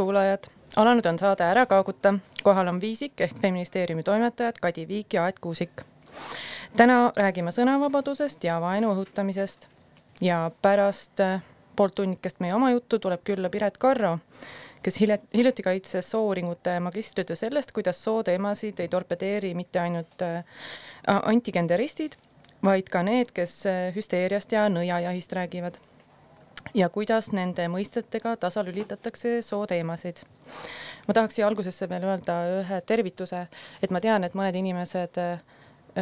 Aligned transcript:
kuulajad! 0.00 0.38
alanud 0.76 1.06
on 1.06 1.18
saade 1.18 1.44
Ära 1.44 1.66
kaaguta. 1.66 2.14
kohal 2.42 2.68
on 2.68 2.80
Viisik 2.80 3.20
ehk 3.20 3.40
Feministeeriumi 3.42 4.02
toimetajad 4.02 4.56
Kadi 4.60 4.88
Viik 4.88 5.12
ja 5.14 5.24
Aet 5.24 5.38
Kuusik. 5.38 5.82
täna 6.76 7.12
räägime 7.16 7.52
sõnavabadusest 7.52 8.44
ja 8.44 8.60
vaenu 8.60 8.94
õhutamisest 8.94 9.68
ja 10.20 10.50
pärast 10.62 11.20
äh, 11.20 11.42
poolttunnikest 11.76 12.40
meie 12.40 12.54
oma 12.54 12.70
juttu 12.70 12.98
tuleb 12.98 13.20
külla 13.24 13.50
Piret 13.50 13.76
Karro, 13.78 14.18
kes 14.82 15.00
hiljuti, 15.00 15.28
hiljuti 15.34 15.62
kaitses 15.62 16.10
soouuringute 16.10 16.80
magistritöö 16.80 17.36
sellest, 17.36 17.72
kuidas 17.72 18.04
sooteemasid 18.04 18.80
ei 18.80 18.88
torpedeeri 18.88 19.54
mitte 19.54 19.80
ainult 19.80 20.22
äh, 20.22 20.44
antigenderistid, 21.22 22.16
vaid 22.64 22.88
ka 22.88 23.02
need, 23.02 23.36
kes 23.36 23.66
äh, 23.66 23.94
hüsteeriast 23.94 24.52
ja 24.56 24.68
nõiajahist 24.72 25.32
räägivad 25.32 25.80
ja 26.74 26.88
kuidas 26.92 27.30
nende 27.34 27.66
mõistetega 27.70 28.36
tasalülitatakse 28.40 29.40
sooteemasid. 29.42 30.22
ma 31.08 31.14
tahaks 31.14 31.38
siia 31.38 31.46
algusesse 31.46 31.88
veel 31.88 32.04
öelda 32.06 32.36
ühe 32.60 32.80
tervituse, 32.86 33.46
et 33.82 33.90
ma 33.90 34.00
tean, 34.00 34.24
et 34.24 34.34
mõned 34.34 34.56
inimesed 34.56 35.18
äh, 35.18 35.40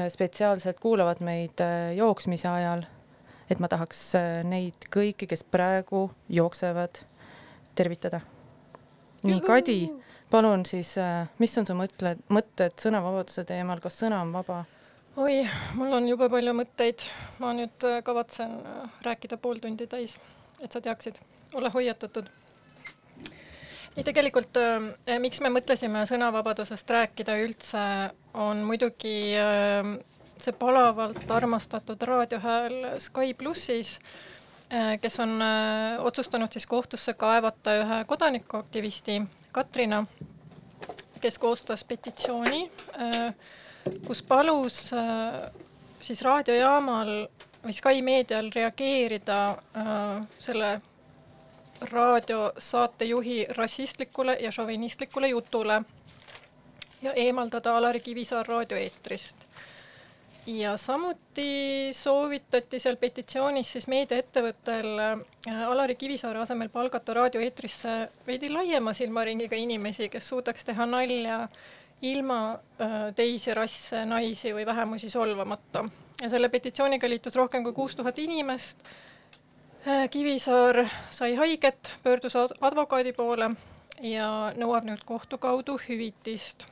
spetsiaalselt 0.09 0.81
kuulavad 0.81 1.23
meid 1.25 1.61
äh, 1.65 1.95
jooksmise 1.97 2.48
ajal. 2.48 2.84
et 3.50 3.61
ma 3.61 3.69
tahaks 3.69 4.03
äh, 4.15 4.42
neid 4.45 4.89
kõiki, 4.95 5.28
kes 5.28 5.45
praegu 5.45 6.11
jooksevad, 6.28 7.05
tervitada. 7.75 8.20
nii, 9.22 9.41
Kadi, 9.41 9.78
palun 10.31 10.67
siis, 10.67 10.97
mis 11.39 11.59
on 11.59 11.67
su 11.67 11.75
mõtted, 11.75 12.20
mõtted 12.28 12.77
sõnavabaduse 12.78 13.45
teemal, 13.45 13.81
kas 13.81 14.03
sõna 14.05 14.22
on 14.22 14.33
vaba? 14.33 14.65
oi, 15.17 15.43
mul 15.75 15.93
on 15.93 16.09
jube 16.09 16.28
palju 16.31 16.53
mõtteid, 16.55 17.09
ma 17.43 17.55
nüüd 17.56 17.87
kavatsen 18.05 18.59
rääkida 19.03 19.37
pool 19.43 19.59
tundi 19.62 19.89
täis 19.91 20.15
et 20.61 20.73
sa 20.73 20.81
teaksid, 20.81 21.19
ole 21.55 21.70
hoiatatud. 21.70 22.27
ei, 23.97 24.05
tegelikult 24.05 24.56
äh, 24.61 25.19
miks 25.19 25.41
me 25.41 25.50
mõtlesime 25.53 26.05
sõnavabadusest 26.06 26.91
rääkida 26.91 27.39
üldse, 27.42 27.83
on 28.34 28.62
muidugi 28.66 29.34
äh, 29.38 29.93
see 30.38 30.55
palavalt 30.55 31.31
armastatud 31.31 32.03
raadiohääl 32.03 32.99
Sky 33.03 33.34
plussis 33.34 33.99
äh,, 34.72 34.97
kes 35.00 35.21
on 35.21 35.38
otsustanud 35.99 36.53
siis 36.53 36.66
kohtusse 36.66 37.15
kaevata 37.15 37.78
ühe 37.82 38.03
kodanikuaktivisti, 38.06 39.22
Katrina, 39.53 40.05
kes 41.21 41.38
koostas 41.38 41.84
petitsiooni 41.84 42.69
kus 44.06 44.22
palus 44.22 44.91
siis 46.00 46.22
raadiojaamal 46.22 47.12
või 47.64 47.74
Sky 47.74 48.02
meedial 48.02 48.50
reageerida 48.54 49.41
äh, 49.50 50.26
selle 50.38 50.78
raadiosaatejuhi 51.80 53.46
rassistlikule 53.56 54.36
ja 54.41 54.50
šovinistlikule 54.50 55.28
jutule 55.28 55.82
ja 57.02 57.12
eemaldada 57.12 57.76
Alari 57.76 58.00
Kivisaar 58.00 58.46
raadioeetrist. 58.46 59.36
ja 60.46 60.76
samuti 60.76 61.91
soovitati 61.92 62.78
seal 62.80 62.96
petitsioonis 62.96 63.72
siis 63.72 63.86
meediaettevõttel 63.86 64.98
äh, 64.98 65.69
Alari 65.69 65.94
Kivisaare 65.94 66.38
asemel 66.38 66.69
palgata 66.69 67.14
raadioeetrisse 67.14 68.08
veidi 68.26 68.50
laiema 68.50 68.92
silmaringiga 68.92 69.56
inimesi, 69.56 70.08
kes 70.08 70.28
suudaks 70.28 70.64
teha 70.64 70.86
nalja 70.86 71.48
ilma 72.02 72.58
äh, 72.80 73.14
teisi 73.14 73.54
rasse, 73.54 74.04
naisi 74.04 74.54
või 74.54 74.66
vähemusi 74.66 75.10
solvamata 75.10 75.84
ja 76.23 76.31
selle 76.31 76.49
petitsiooniga 76.49 77.09
liitus 77.09 77.37
rohkem 77.37 77.65
kui 77.65 77.73
kuus 77.73 77.97
tuhat 77.97 78.19
inimest. 78.19 78.83
Äh, 79.87 80.09
Kivisaar 80.11 80.87
sai 81.11 81.34
haiget, 81.34 81.93
pöördus 82.03 82.37
advokaadi 82.37 83.12
poole 83.12 83.51
ja 84.03 84.53
nõuab 84.59 84.89
nüüd 84.89 85.05
kohtu 85.06 85.39
kaudu 85.39 85.79
hüvitist. 85.89 86.67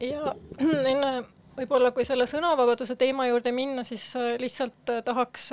ja 0.00 0.34
enne 0.92 1.12
võib-olla, 1.56 1.92
kui 1.92 2.04
selle 2.04 2.26
sõnavabaduse 2.26 2.96
teema 2.96 3.26
juurde 3.30 3.52
minna, 3.52 3.84
siis 3.86 4.10
äh, 4.16 4.34
lihtsalt 4.40 4.90
äh, 4.90 5.02
tahaks 5.04 5.50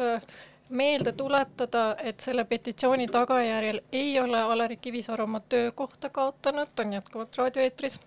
meelde 0.69 1.13
tuletada, 1.15 1.95
et 2.03 2.19
selle 2.19 2.43
petitsiooni 2.45 3.07
tagajärjel 3.07 3.81
ei 3.91 4.19
ole 4.19 4.41
Alari 4.41 4.77
Kivisaar 4.77 5.21
oma 5.21 5.39
töökohta 5.39 6.09
kaotanud, 6.09 6.73
ta 6.75 6.83
on 6.83 6.93
jätkuvalt 6.93 7.37
raadioeetris 7.37 7.99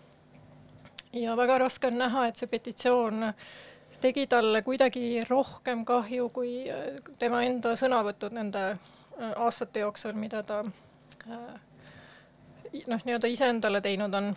ja 1.12 1.36
väga 1.36 1.58
raske 1.58 1.86
on 1.86 1.98
näha, 1.98 2.26
et 2.28 2.36
see 2.36 2.48
petitsioon 2.50 3.32
tegi 4.00 4.26
talle 4.26 4.62
kuidagi 4.62 5.24
rohkem 5.28 5.84
kahju 5.84 6.28
kui 6.34 6.52
äh, 6.70 7.00
tema 7.18 7.42
enda 7.44 7.74
sõnavõtud 7.76 8.34
nende 8.36 8.70
äh, 8.70 9.32
aastate 9.36 9.84
jooksul, 9.84 10.14
mida 10.16 10.42
ta 10.46 10.62
äh, 11.28 11.58
noh, 12.86 13.04
nii-öelda 13.04 13.28
iseendale 13.28 13.82
teinud 13.84 14.14
on. 14.14 14.32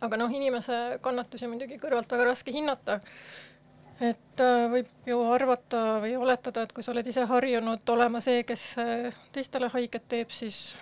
aga 0.00 0.16
noh, 0.16 0.30
inimese 0.30 0.98
kannatusi 1.02 1.48
muidugi 1.50 1.80
kõrvalt 1.82 2.12
väga 2.12 2.30
raske 2.30 2.52
hinnata. 2.54 3.00
et 4.00 4.40
võib 4.70 4.86
ju 5.06 5.22
arvata 5.32 5.98
või 6.04 6.14
oletada, 6.16 6.62
et 6.62 6.72
kui 6.72 6.84
sa 6.86 6.92
oled 6.92 7.06
ise 7.06 7.24
harjunud 7.26 7.88
olema 7.90 8.20
see, 8.20 8.44
kes 8.44 8.74
teistele 9.32 9.68
haiget 9.72 10.04
teeb, 10.08 10.30
siis 10.30 10.76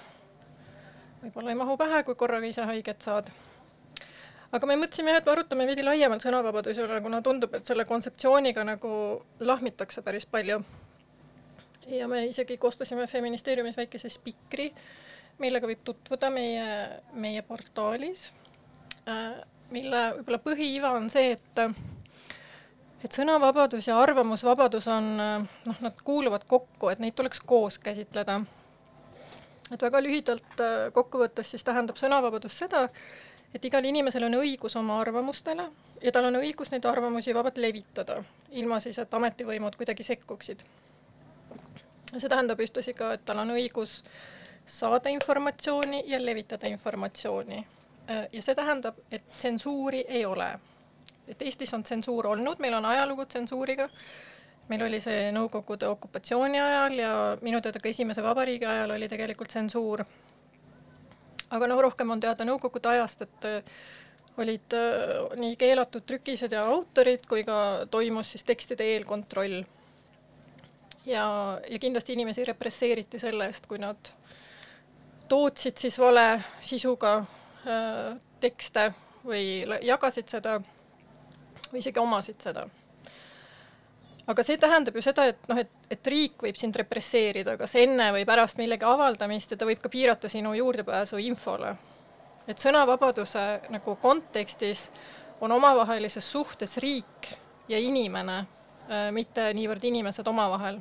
võib-olla 1.22 1.54
ei 1.54 1.56
mahu 1.56 1.76
pähe, 1.80 2.02
kui 2.04 2.14
korraga 2.14 2.46
ise 2.46 2.68
haiget 2.68 3.00
saad 3.00 3.30
aga 4.52 4.68
me 4.68 4.76
mõtlesime 4.80 5.12
jah, 5.12 5.20
et 5.20 5.26
me 5.26 5.32
arutame 5.34 5.66
veidi 5.68 5.84
laiemalt 5.86 6.24
sõnavabaduse 6.24 6.84
üle, 6.84 7.00
kuna 7.04 7.22
tundub, 7.24 7.54
et 7.56 7.66
selle 7.68 7.86
kontseptsiooniga 7.88 8.64
nagu 8.66 8.92
lahmitakse 9.40 10.04
päris 10.06 10.26
palju. 10.26 10.60
ja 11.86 12.08
me 12.08 12.24
isegi 12.26 12.56
koostasime 12.56 13.06
Feministeeriumis 13.06 13.76
väikese 13.76 14.10
spikri, 14.10 14.72
millega 15.38 15.66
võib 15.66 15.84
tutvuda 15.84 16.30
meie, 16.30 16.64
meie 17.12 17.42
portaalis, 17.42 18.30
äh, 19.08 19.36
mille 19.70 20.02
võib-olla 20.16 20.42
põhiiva 20.42 20.96
on 20.98 21.10
see, 21.10 21.36
et 21.36 21.62
et 23.04 23.14
sõnavabadus 23.14 23.86
ja 23.86 23.98
arvamusvabadus 24.02 24.86
on 24.90 25.10
noh, 25.20 25.80
nad 25.84 25.98
kuuluvad 26.04 26.46
kokku, 26.48 26.90
et 26.90 27.02
neid 27.02 27.14
tuleks 27.14 27.42
koos 27.44 27.78
käsitleda. 27.78 28.40
et 29.70 29.82
väga 29.82 30.00
lühidalt 30.02 30.60
äh, 30.62 30.90
kokkuvõttes 30.94 31.50
siis 31.50 31.64
tähendab 31.66 31.98
sõnavabadus 31.98 32.58
seda, 32.58 32.86
et 33.56 33.64
igal 33.64 33.84
inimesel 33.88 34.26
on 34.28 34.36
õigus 34.36 34.76
oma 34.76 34.98
arvamustele 35.00 35.64
ja 36.02 36.12
tal 36.12 36.28
on 36.28 36.36
õigus 36.42 36.72
neid 36.72 36.84
arvamusi 36.84 37.34
vabalt 37.34 37.56
levitada, 37.62 38.18
ilma 38.52 38.80
siis, 38.84 38.98
et 39.00 39.14
ametivõimud 39.14 39.78
kuidagi 39.80 40.04
sekkuksid. 40.04 40.64
see 42.16 42.28
tähendab 42.28 42.60
ühtlasi 42.60 42.94
ka, 42.94 43.12
et 43.16 43.24
tal 43.24 43.40
on 43.40 43.54
õigus 43.56 44.02
saada 44.66 45.08
informatsiooni 45.08 46.04
ja 46.06 46.20
levitada 46.20 46.68
informatsiooni. 46.68 47.66
ja 48.32 48.42
see 48.42 48.54
tähendab, 48.54 48.98
et 49.10 49.24
tsensuuri 49.38 50.04
ei 50.08 50.24
ole. 50.24 50.58
et 51.28 51.42
Eestis 51.42 51.74
on 51.74 51.82
tsensuur 51.82 52.26
olnud, 52.26 52.58
meil 52.58 52.74
on 52.74 52.84
ajalugu 52.84 53.24
tsensuuriga, 53.26 53.88
meil 54.68 54.82
oli 54.82 55.00
see 55.00 55.32
Nõukogude 55.32 55.88
okupatsiooni 55.88 56.60
ajal 56.60 56.98
ja 56.98 57.38
minu 57.42 57.60
teada 57.60 57.80
ka 57.80 57.88
Esimese 57.88 58.22
Vabariigi 58.22 58.66
ajal 58.66 58.90
oli 58.90 59.08
tegelikult 59.08 59.48
tsensuur 59.48 60.04
aga 61.50 61.68
noh, 61.70 61.80
rohkem 61.80 62.10
on 62.10 62.20
teada 62.22 62.46
Nõukogude 62.48 62.90
ajast, 62.90 63.22
et 63.26 63.46
äh, 63.48 63.78
olid 64.40 64.76
äh, 64.76 65.38
nii 65.38 65.56
keelatud 65.60 66.06
trükised 66.06 66.52
ja 66.52 66.66
autorid 66.70 67.26
kui 67.28 67.44
ka 67.46 67.86
toimus 67.90 68.34
siis 68.34 68.44
tekstide 68.44 68.86
eelkontroll. 68.96 69.62
ja, 71.06 71.26
ja 71.70 71.78
kindlasti 71.78 72.16
inimesi 72.16 72.44
represseeriti 72.44 73.18
selle 73.18 73.46
eest, 73.46 73.66
kui 73.66 73.78
nad 73.78 74.12
tootsid 75.28 75.78
siis 75.78 75.98
vale 75.98 76.42
sisuga 76.60 77.18
äh, 77.18 78.16
tekste 78.40 78.92
või 79.26 79.66
jagasid 79.82 80.28
seda 80.30 80.60
või 81.70 81.80
isegi 81.82 81.98
omasid 81.98 82.42
seda 82.42 82.66
aga 84.26 84.44
see 84.46 84.58
tähendab 84.58 84.96
ju 84.96 85.04
seda, 85.04 85.28
et 85.30 85.50
noh, 85.50 85.58
et, 85.60 85.70
et 85.90 86.10
riik 86.10 86.42
võib 86.42 86.58
sind 86.58 86.76
represseerida 86.78 87.56
kas 87.60 87.76
enne 87.78 88.10
või 88.14 88.24
pärast 88.28 88.58
millegi 88.58 88.86
avaldamist 88.86 89.54
ja 89.54 89.58
ta 89.60 89.68
võib 89.68 89.82
ka 89.82 89.92
piirata 89.92 90.30
sinu 90.32 90.54
juurdepääsu 90.58 91.20
infole. 91.22 91.76
et 92.46 92.58
sõnavabaduse 92.58 93.70
nagu 93.70 93.96
kontekstis 94.02 94.90
on 95.40 95.52
omavahelises 95.52 96.32
suhtes 96.32 96.76
riik 96.76 97.32
ja 97.68 97.78
inimene, 97.78 98.38
äh, 98.90 99.08
mitte 99.12 99.52
niivõrd 99.54 99.84
inimesed 99.84 100.26
omavahel. 100.26 100.80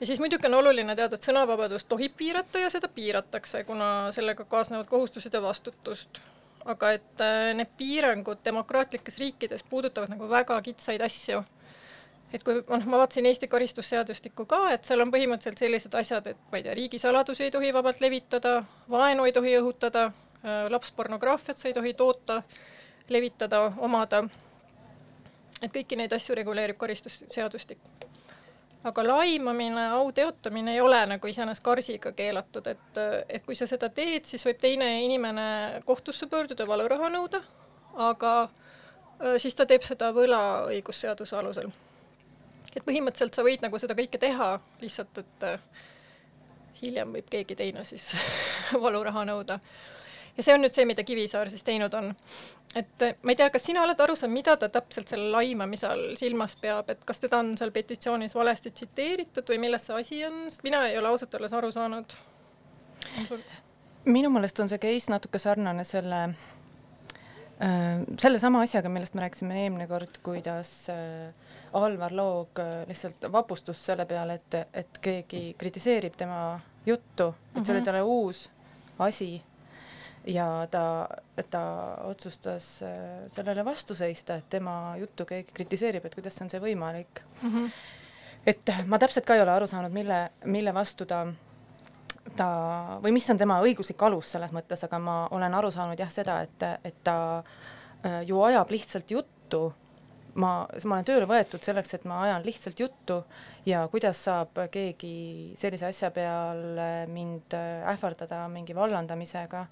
ja 0.00 0.06
siis 0.06 0.18
muidugi 0.18 0.46
on 0.46 0.54
oluline 0.54 0.96
teada, 0.96 1.14
et 1.14 1.22
sõnavabadust 1.22 1.88
tohib 1.88 2.16
piirata 2.16 2.58
ja 2.58 2.70
seda 2.70 2.88
piiratakse, 2.88 3.64
kuna 3.64 4.12
sellega 4.12 4.44
kaasnevad 4.44 4.86
kohustused 4.86 5.34
ja 5.34 5.42
vastutust 5.42 6.20
aga 6.64 6.92
et 6.96 7.22
äh, 7.24 7.52
need 7.56 7.70
piirangud 7.78 8.42
demokraatlikes 8.44 9.18
riikides 9.18 9.64
puudutavad 9.70 10.12
nagu 10.12 10.28
väga 10.28 10.60
kitsaid 10.62 11.00
asju. 11.00 11.42
et 12.32 12.44
kui 12.46 12.60
noh, 12.62 12.84
ma 12.86 13.00
vaatasin 13.00 13.26
Eesti 13.26 13.48
karistusseadustikku 13.50 14.44
ka, 14.46 14.60
et 14.74 14.84
seal 14.86 15.00
on 15.02 15.10
põhimõtteliselt 15.10 15.58
sellised 15.58 15.94
asjad, 15.98 16.28
et 16.30 16.44
ma 16.52 16.60
ei 16.60 16.66
tea, 16.66 16.74
riigisaladusi 16.78 17.48
ei 17.48 17.50
tohi 17.50 17.72
vabalt 17.74 18.00
levitada, 18.00 18.60
vaenu 18.90 19.24
ei 19.26 19.32
tohi 19.32 19.56
õhutada, 19.58 20.04
äh, 20.44 20.68
lapspornograafiat 20.70 21.58
sa 21.58 21.68
ei 21.68 21.74
tohi 21.74 21.94
toota, 21.94 22.42
levitada, 23.08 23.64
omada. 23.78 24.24
et 25.60 25.72
kõiki 25.74 25.96
neid 25.96 26.12
asju 26.12 26.34
reguleerib 26.38 26.78
karistusseadustik. 26.78 27.78
Aga 28.84 29.04
laimamine, 29.06 29.86
au 29.96 30.12
teotamine 30.12 30.74
ei 30.74 30.80
ole 30.80 31.00
nagu 31.06 31.28
iseenesest 31.28 31.64
karsiga 31.64 32.12
keelatud, 32.16 32.66
et, 32.66 33.00
et 33.28 33.44
kui 33.44 33.58
sa 33.58 33.68
seda 33.68 33.90
teed, 33.92 34.24
siis 34.28 34.44
võib 34.46 34.60
teine 34.62 34.88
inimene 35.04 35.82
kohtusse 35.88 36.28
pöörduda, 36.30 36.66
valuraha 36.68 37.10
nõuda, 37.12 37.42
aga 38.08 38.32
äh, 38.46 39.36
siis 39.42 39.56
ta 39.58 39.66
teeb 39.68 39.84
seda 39.84 40.12
võlaõigusseaduse 40.16 41.36
alusel. 41.36 41.70
et 42.74 42.84
põhimõtteliselt 42.86 43.34
sa 43.34 43.44
võid 43.44 43.62
nagu 43.66 43.78
seda 43.78 43.96
kõike 43.98 44.18
teha, 44.18 44.50
lihtsalt 44.80 45.24
et 45.24 45.48
äh, 45.48 45.86
hiljem 46.82 47.12
võib 47.12 47.28
keegi 47.30 47.56
teine 47.56 47.84
siis 47.84 48.14
valuraha 48.84 49.26
nõuda 49.28 49.60
ja 50.36 50.44
see 50.44 50.54
on 50.54 50.62
nüüd 50.64 50.74
see, 50.76 50.86
mida 50.88 51.04
Kivisaar 51.06 51.50
siis 51.52 51.64
teinud 51.66 51.94
on. 51.96 52.12
et 52.76 53.02
eh, 53.06 53.16
ma 53.22 53.34
ei 53.34 53.38
tea, 53.40 53.50
kas 53.50 53.66
sina 53.66 53.82
oled 53.84 54.00
aru 54.00 54.16
saanud, 54.18 54.34
mida 54.34 54.56
ta 54.60 54.68
täpselt 54.72 55.10
selle 55.10 55.30
laimamise 55.34 55.88
all 55.88 56.14
silmas 56.18 56.56
peab, 56.60 56.90
et 56.92 57.02
kas 57.06 57.22
teda 57.24 57.40
on 57.42 57.56
seal 57.58 57.72
petitsioonis 57.74 58.34
valesti 58.34 58.70
tsiteeritud 58.70 59.50
või 59.50 59.58
milles 59.66 59.88
see 59.88 59.98
asi 59.98 60.22
on, 60.28 60.44
sest 60.48 60.64
mina 60.66 60.84
ei 60.88 60.98
ole 60.98 61.10
ausalt 61.10 61.34
öeldes 61.34 61.56
aru 61.56 61.72
saanud. 61.74 62.16
minu 64.04 64.30
meelest 64.30 64.60
on 64.60 64.68
see 64.68 64.78
case 64.82 65.12
natuke 65.12 65.38
sarnane 65.38 65.84
selle 65.84 66.22
äh, 66.26 68.00
sellesama 68.18 68.62
asjaga, 68.66 68.88
millest 68.92 69.14
me 69.14 69.26
rääkisime 69.26 69.64
eelmine 69.64 69.88
kord, 69.90 70.22
kuidas 70.22 70.72
äh, 70.92 71.50
Alvar 71.72 72.14
Loog 72.14 72.58
äh, 72.58 72.86
lihtsalt 72.88 73.28
vapustus 73.32 73.82
selle 73.86 74.06
peale, 74.06 74.38
et, 74.40 74.62
et 74.74 74.98
keegi 75.02 75.44
kritiseerib 75.58 76.16
tema 76.18 76.60
juttu, 76.86 77.32
et 77.54 77.64
see 77.64 77.74
oli 77.74 77.80
mhm. 77.80 77.86
talle 77.90 78.02
uus 78.02 78.48
asi 79.00 79.42
ja 80.26 80.66
ta, 80.70 81.08
ta 81.50 81.62
otsustas 82.04 82.82
äh, 82.82 83.30
sellele 83.32 83.64
vastu 83.64 83.94
seista, 83.94 84.36
et 84.36 84.48
tema 84.52 84.94
juttu 85.00 85.24
keegi 85.24 85.52
kritiseerib, 85.54 86.04
et 86.04 86.14
kuidas 86.14 86.40
on 86.42 86.50
see 86.50 86.60
võimalik 86.60 87.22
mm. 87.42 87.50
-hmm. 87.50 87.70
et 88.46 88.72
ma 88.86 88.98
täpselt 88.98 89.26
ka 89.26 89.34
ei 89.34 89.40
ole 89.40 89.52
aru 89.52 89.66
saanud, 89.66 89.92
mille, 89.92 90.30
mille 90.44 90.74
vastu 90.74 91.06
ta, 91.06 91.26
ta 92.36 92.48
või 93.02 93.12
mis 93.12 93.30
on 93.30 93.38
tema 93.38 93.60
õiguslik 93.64 94.02
alus 94.02 94.32
selles 94.32 94.52
mõttes, 94.52 94.84
aga 94.84 94.98
ma 94.98 95.28
olen 95.30 95.54
aru 95.54 95.70
saanud 95.70 95.98
jah, 95.98 96.10
seda, 96.10 96.40
et, 96.42 96.62
et 96.84 97.04
ta 97.04 97.42
äh, 98.04 98.22
ju 98.26 98.42
ajab 98.42 98.70
lihtsalt 98.70 99.10
juttu 99.10 99.72
ma, 100.34 100.66
ma 100.84 100.94
olen 100.94 101.04
tööle 101.04 101.26
võetud 101.26 101.62
selleks, 101.62 101.94
et 101.94 102.04
ma 102.04 102.22
ajan 102.26 102.44
lihtsalt 102.44 102.80
juttu 102.80 103.22
ja 103.66 103.88
kuidas 103.88 104.22
saab 104.24 104.58
keegi 104.70 105.54
sellise 105.56 105.86
asja 105.86 106.10
peal 106.10 106.62
mind 107.08 107.56
äh, 107.56 107.88
ähvardada 107.94 108.48
mingi 108.48 108.76
vallandamisega 108.76 109.66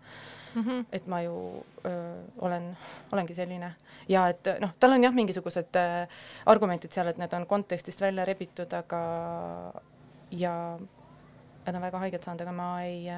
mm. 0.54 0.62
-hmm. 0.62 0.84
et 0.92 1.06
ma 1.06 1.22
ju 1.22 1.64
öö, 1.86 2.22
olen, 2.38 2.76
olengi 3.12 3.34
selline 3.34 3.72
ja 4.08 4.28
et 4.28 4.48
noh, 4.60 4.70
tal 4.80 4.92
on 4.92 5.04
jah, 5.04 5.14
mingisugused 5.14 5.76
äh, 5.76 6.08
argumendid 6.46 6.92
seal, 6.92 7.06
et 7.06 7.18
need 7.18 7.32
on 7.32 7.46
kontekstist 7.46 8.00
välja 8.00 8.24
rebitud, 8.24 8.72
aga 8.72 9.02
ja 10.30 10.78
nad 11.66 11.74
on 11.74 11.82
väga 11.82 11.98
haiget 11.98 12.22
saanud, 12.22 12.40
aga 12.40 12.52
ma 12.52 12.82
ei, 12.82 13.10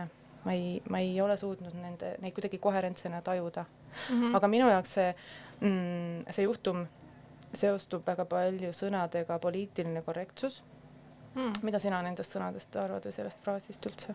ma 0.45 0.53
ei, 0.53 0.83
ma 0.91 0.99
ei 0.99 1.21
ole 1.21 1.37
suutnud 1.37 1.75
nende, 1.75 2.17
neid 2.21 2.35
kuidagi 2.35 2.59
koherentsena 2.59 3.23
tajuda 3.23 3.65
mm. 3.65 4.21
-hmm. 4.21 4.37
aga 4.37 4.49
minu 4.49 4.71
jaoks 4.71 4.95
see 4.95 5.15
mm,, 5.61 6.25
see 6.31 6.45
juhtum 6.45 6.87
seostub 7.55 8.07
väga 8.07 8.25
palju 8.25 8.73
sõnadega 8.73 9.39
poliitiline 9.39 10.03
korrektsus 10.03 10.63
hmm.. 11.35 11.53
mida 11.63 11.79
sina 11.83 12.01
nendest 12.03 12.35
sõnadest 12.37 12.77
arvad 12.81 13.07
või 13.07 13.15
sellest 13.15 13.45
fraasist 13.45 13.87
üldse? 13.87 14.15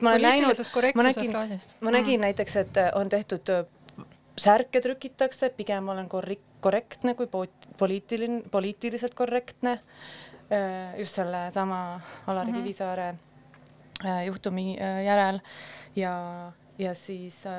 ma 0.00 0.14
olen 0.14 0.22
näinud, 0.22 0.60
ma 0.94 1.06
nägin, 1.06 1.32
ma 1.80 1.94
nägin 1.94 2.18
mm. 2.18 2.24
näiteks, 2.28 2.56
et 2.64 2.80
äh, 2.80 2.90
on 2.98 3.08
tehtud 3.08 3.52
äh, 3.52 3.64
särke 4.40 4.82
trükitakse, 4.82 5.50
pigem 5.56 5.88
olen 5.88 6.08
korri-, 6.10 6.40
korrektne 6.64 7.14
kui 7.14 7.28
poliitiline, 7.78 8.42
poliitiliselt 8.50 9.14
korrektne. 9.14 9.78
Äh, 10.52 10.98
just 10.98 11.14
sellesama 11.14 12.00
Alari 12.26 12.50
mm 12.50 12.56
-hmm. 12.56 12.62
Kivisaare 12.62 13.14
juhtumi 14.26 14.76
järel 15.04 15.40
ja, 15.96 16.12
ja 16.78 16.94
siis 16.94 17.46
äh, 17.46 17.52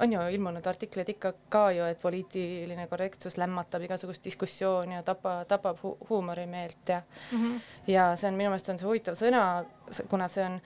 on 0.00 0.12
ju 0.12 0.20
ilmunud 0.32 0.66
artikleid 0.66 1.08
ikka 1.08 1.32
ka 1.48 1.70
ju, 1.70 1.84
et 1.86 2.00
poliitiline 2.02 2.86
korrektsus 2.90 3.36
lämmatab 3.38 3.82
igasugust 3.86 4.24
diskussiooni 4.24 4.94
ja 4.94 5.02
tapa, 5.06 5.44
tapab 5.48 5.78
hu 5.82 5.96
huumorimeelt 6.08 6.88
ja 6.88 7.02
mm 7.32 7.38
-hmm. 7.38 7.60
ja 7.86 8.16
see 8.16 8.28
on 8.28 8.34
minu 8.34 8.50
meelest 8.50 8.68
on 8.68 8.78
see 8.78 8.86
huvitav 8.86 9.14
sõna, 9.14 9.64
kuna 10.08 10.28
see 10.28 10.44
on 10.44 10.60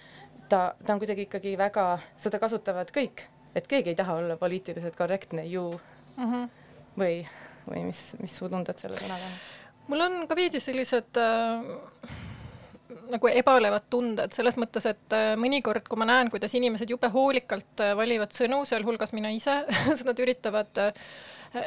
ta, 0.49 0.75
ta 0.87 0.93
on 0.93 0.99
kuidagi 0.99 1.23
ikkagi 1.23 1.59
väga, 1.59 1.99
seda 2.17 2.39
kasutavad 2.39 2.91
kõik, 2.91 3.27
et 3.55 3.67
keegi 3.67 3.91
ei 3.91 3.95
taha 3.97 4.15
olla 4.15 4.37
poliitiliselt 4.37 4.97
korrektne 4.97 5.45
ju 5.45 5.81
mm. 6.17 6.33
-hmm. 6.33 6.49
või, 6.99 7.27
või 7.71 7.85
mis, 7.85 8.17
mis 8.21 8.39
su 8.39 8.49
tunded 8.49 8.79
selle 8.79 8.97
sõnaga 8.97 9.25
on? 9.25 9.39
mul 9.89 10.01
on 10.01 10.29
ka 10.29 10.37
veidi 10.37 10.61
sellised 10.61 11.17
äh, 11.17 11.65
nagu 13.13 13.29
ebalevad 13.31 13.87
tunded 13.93 14.35
selles 14.37 14.57
mõttes, 14.61 14.87
et 14.89 15.15
äh, 15.17 15.35
mõnikord, 15.41 15.87
kui 15.89 16.01
ma 16.01 16.07
näen, 16.09 16.31
kuidas 16.33 16.55
inimesed 16.57 16.91
jube 16.91 17.11
hoolikalt 17.13 17.83
äh, 17.85 17.95
valivad 17.99 18.35
sõnu, 18.37 18.63
sealhulgas 18.69 19.15
mina 19.17 19.33
ise 19.35 19.61
siis 19.91 20.05
nad 20.07 20.21
üritavad 20.23 20.83
äh, 20.83 21.05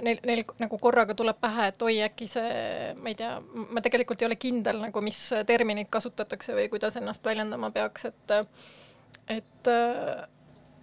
neil, 0.05 0.21
neil 0.27 0.43
nagu 0.61 0.79
korraga 0.81 1.15
tuleb 1.17 1.39
pähe, 1.41 1.69
et 1.71 1.85
oi, 1.85 1.99
äkki 2.07 2.29
see, 2.31 2.49
ma 2.99 3.13
ei 3.13 3.17
tea, 3.19 3.35
ma 3.71 3.83
tegelikult 3.83 4.23
ei 4.23 4.29
ole 4.29 4.39
kindel 4.41 4.81
nagu, 4.87 5.03
mis 5.05 5.21
terminit 5.47 5.91
kasutatakse 5.93 6.55
või 6.57 6.67
kuidas 6.73 6.99
ennast 6.99 7.25
väljendama 7.25 7.71
peaks, 7.75 8.09
et 8.11 8.37
et, 9.27 9.69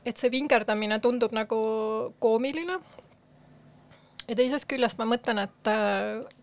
et 0.05 0.21
see 0.21 0.31
vingerdamine 0.33 0.99
tundub 1.05 1.33
nagu 1.37 1.59
koomiline. 2.21 2.77
Ja 4.29 4.37
teisest 4.37 4.69
küljest 4.71 4.99
ma 4.99 5.07
mõtlen, 5.09 5.43
et 5.45 5.71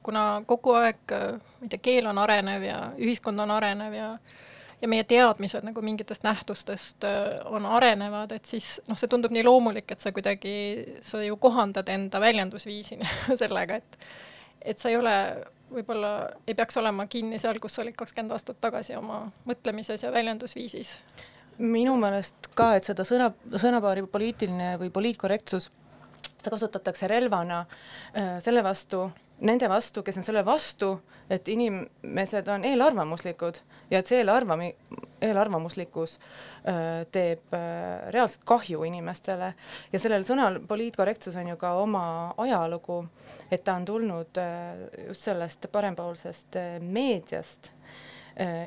kuna 0.04 0.26
kogu 0.46 0.76
aeg, 0.78 1.02
ma 1.12 1.66
ei 1.66 1.74
tea, 1.74 1.84
keel 1.90 2.10
on 2.12 2.22
arenev 2.22 2.64
ja 2.66 2.80
ühiskond 3.00 3.42
on 3.42 3.54
arenev 3.58 3.98
ja 3.98 4.16
ja 4.82 4.90
meie 4.90 5.06
teadmised 5.08 5.66
nagu 5.66 5.82
mingitest 5.86 6.26
nähtustest 6.26 7.06
äh, 7.06 7.40
on 7.46 7.66
arenevad, 7.66 8.32
et 8.36 8.50
siis 8.50 8.80
noh, 8.90 8.98
see 8.98 9.10
tundub 9.12 9.34
nii 9.34 9.44
loomulik, 9.46 9.94
et 9.94 10.04
sa 10.04 10.14
kuidagi, 10.16 10.54
sa 11.06 11.22
ju 11.22 11.38
kohandad 11.42 11.90
enda 11.94 12.22
väljendusviisi 12.22 13.00
sellega, 13.42 13.82
et 13.82 14.00
et 14.62 14.78
sa 14.78 14.92
ei 14.92 14.98
ole, 14.98 15.12
võib-olla 15.74 16.12
ei 16.46 16.54
peaks 16.58 16.78
olema 16.78 17.08
kinni 17.10 17.40
seal, 17.42 17.58
kus 17.62 17.74
sa 17.74 17.82
olid 17.82 17.96
kakskümmend 17.98 18.36
aastat 18.36 18.60
tagasi 18.62 18.94
oma 18.94 19.24
mõtlemises 19.50 20.04
ja 20.06 20.12
väljendusviisis. 20.14 20.98
minu 21.58 21.96
meelest 21.98 22.50
ka, 22.58 22.76
et 22.78 22.86
seda 22.86 23.06
sõna, 23.06 23.32
sõnapaari 23.54 24.06
poliitiline 24.10 24.76
või 24.82 24.90
poliitkorrektsus, 24.94 25.70
seda 26.42 26.56
kasutatakse 26.56 27.10
relvana 27.12 27.64
äh, 27.64 28.38
selle 28.44 28.64
vastu, 28.66 29.06
nende 29.46 29.70
vastu, 29.70 30.04
kes 30.06 30.20
on 30.22 30.26
selle 30.26 30.44
vastu, 30.46 30.96
et 31.32 31.48
inimesed 31.48 32.50
on 32.52 32.66
eelarvamuslikud 32.68 33.62
ja 33.92 34.02
et 34.02 34.10
see 34.10 34.20
eelarvami-, 34.22 34.74
eelarvamuslikkus 35.24 36.18
öö, 36.68 37.06
teeb 37.12 37.56
öö, 37.56 38.12
reaalselt 38.12 38.44
kahju 38.46 38.84
inimestele. 38.88 39.54
Ja 39.94 40.02
sellel 40.04 40.26
sõnal 40.28 40.60
poliitkorrektsus 40.68 41.38
on 41.40 41.54
ju 41.54 41.58
ka 41.62 41.74
oma 41.80 42.04
ajalugu, 42.42 43.00
et 43.52 43.64
ta 43.64 43.78
on 43.80 43.88
tulnud 43.88 44.42
just 45.08 45.30
sellest 45.30 45.70
parempoolsest 45.72 46.60
meediast 46.84 47.72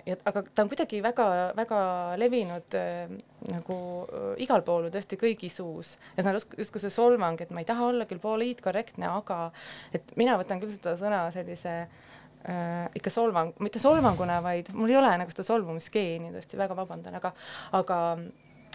ja 0.07 0.17
aga 0.29 0.43
ta 0.55 0.63
on 0.63 0.71
kuidagi 0.71 1.01
väga-väga 1.03 1.79
levinud 2.21 2.77
äh, 2.79 3.11
nagu 3.51 3.77
äh, 4.05 4.27
igal 4.45 4.63
pool 4.67 4.89
tõesti 4.93 5.19
kõigi 5.21 5.51
suus 5.53 5.97
ja 6.17 6.23
see 6.23 6.31
on 6.31 6.39
justkui 6.39 6.83
see 6.83 6.93
solvang, 6.93 7.41
et 7.43 7.53
ma 7.55 7.63
ei 7.63 7.69
taha 7.69 7.89
olla 7.91 8.07
küll 8.11 8.23
poliitkorrektne, 8.23 9.09
aga 9.09 9.49
et 9.97 10.15
mina 10.21 10.37
võtan 10.41 10.63
küll 10.63 10.73
seda 10.75 10.95
sõna 11.01 11.25
sellise 11.35 11.75
äh, 11.81 12.87
ikka 12.95 13.13
solvang, 13.13 13.55
mitte 13.65 13.83
solvanguna, 13.83 14.41
vaid 14.45 14.71
mul 14.77 14.93
ei 14.93 15.01
ole 15.01 15.11
nagu 15.21 15.35
seda 15.35 15.47
solvumisgeeni, 15.49 16.31
tõesti 16.37 16.61
väga 16.61 16.77
vabandan, 16.79 17.19
aga, 17.19 17.35
aga 17.81 18.01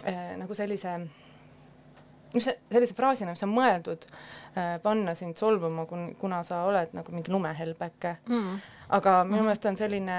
äh, 0.04 0.36
nagu 0.42 0.58
sellise 0.58 0.98
mis 2.34 2.44
see, 2.46 2.58
sellise 2.70 2.94
fraasina, 2.98 3.32
mis 3.34 3.46
on 3.46 3.54
mõeldud 3.54 4.04
äh, 4.10 4.76
panna 4.84 5.16
sind 5.18 5.38
solvuma, 5.40 5.86
kun-, 5.90 6.12
kuna 6.20 6.44
sa 6.46 6.64
oled 6.68 6.92
nagu 6.98 7.16
mingi 7.16 7.32
lumehelbeke. 7.32 8.18
Mm 8.28 8.76
aga 8.96 9.20
minu 9.28 9.44
meelest 9.46 9.66
on 9.70 9.78
selline 9.78 10.16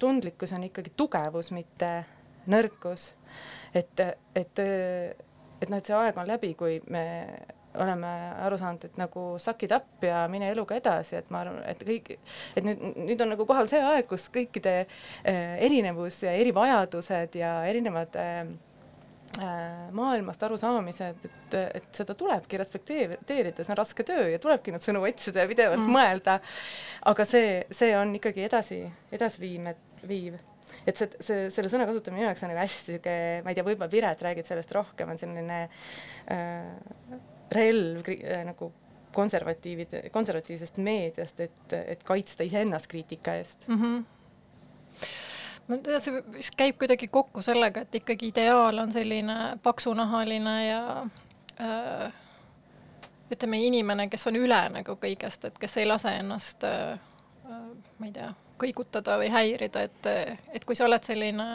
tundlikkus 0.00 0.52
on 0.56 0.66
ikkagi 0.68 0.92
tugevus, 0.96 1.52
mitte 1.56 1.92
nõrkus. 2.50 3.14
et, 3.74 4.00
et, 4.34 4.58
et 4.58 5.70
noh, 5.70 5.78
et 5.78 5.86
see 5.86 5.96
aeg 5.96 6.18
on 6.18 6.28
läbi, 6.28 6.54
kui 6.58 6.80
me 6.90 7.04
oleme 7.78 8.08
aru 8.42 8.58
saanud, 8.58 8.84
et 8.88 8.96
nagu 8.98 9.24
suck 9.38 9.62
it 9.62 9.72
up 9.72 10.02
ja 10.02 10.24
mine 10.30 10.48
eluga 10.50 10.74
edasi, 10.80 11.16
et 11.20 11.28
ma 11.30 11.44
arvan, 11.44 11.60
et 11.70 11.84
kõik, 11.86 12.10
et 12.58 12.66
nüüd, 12.66 12.82
nüüd 12.96 13.22
on 13.22 13.30
nagu 13.34 13.46
kohal 13.46 13.70
see 13.70 13.82
aeg, 13.92 14.08
kus 14.10 14.26
kõikide 14.34 14.74
eh, 14.82 15.54
erinevus 15.66 16.22
ja 16.26 16.34
erivajadused 16.40 17.38
ja 17.38 17.52
erinevad 17.70 18.18
eh, 18.18 18.50
maailmast 19.38 20.42
arusaamised, 20.42 21.24
et, 21.28 21.54
et 21.78 21.88
seda 21.94 22.16
tulebki 22.18 22.58
respekteerida, 22.58 23.62
see 23.62 23.72
on 23.72 23.78
raske 23.78 24.04
töö 24.06 24.26
ja 24.32 24.40
tulebki 24.42 24.74
neid 24.74 24.84
sõnu 24.84 25.04
otsida 25.06 25.44
ja 25.44 25.50
pidevalt 25.50 25.84
mm. 25.84 25.94
mõelda. 25.94 26.38
aga 27.06 27.26
see, 27.28 27.60
see 27.70 27.92
on 27.98 28.16
ikkagi 28.18 28.44
edasi, 28.48 28.80
edasiviiv, 29.14 29.70
viiv. 30.10 30.38
et 30.82 30.98
see, 30.98 31.10
see, 31.22 31.48
selle 31.54 31.70
sõna 31.70 31.86
kasutamine 31.86 32.24
minu 32.24 32.30
jaoks 32.30 32.44
on 32.44 32.52
nagu 32.52 32.62
hästi 32.64 32.96
sihuke, 32.96 33.16
ma 33.44 33.52
ei 33.52 33.58
tea, 33.58 33.66
võib-olla 33.70 33.90
Piret 33.92 34.26
räägib 34.26 34.50
sellest 34.50 34.74
rohkem, 34.74 35.14
on 35.14 35.20
selline 35.20 35.62
äh, 36.34 37.18
relv 37.54 38.10
äh, 38.16 38.40
nagu 38.50 38.72
konservatiivide, 39.14 40.08
konservatiivsest 40.14 40.78
meediast, 40.82 41.42
et, 41.42 41.76
et 41.80 42.02
kaitsta 42.06 42.46
iseennast 42.46 42.90
kriitika 42.90 43.38
eest 43.38 43.68
mm. 43.68 43.82
-hmm 43.82 44.08
see 45.98 46.22
vist 46.34 46.56
käib 46.58 46.78
kuidagi 46.80 47.08
kokku 47.08 47.42
sellega, 47.42 47.84
et 47.84 47.94
ikkagi 48.00 48.30
ideaal 48.32 48.78
on 48.82 48.92
selline 48.92 49.36
paksunahaline 49.62 50.56
ja 50.66 50.82
äh, 51.60 52.12
ütleme, 53.30 53.60
inimene, 53.66 54.08
kes 54.10 54.26
on 54.30 54.38
üle 54.40 54.60
nagu 54.74 54.96
kõigest, 55.00 55.46
et 55.46 55.58
kes 55.58 55.76
ei 55.80 55.88
lase 55.88 56.16
ennast 56.22 56.64
äh, 56.64 56.98
äh 57.46 57.66
ma 57.98 58.08
ei 58.08 58.12
tea, 58.12 58.30
kõigutada 58.60 59.18
või 59.20 59.28
häirida, 59.32 59.82
et, 59.88 60.06
et 60.52 60.64
kui 60.64 60.76
sa 60.76 60.86
oled 60.86 61.04
selline 61.04 61.48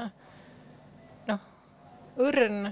noh, 1.27 1.47
õrn 2.21 2.69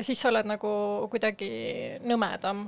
siis 0.00 0.20
sa 0.20 0.30
oled 0.30 0.46
nagu 0.46 0.70
kuidagi 1.10 1.48
nõmedam 2.06 2.66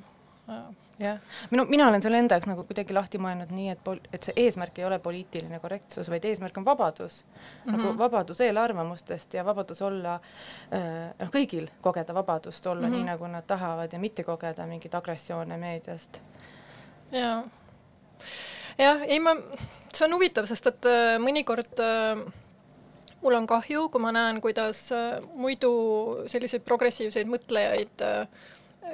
äh 0.51 0.90
jah, 1.01 1.19
minu, 1.51 1.65
mina 1.71 1.89
olen 1.89 2.03
selle 2.05 2.19
enda 2.21 2.37
jaoks 2.37 2.49
nagu 2.51 2.65
kuidagi 2.69 2.95
lahti 2.95 3.21
mõelnud 3.23 3.53
nii, 3.55 3.69
et 3.73 3.81
pol-, 3.85 4.03
et 4.13 4.27
see 4.27 4.35
eesmärk 4.45 4.81
ei 4.81 4.87
ole 4.89 4.99
poliitiline 5.03 5.61
korrektsus, 5.63 6.11
vaid 6.13 6.27
eesmärk 6.29 6.59
on 6.61 6.67
vabadus 6.67 7.23
mm. 7.25 7.31
-hmm. 7.41 7.77
nagu 7.77 7.87
mhm. 7.89 7.99
vabadus 7.99 8.41
eelarvamustest 8.41 9.35
ja 9.35 9.45
vabadus 9.45 9.83
olla 9.83 10.15
äh,, 10.15 11.15
noh, 11.19 11.33
kõigil 11.33 11.71
kogeda 11.81 12.15
vabadust 12.15 12.67
olla 12.67 12.87
mm 12.87 12.93
-hmm. 12.93 12.97
nii, 12.97 13.11
nagu 13.13 13.27
nad 13.27 13.47
tahavad 13.47 13.93
ja 13.93 13.99
mitte 13.99 14.25
kogeda 14.25 14.67
mingeid 14.67 14.95
agressioone 14.95 15.57
meediast. 15.57 16.21
jaa. 17.13 17.43
jah, 18.79 19.03
ei 19.03 19.21
ma, 19.21 19.37
see 19.95 20.05
on 20.07 20.15
huvitav, 20.15 20.47
sest 20.47 20.67
et 20.67 20.87
äh, 20.87 21.19
mõnikord 21.19 21.81
äh, 21.81 22.33
mul 23.23 23.35
on 23.35 23.47
kahju, 23.47 23.89
kui 23.89 24.01
ma 24.01 24.13
näen, 24.13 24.41
kuidas 24.41 24.93
äh, 24.93 25.21
muidu 25.35 25.73
selliseid 26.27 26.63
progressiivseid 26.63 27.29
mõtlejaid 27.29 28.05
äh, 28.05 28.27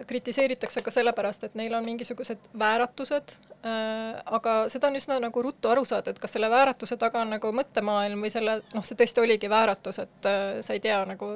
kritiseeritakse 0.07 0.83
ka 0.83 0.93
sellepärast, 0.95 1.45
et 1.47 1.55
neil 1.59 1.75
on 1.75 1.85
mingisugused 1.87 2.49
vääratused 2.59 3.33
äh,, 3.33 4.16
aga 4.38 4.57
seda 4.73 4.90
on 4.90 4.99
üsna 4.99 5.19
nagu 5.23 5.43
ruttu 5.43 5.71
aru 5.71 5.85
saada, 5.88 6.12
et 6.12 6.21
kas 6.23 6.35
selle 6.37 6.50
vääratuse 6.52 6.99
taga 7.00 7.23
on 7.23 7.35
nagu 7.37 7.52
mõttemaailm 7.55 8.25
või 8.26 8.33
selle, 8.35 8.59
noh, 8.75 8.87
see 8.87 8.99
tõesti 8.99 9.23
oligi 9.23 9.50
vääratus, 9.50 10.00
et 10.02 10.31
äh, 10.31 10.47
sa 10.66 10.76
ei 10.76 10.83
tea 10.85 10.99
nagu 11.09 11.31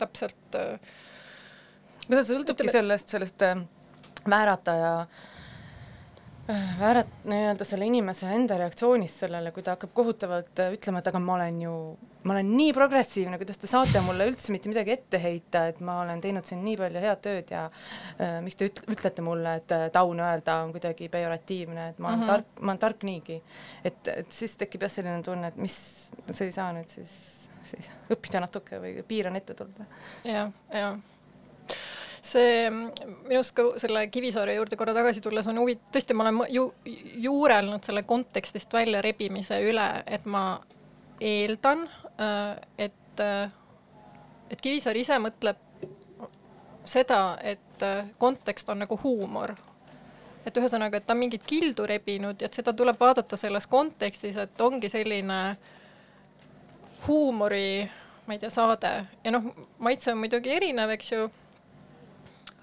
täpselt 0.00 0.58
äh,. 0.60 0.76
aga 2.06 2.20
see 2.20 2.34
sõltubki 2.34 2.70
sellest, 2.72 3.16
sellest 3.16 3.46
äh, 3.48 3.64
väärataja 4.28 4.92
äh, 6.50 6.76
väärat-, 6.80 7.16
nii-öelda 7.24 7.66
selle 7.68 7.88
inimese 7.88 8.28
enda 8.32 8.60
reaktsioonist 8.60 9.24
sellele, 9.24 9.54
kui 9.56 9.64
ta 9.64 9.76
hakkab 9.76 9.96
kohutavalt 9.96 10.62
äh, 10.62 10.76
ütlema, 10.76 11.00
et 11.00 11.10
aga 11.10 11.22
ma 11.22 11.38
olen 11.40 11.62
ju 11.64 11.74
ma 12.26 12.34
olen 12.34 12.50
nii 12.56 12.72
progressiivne, 12.74 13.38
kuidas 13.40 13.60
te 13.62 13.70
saate 13.70 14.00
mulle 14.04 14.26
üldse 14.30 14.52
mitte 14.54 14.70
midagi 14.70 14.94
ette 14.96 15.20
heita, 15.22 15.66
et 15.70 15.80
ma 15.84 16.00
olen 16.02 16.20
teinud 16.24 16.46
siin 16.48 16.62
nii 16.66 16.76
palju 16.80 17.02
head 17.04 17.22
tööd 17.24 17.52
ja 17.54 17.64
äh, 17.68 18.38
miks 18.44 18.58
te 18.58 18.70
üt-, 18.70 18.82
ütlete 18.92 19.24
mulle, 19.24 19.56
et 19.60 19.74
äh, 19.76 19.86
taun 19.94 20.20
öelda 20.22 20.60
on 20.64 20.74
kuidagi 20.74 21.10
pejoratiivne, 21.12 21.90
et 21.92 21.98
ma 21.98 22.12
olen 22.12 22.18
mm 22.18 22.24
-hmm. 22.24 22.32
tark, 22.34 22.60
ma 22.60 22.72
olen 22.72 22.84
tark 22.86 23.06
niigi. 23.06 23.42
et, 23.84 24.08
et 24.08 24.32
siis 24.32 24.56
tekib 24.56 24.82
jah 24.82 24.90
selline 24.90 25.22
tunne, 25.22 25.52
et 25.52 25.56
mis, 25.56 25.76
sa 26.30 26.44
ei 26.44 26.52
saa 26.52 26.72
nüüd 26.72 26.88
siis, 26.90 27.12
siis 27.62 27.90
õppida 28.10 28.40
natuke 28.42 28.80
või 28.82 29.02
piir 29.08 29.30
on 29.30 29.36
ette 29.36 29.54
tulnud. 29.54 29.86
jah, 30.24 30.50
jah 30.72 30.98
see 32.26 32.70
minu 32.70 33.38
arust 33.38 33.54
ka 33.54 33.66
selle 33.78 34.06
Kivisaare 34.10 34.56
juurde 34.56 34.76
korra 34.78 34.94
tagasi 34.96 35.22
tulles 35.22 35.46
on 35.46 35.60
huvitav, 35.62 35.92
tõesti, 35.94 36.16
ma 36.16 36.26
olen 36.26 36.40
ju 36.50 36.64
juurelnud 37.26 37.84
selle 37.86 38.02
kontekstist 38.02 38.72
välja 38.72 39.02
rebimise 39.04 39.60
üle, 39.62 39.86
et 40.06 40.26
ma 40.26 40.60
eeldan, 41.22 41.86
et, 42.78 43.20
äh, 43.20 43.52
et 44.50 44.60
Kivisaar 44.60 44.96
ise 44.96 45.18
mõtleb 45.20 45.60
seda, 46.86 47.38
et 47.42 47.82
äh, 47.82 48.06
kontekst 48.18 48.68
on 48.68 48.84
nagu 48.84 48.98
huumor. 49.02 49.54
et 50.46 50.56
ühesõnaga, 50.56 51.00
et 51.00 51.06
ta 51.06 51.10
on 51.10 51.18
mingit 51.18 51.42
kildu 51.42 51.82
rebinud 51.90 52.38
ja 52.38 52.46
et 52.46 52.54
seda 52.54 52.70
tuleb 52.72 53.00
vaadata 53.00 53.34
selles 53.36 53.64
kontekstis, 53.66 54.36
et 54.38 54.60
ongi 54.62 54.86
selline 54.88 55.56
huumori, 57.08 57.82
ma 58.26 58.36
ei 58.36 58.38
tea, 58.38 58.50
saade 58.54 58.92
ja 59.24 59.32
noh, 59.34 59.48
maitse 59.82 60.12
on 60.12 60.20
muidugi 60.22 60.54
erinev, 60.54 60.92
eks 60.94 61.12
ju. 61.12 61.26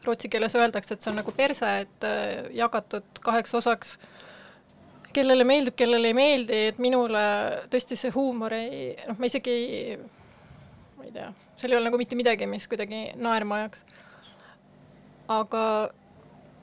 Rootsi 0.05 0.27
keeles 0.31 0.55
öeldakse, 0.55 0.95
et 0.95 1.03
see 1.03 1.11
on 1.11 1.19
nagu 1.19 1.31
perse, 1.31 1.67
et 1.83 2.07
jagatud 2.55 3.19
kaheks 3.23 3.53
osaks 3.59 3.97
kellele 5.13 5.45
meeldib, 5.47 5.75
kellele 5.77 6.11
ei 6.11 6.17
meeldi, 6.17 6.59
et 6.71 6.79
minule 6.81 7.23
tõesti 7.71 7.97
see 7.99 8.13
huumor 8.15 8.53
ei, 8.57 8.93
noh, 9.07 9.17
ma 9.19 9.29
isegi 9.29 9.53
ei, 9.53 9.97
ma 10.97 11.07
ei 11.07 11.13
tea, 11.15 11.27
seal 11.59 11.73
ei 11.73 11.79
ole 11.79 11.89
nagu 11.89 11.99
mitte 12.01 12.17
midagi, 12.19 12.47
mis 12.49 12.67
kuidagi 12.71 13.05
naerma 13.21 13.61
ajaks. 13.61 13.83
aga 15.33 15.63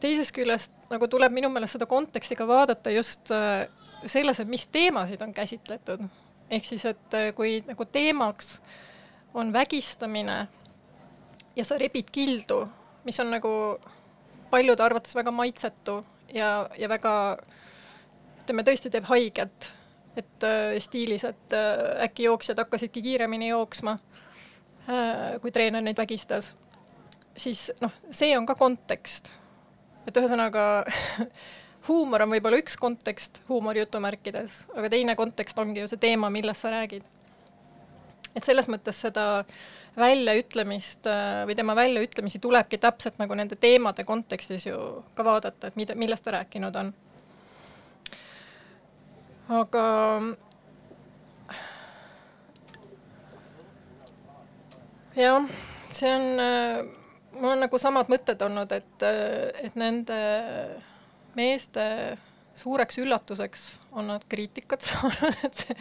teisest 0.00 0.35
küljest 0.37 0.75
nagu 0.90 1.09
tuleb 1.11 1.33
minu 1.35 1.50
meelest 1.52 1.78
seda 1.78 1.88
konteksti 1.90 2.37
ka 2.38 2.47
vaadata 2.49 2.92
just 2.95 3.30
äh, 3.35 3.69
selles, 4.07 4.40
et 4.40 4.49
mis 4.49 4.66
teemasid 4.73 5.23
on 5.23 5.35
käsitletud. 5.35 6.04
ehk 6.50 6.64
siis, 6.66 6.85
et 6.85 7.14
äh, 7.14 7.30
kui 7.35 7.61
nagu 7.66 7.85
teemaks 7.85 8.59
on 9.35 9.52
vägistamine 9.52 10.42
ja 11.57 11.64
sa 11.64 11.78
rebid 11.78 12.11
kildu, 12.12 12.64
mis 13.04 13.21
on 13.21 13.30
nagu 13.30 13.52
paljude 14.50 14.83
arvates 14.83 15.14
väga 15.14 15.30
maitsetu 15.30 16.00
ja, 16.35 16.69
ja 16.78 16.88
väga 16.88 17.14
äh, 17.33 17.59
ütleme, 18.50 18.66
tõesti 18.66 18.90
teeb 18.90 19.07
haiget, 19.07 19.71
et 20.19 20.47
äh, 20.47 20.75
stiilis, 20.83 21.23
et 21.28 21.54
äh, 21.54 22.02
äkki 22.09 22.26
jooksjad 22.26 22.59
hakkasidki 22.59 23.02
kiiremini 23.04 23.52
jooksma 23.52 23.95
äh,, 24.90 25.37
kui 25.42 25.52
treener 25.54 25.85
neid 25.85 25.99
vägistas, 26.00 26.50
siis 27.38 27.69
noh, 27.78 27.95
see 28.11 28.33
on 28.35 28.49
ka 28.49 28.57
kontekst. 28.59 29.30
et 30.09 30.16
ühesõnaga 30.19 30.64
huumor 31.88 32.25
on 32.25 32.33
võib-olla 32.35 32.59
üks 32.59 32.75
kontekst 32.80 33.38
huumori 33.49 33.85
jutumärkides, 33.85 34.64
aga 34.75 34.90
teine 34.90 35.14
kontekst 35.14 35.59
ongi 35.62 35.85
ju 35.85 35.90
see 35.92 36.02
teema, 36.02 36.30
millest 36.30 36.66
sa 36.66 36.73
räägid. 36.75 37.07
et 38.35 38.42
selles 38.42 38.66
mõttes 38.66 38.99
seda 38.99 39.45
väljaütlemist 39.95 41.07
või 41.47 41.54
tema 41.54 41.76
väljaütlemisi 41.78 42.42
tulebki 42.42 42.83
täpselt 42.83 43.23
nagu 43.23 43.38
nende 43.38 43.54
teemade 43.54 44.02
kontekstis 44.04 44.66
ju 44.66 45.04
ka 45.14 45.23
vaadata, 45.23 45.71
et 45.71 45.78
mida, 45.78 45.95
millest 45.95 46.26
ta 46.26 46.35
rääkinud 46.35 46.83
on 46.83 46.92
aga 49.50 49.85
jah, 55.19 55.47
see 55.90 56.12
on, 56.14 56.26
mul 57.35 57.52
on 57.54 57.64
nagu 57.64 57.80
samad 57.83 58.11
mõtted 58.12 58.40
olnud, 58.47 58.73
et, 58.73 59.07
et 59.66 59.78
nende 59.80 60.19
meeste 61.35 61.85
suureks 62.61 62.99
üllatuseks 63.02 63.66
on 63.97 64.12
nad 64.12 64.25
kriitikat 64.30 64.85
saanud, 64.88 65.42
et 65.47 65.64
see 65.64 65.78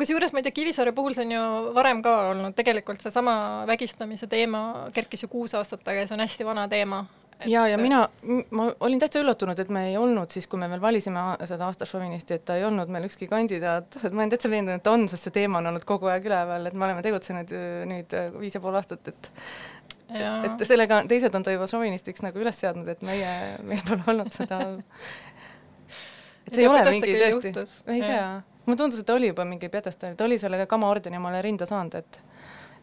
kusjuures 0.00 0.32
ma 0.32 0.40
ei 0.40 0.48
tea, 0.48 0.56
Kivisaare 0.56 0.92
puhul 0.96 1.16
see 1.16 1.28
on 1.28 1.36
ju 1.36 1.44
varem 1.76 2.02
ka 2.04 2.16
olnud, 2.32 2.56
tegelikult 2.56 3.04
seesama 3.04 3.36
vägistamise 3.68 4.28
teema 4.30 4.88
kerkis 4.96 5.24
ju 5.24 5.30
kuus 5.32 5.56
aastat 5.56 5.84
tagasi, 5.84 6.10
see 6.10 6.18
on 6.18 6.24
hästi 6.24 6.48
vana 6.48 6.66
teema, 6.72 7.04
et... 7.40 7.46
ja, 7.50 7.66
ja 7.68 7.78
mina, 7.80 8.02
ma 8.50 8.68
olin 8.80 9.00
täitsa 9.02 9.20
üllatunud, 9.22 9.58
et 9.60 9.70
me 9.72 9.86
ei 9.90 9.96
olnud 10.00 10.32
siis, 10.32 10.48
kui 10.50 10.60
me 10.60 10.68
veel 10.72 10.82
valisime 10.82 11.22
seda 11.48 11.68
aasta 11.68 11.88
šovinisti, 11.88 12.38
et 12.38 12.44
ta 12.48 12.56
ei 12.58 12.64
olnud 12.66 12.90
meil 12.92 13.08
ükski 13.08 13.28
kandidaat, 13.30 13.98
et 14.02 14.12
ma 14.14 14.24
olen 14.24 14.34
täitsa 14.34 14.50
veendunud, 14.52 14.80
et 14.80 14.86
ta 14.86 14.94
on, 14.96 15.06
sest 15.12 15.28
see 15.28 15.36
teema 15.38 15.60
on 15.62 15.70
olnud 15.72 15.86
kogu 15.88 16.10
aeg 16.12 16.28
üleval, 16.28 16.68
et 16.68 16.76
me 16.76 16.88
oleme 16.88 17.04
tegutsenud 17.06 17.54
nüüd 17.92 18.18
viis 18.40 18.58
ja 18.58 18.62
pool 18.64 18.78
aastat, 18.80 19.12
et 19.12 19.30
ja. 20.14 20.34
et 20.48 20.66
sellega 20.68 21.02
teised 21.10 21.34
on 21.36 21.46
ta 21.46 21.54
juba 21.54 21.68
šovinistiks 21.70 22.24
nagu 22.24 22.42
üles 22.42 22.60
seadnud, 22.62 22.88
et 22.92 23.06
meie, 23.06 23.32
meil 23.66 23.82
pole 23.88 24.04
olnud 24.14 24.32
seda 24.34 24.60
et 26.46 26.52
see 26.54 26.62
ei 26.64 26.70
ole 26.70 26.84
mingi 26.90 27.16
tõesti, 27.20 27.54
ma 27.86 27.96
ei 27.96 28.04
tea, 28.04 28.28
mulle 28.66 28.80
tundus, 28.80 29.02
et 29.02 29.08
ta 29.08 29.16
oli 29.18 29.32
juba 29.32 29.46
mingi 29.48 29.70
pjedestaal, 29.72 30.16
ta 30.18 30.28
oli 30.28 30.38
selle 30.42 30.66
Kama 30.70 30.88
ordeni 30.90 31.20
omale 31.20 31.42
rinda 31.44 31.68
saanud, 31.68 31.98
et 32.00 32.22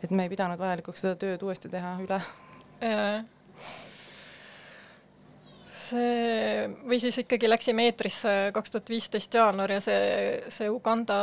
et 0.03 0.11
me 0.11 0.25
ei 0.25 0.31
pidanud 0.33 0.59
vajalikuks 0.59 0.99
seda 0.99 1.15
tööd 1.15 1.43
uuesti 1.47 1.69
teha 1.71 1.93
üle 2.03 2.19
see 5.93 6.69
või 6.89 6.99
siis 7.01 7.17
ikkagi 7.21 7.49
läksime 7.49 7.89
eetrisse 7.89 8.31
kaks 8.55 8.73
tuhat 8.73 8.89
viisteist 8.89 9.35
jaanuar 9.37 9.75
ja 9.75 9.81
see, 9.83 9.99
see 10.53 10.71
Uganda 10.71 11.19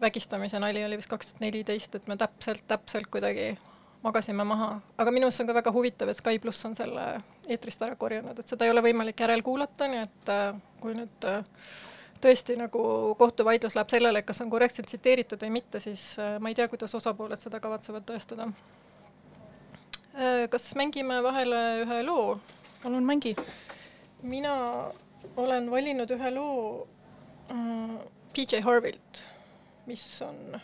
vägistamise 0.00 0.58
nali 0.62 0.84
oli 0.84 0.98
vist 0.98 1.10
kaks 1.10 1.30
tuhat 1.30 1.44
neliteist, 1.44 1.94
et 1.94 2.10
me 2.10 2.16
täpselt, 2.18 2.64
täpselt 2.68 3.10
kuidagi 3.12 3.54
magasime 4.04 4.44
maha, 4.44 4.68
aga 5.00 5.12
minu 5.14 5.28
arust 5.28 5.42
on 5.42 5.48
ka 5.48 5.56
väga 5.56 5.72
huvitav, 5.72 6.10
et 6.10 6.20
Sky 6.20 6.38
pluss 6.42 6.66
on 6.68 6.76
selle 6.76 7.06
eetrist 7.48 7.82
ära 7.86 7.96
korjanud, 7.96 8.38
et 8.38 8.50
seda 8.50 8.66
ei 8.66 8.72
ole 8.74 8.84
võimalik 8.84 9.20
järelkuulata, 9.24 9.88
nii 9.90 10.02
et 10.02 10.32
äh, 10.32 10.46
kui 10.82 10.96
nüüd 10.96 11.28
äh, 11.30 11.40
tõesti 12.24 12.58
nagu 12.60 12.82
kohtuvaidlus 13.20 13.76
läheb 13.78 13.92
sellele, 13.92 14.24
kas 14.26 14.42
on 14.44 14.52
korrektselt 14.52 14.90
tsiteeritud 14.90 15.40
või 15.46 15.54
mitte, 15.58 15.80
siis 15.80 16.10
äh, 16.20 16.36
ma 16.40 16.52
ei 16.52 16.58
tea, 16.58 16.68
kuidas 16.72 16.94
osapooled 17.00 17.40
seda 17.40 17.60
kavatsevad 17.64 18.06
tõestada. 18.08 18.50
kas 20.50 20.68
mängime 20.78 21.16
vahele 21.24 21.62
ühe 21.82 22.02
loo? 22.06 22.36
Palun 22.84 23.04
mängi. 23.04 23.36
mina 24.22 24.52
olen 25.36 25.70
valinud 25.70 26.10
ühe 26.10 26.30
loo 26.34 26.86
äh, 27.50 27.96
PJ 28.36 28.60
Harvilt, 28.64 29.24
mis 29.86 30.04
on 30.22 30.60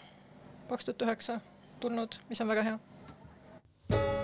kaks 0.68 0.84
tuhat 0.84 1.02
üheksa 1.08 1.40
tulnud, 1.80 2.20
mis 2.28 2.40
on 2.40 2.48
väga 2.52 2.62
hea 2.68 4.19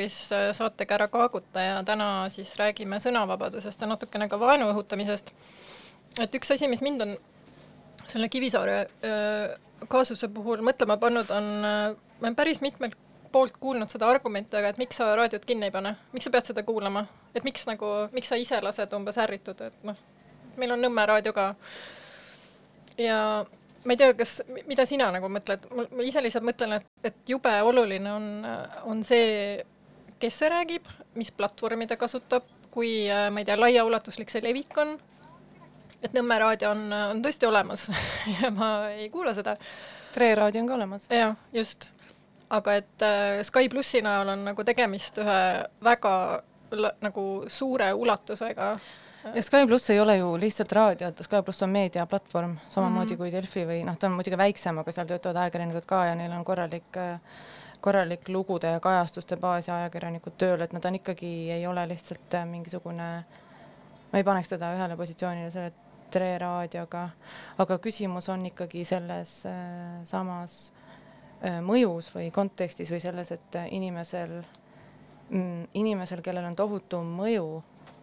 eetris 0.00 0.32
äh, 0.32 0.50
saatega 0.56 0.96
Ära 0.96 1.08
kaaguta 1.08 1.60
ja 1.60 1.82
täna 1.84 2.28
siis 2.32 2.54
räägime 2.56 3.00
sõnavabadusest 3.00 3.80
ja 3.80 3.88
natukene 3.88 4.28
ka 4.28 4.38
vaenu 4.40 4.70
õhutamisest. 4.72 5.32
et 6.18 6.34
üks 6.34 6.50
asi, 6.50 6.68
mis 6.68 6.80
mind 6.80 7.02
on 7.02 7.16
selle 8.06 8.28
Kivisaare 8.28 8.80
äh, 8.80 9.58
kaasuse 9.88 10.28
puhul 10.28 10.64
mõtlema 10.64 10.96
pannud, 10.98 11.30
on, 11.30 11.50
äh, 11.64 11.94
ma 12.20 12.26
olen 12.26 12.36
päris 12.36 12.60
mitmelt 12.60 12.96
poolt 13.32 13.56
kuulnud 13.60 13.90
seda 13.90 14.08
argumenti, 14.10 14.56
aga 14.56 14.72
et 14.72 14.78
miks 14.78 14.96
sa 14.96 15.14
raadiot 15.14 15.44
kinni 15.44 15.68
ei 15.68 15.70
pane, 15.70 15.94
miks 16.12 16.26
sa 16.26 16.30
pead 16.30 16.48
seda 16.50 16.62
kuulama, 16.66 17.06
et 17.34 17.44
miks 17.44 17.66
nagu, 17.66 18.08
miks 18.12 18.28
sa 18.28 18.36
ise 18.36 18.58
lased 18.60 18.92
umbes 18.96 19.18
ärrituda, 19.22 19.70
et 19.70 19.84
noh, 19.86 19.96
meil 20.56 20.74
on 20.74 20.82
Nõmme 20.82 21.06
raadio 21.06 21.32
ka. 21.32 21.54
ja 22.98 23.44
ma 23.84 23.94
ei 23.94 24.00
tea, 24.00 24.14
kas, 24.16 24.40
mida 24.68 24.84
sina 24.88 25.08
nagu 25.14 25.28
mõtled, 25.32 25.66
ma 25.72 26.04
ise 26.04 26.22
lihtsalt 26.24 26.46
mõtlen, 26.46 26.76
et, 26.76 26.88
et 27.10 27.32
jube 27.32 27.52
oluline 27.64 28.12
on, 28.12 28.26
on 28.90 29.04
see, 29.06 29.60
kes 30.20 30.40
see 30.42 30.50
räägib, 30.52 30.88
mis 31.18 31.30
platvormi 31.32 31.86
ta 31.90 31.96
kasutab, 32.00 32.46
kui 32.70 33.06
ma 33.08 33.42
ei 33.42 33.48
tea, 33.48 33.56
laiaulatuslik 33.58 34.30
see 34.30 34.44
levik 34.44 34.76
on. 34.78 34.98
et 36.02 36.12
Nõmme 36.16 36.38
raadio 36.40 36.70
on, 36.70 36.84
on 36.92 37.22
tõesti 37.24 37.48
olemas 37.48 37.88
ja 38.40 38.50
ma 38.54 38.90
ei 38.94 39.08
kuula 39.10 39.34
seda. 39.36 39.56
Tre 40.14 40.34
raadio 40.34 40.62
on 40.62 40.68
ka 40.68 40.78
olemas. 40.78 41.08
jah, 41.10 41.34
just. 41.52 41.90
aga 42.50 42.74
et 42.82 43.02
äh, 43.06 43.42
Sky 43.46 43.68
plussi 43.68 44.02
näol 44.02 44.28
on 44.28 44.44
nagu 44.44 44.64
tegemist 44.64 45.18
ühe 45.22 45.40
väga 45.82 46.14
nagu 47.02 47.24
suure 47.50 47.92
ulatusega 47.94 48.74
ja 49.34 49.42
Sky 49.42 49.66
pluss 49.66 49.90
ei 49.90 50.00
ole 50.00 50.16
ju 50.16 50.36
lihtsalt 50.40 50.72
raadio, 50.72 51.08
et 51.08 51.22
Sky 51.24 51.42
pluss 51.44 51.62
on 51.62 51.70
meediaplatvorm, 51.70 52.56
samamoodi 52.70 53.06
mm 53.06 53.14
-hmm. 53.14 53.16
kui 53.16 53.32
Delfi 53.32 53.64
või 53.66 53.84
noh, 53.84 53.98
ta 53.98 54.06
on 54.06 54.12
muidugi 54.12 54.38
väiksem, 54.38 54.78
aga 54.78 54.92
seal 54.92 55.06
töötavad 55.06 55.36
ajakirjanikud 55.36 55.86
ka 55.86 56.04
ja 56.04 56.14
neil 56.14 56.32
on 56.32 56.44
korralik, 56.44 56.96
korralik 57.80 58.28
lugude 58.28 58.74
ja 58.74 58.80
kajastuste 58.80 59.36
baas 59.36 59.68
ja 59.68 59.76
ajakirjanikud 59.76 60.36
tööl, 60.38 60.60
et 60.60 60.72
nad 60.76 60.84
on 60.84 60.98
ikkagi, 61.00 61.30
ei 61.54 61.66
ole 61.66 61.86
lihtsalt 61.88 62.36
mingisugune, 62.50 63.08
ma 64.10 64.20
ei 64.20 64.26
paneks 64.26 64.52
teda 64.52 64.74
ühele 64.76 64.98
positsioonile 65.00 65.50
selle 65.54 65.72
Tre 66.10 66.32
raadioga, 66.42 67.04
aga 67.62 67.76
küsimus 67.78 68.26
on 68.32 68.42
ikkagi 68.48 68.80
selles 68.88 69.44
äh, 69.46 70.00
samas 70.02 70.72
äh, 71.44 71.60
mõjus 71.62 72.08
või 72.10 72.32
kontekstis 72.34 72.90
või 72.90 72.98
selles, 73.04 73.30
et 73.30 73.58
inimesel 73.70 74.40
mm,, 75.30 75.68
inimesel, 75.78 76.22
kellel 76.26 76.48
on 76.48 76.58
tohutu 76.58 77.04
mõju 77.06 77.46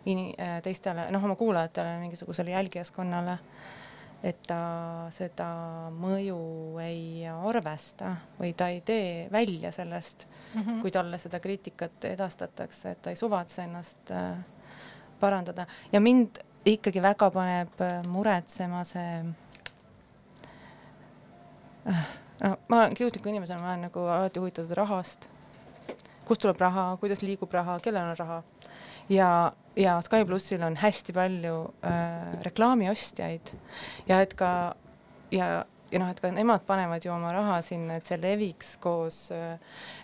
äh, 0.08 0.62
teistele, 0.64 1.10
noh, 1.12 1.28
oma 1.28 1.36
kuulajatele, 1.36 1.98
mingisugusele 2.06 2.56
jälgijaskonnale, 2.56 3.38
et 4.28 4.42
ta 4.48 5.08
seda 5.14 5.48
mõju 5.96 6.40
ei 6.84 7.24
arvesta 7.30 8.16
või 8.40 8.54
ta 8.58 8.70
ei 8.74 8.82
tee 8.86 9.28
välja 9.32 9.72
sellest 9.72 10.28
mm, 10.28 10.62
-hmm. 10.62 10.82
kui 10.82 10.92
talle 10.92 11.18
seda 11.18 11.40
kriitikat 11.40 12.06
edastatakse, 12.12 12.92
et 12.92 13.02
ta 13.02 13.10
ei 13.10 13.16
suvatse 13.16 13.64
ennast 13.64 14.12
äh, 14.12 14.38
parandada 15.20 15.66
ja 15.92 16.00
mind 16.00 16.40
ikkagi 16.66 17.02
väga 17.02 17.32
paneb 17.32 17.82
äh, 17.82 18.02
muretsema 18.08 18.84
see 18.84 19.26
äh, 21.88 22.08
no 22.44 22.58
ma 22.68 22.78
olen 22.82 22.94
kiusliku 22.94 23.30
inimesena, 23.30 23.62
ma 23.62 23.70
olen 23.70 23.88
nagu 23.88 24.00
alati 24.00 24.40
huvitatud 24.40 24.72
rahast. 24.78 25.30
kust 26.26 26.42
tuleb 26.42 26.60
raha, 26.60 26.98
kuidas 27.00 27.22
liigub 27.22 27.54
raha, 27.54 27.80
kellel 27.80 28.10
on 28.10 28.18
raha 28.18 28.44
ja 29.10 29.32
ja 29.78 30.02
Sky 30.02 30.26
plussil 30.26 30.64
on 30.64 30.76
hästi 30.76 31.14
palju 31.14 31.56
äh, 31.86 32.40
reklaamiostjaid 32.42 33.54
ja 34.08 34.22
et 34.22 34.34
ka 34.38 34.50
ja, 35.32 35.66
ja 35.92 36.02
noh, 36.02 36.10
et 36.10 36.20
ka 36.22 36.32
nemad 36.34 36.66
panevad 36.68 37.06
ju 37.06 37.14
oma 37.14 37.32
raha 37.36 37.60
sinna, 37.66 38.00
et 38.00 38.10
see 38.10 38.18
leviks 38.22 38.76
koos 38.82 39.28
äh,, 39.36 39.60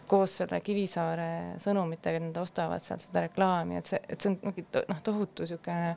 koos 0.07 0.37
selle 0.41 0.59
Kivisaare 0.61 1.57
sõnumitega, 1.63 2.19
et 2.19 2.27
nad 2.27 2.39
ostavad 2.43 2.83
sealt 2.85 3.05
seda 3.05 3.25
reklaami, 3.27 3.79
et 3.79 3.89
see, 3.89 4.01
et 4.07 4.21
see 4.21 4.33
on 4.33 4.39
mingi 4.43 4.65
noh, 4.75 5.01
tohutu 5.05 5.45
niisugune 5.45 5.95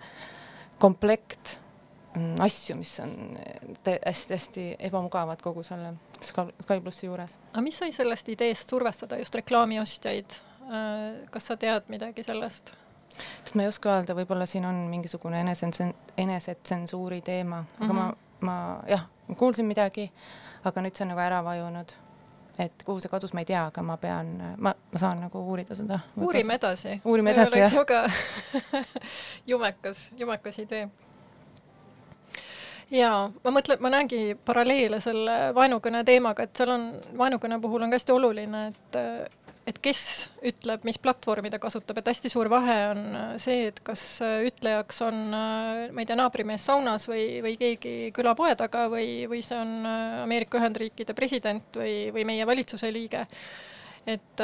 komplekt 0.81 1.57
mm, 2.15 2.41
asju, 2.47 2.79
mis 2.81 2.95
on 3.05 3.15
hästi-hästi 3.85 4.69
ebamugavad 4.89 5.43
kogu 5.45 5.65
selle 5.67 5.97
Sky 6.23 6.81
plussi 6.81 7.11
juures. 7.11 7.37
aga 7.53 7.65
mis 7.67 7.77
sai 7.83 7.93
sellest 7.93 8.33
ideest 8.33 8.73
survestada 8.73 9.21
just 9.21 9.37
reklaamiostjaid? 9.37 10.41
Äh, 10.67 11.23
kas 11.31 11.53
sa 11.53 11.61
tead 11.61 11.93
midagi 11.93 12.25
sellest? 12.27 12.73
Ma 13.55 13.63
ei 13.63 13.69
oska 13.69 13.95
öelda, 13.97 14.15
võib-olla 14.19 14.47
siin 14.47 14.65
on 14.69 14.83
mingisugune 14.91 15.41
enesetsen-, 15.41 15.95
enesetsensuuri 16.17 17.21
teema, 17.25 17.65
aga 17.81 17.93
mm 17.93 17.99
-hmm. 17.99 18.17
ma, 18.41 18.51
ma 18.81 18.83
jah, 18.89 19.07
kuulsin 19.37 19.67
midagi, 19.67 20.11
aga 20.65 20.83
nüüd 20.83 20.97
see 20.97 21.07
on 21.07 21.15
nagu 21.15 21.21
ära 21.21 21.45
vajunud. 21.45 21.95
et 22.59 22.83
kuhu 22.85 23.01
see 23.01 23.11
kadus, 23.13 23.35
ma 23.37 23.41
ei 23.41 23.45
tea, 23.45 23.67
aga 23.67 23.83
ma 23.83 23.97
pean, 23.97 24.29
ma, 24.57 24.75
ma 24.93 24.99
saan 24.99 25.21
nagu 25.21 25.39
uurida 25.39 25.75
seda. 25.75 25.99
uurime 26.17 26.55
edasi. 26.55 27.01
uurime 27.05 27.31
edasi, 27.31 27.59
jah. 27.59 27.75
väga 27.75 28.11
jumekas, 29.51 30.11
jumekas 30.17 30.59
idee 30.59 30.89
jaa, 32.91 33.31
ma 33.45 33.51
mõtlen, 33.51 33.81
ma 33.81 33.91
näengi 33.91 34.37
paralleele 34.45 35.01
selle 35.01 35.55
vaenukõne 35.55 36.05
teemaga, 36.05 36.47
et 36.47 36.57
seal 36.57 36.71
on, 36.71 36.87
vaenukõne 37.19 37.61
puhul 37.61 37.83
on 37.83 37.91
ka 37.91 38.01
hästi 38.01 38.13
oluline, 38.13 38.67
et 38.69 38.99
et 39.67 39.79
kes 39.83 40.01
ütleb, 40.47 40.85
mis 40.87 40.99
platvormi 41.03 41.51
ta 41.51 41.59
kasutab, 41.63 41.99
et 41.99 42.09
hästi 42.13 42.31
suur 42.31 42.49
vahe 42.51 42.77
on 42.93 43.01
äh, 43.19 43.31
see, 43.43 43.67
et 43.73 43.81
kas 43.87 44.03
äh, 44.23 44.47
ütlejaks 44.47 45.01
on, 45.07 45.21
äh, 45.35 45.87
ma 45.95 46.03
ei 46.03 46.09
tea, 46.09 46.19
naabrimees 46.19 46.69
saunas 46.69 47.09
või, 47.11 47.41
või 47.45 47.57
keegi 47.59 47.95
külapoe 48.15 48.55
taga 48.59 48.87
või, 48.93 49.25
või 49.31 49.43
see 49.45 49.59
on 49.59 49.89
Ameerika 50.23 50.61
Ühendriikide 50.61 51.17
president 51.19 51.79
või, 51.81 52.13
või 52.15 52.27
meie 52.29 52.47
valitsuse 52.47 52.93
liige. 52.95 53.27
et, 54.07 54.43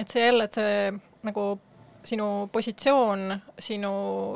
et 0.00 0.08
see 0.08 0.24
jälle, 0.24 0.46
et 0.48 0.56
see 0.56 0.92
nagu 1.28 1.44
sinu 2.00 2.48
positsioon, 2.52 3.34
sinu 3.60 3.90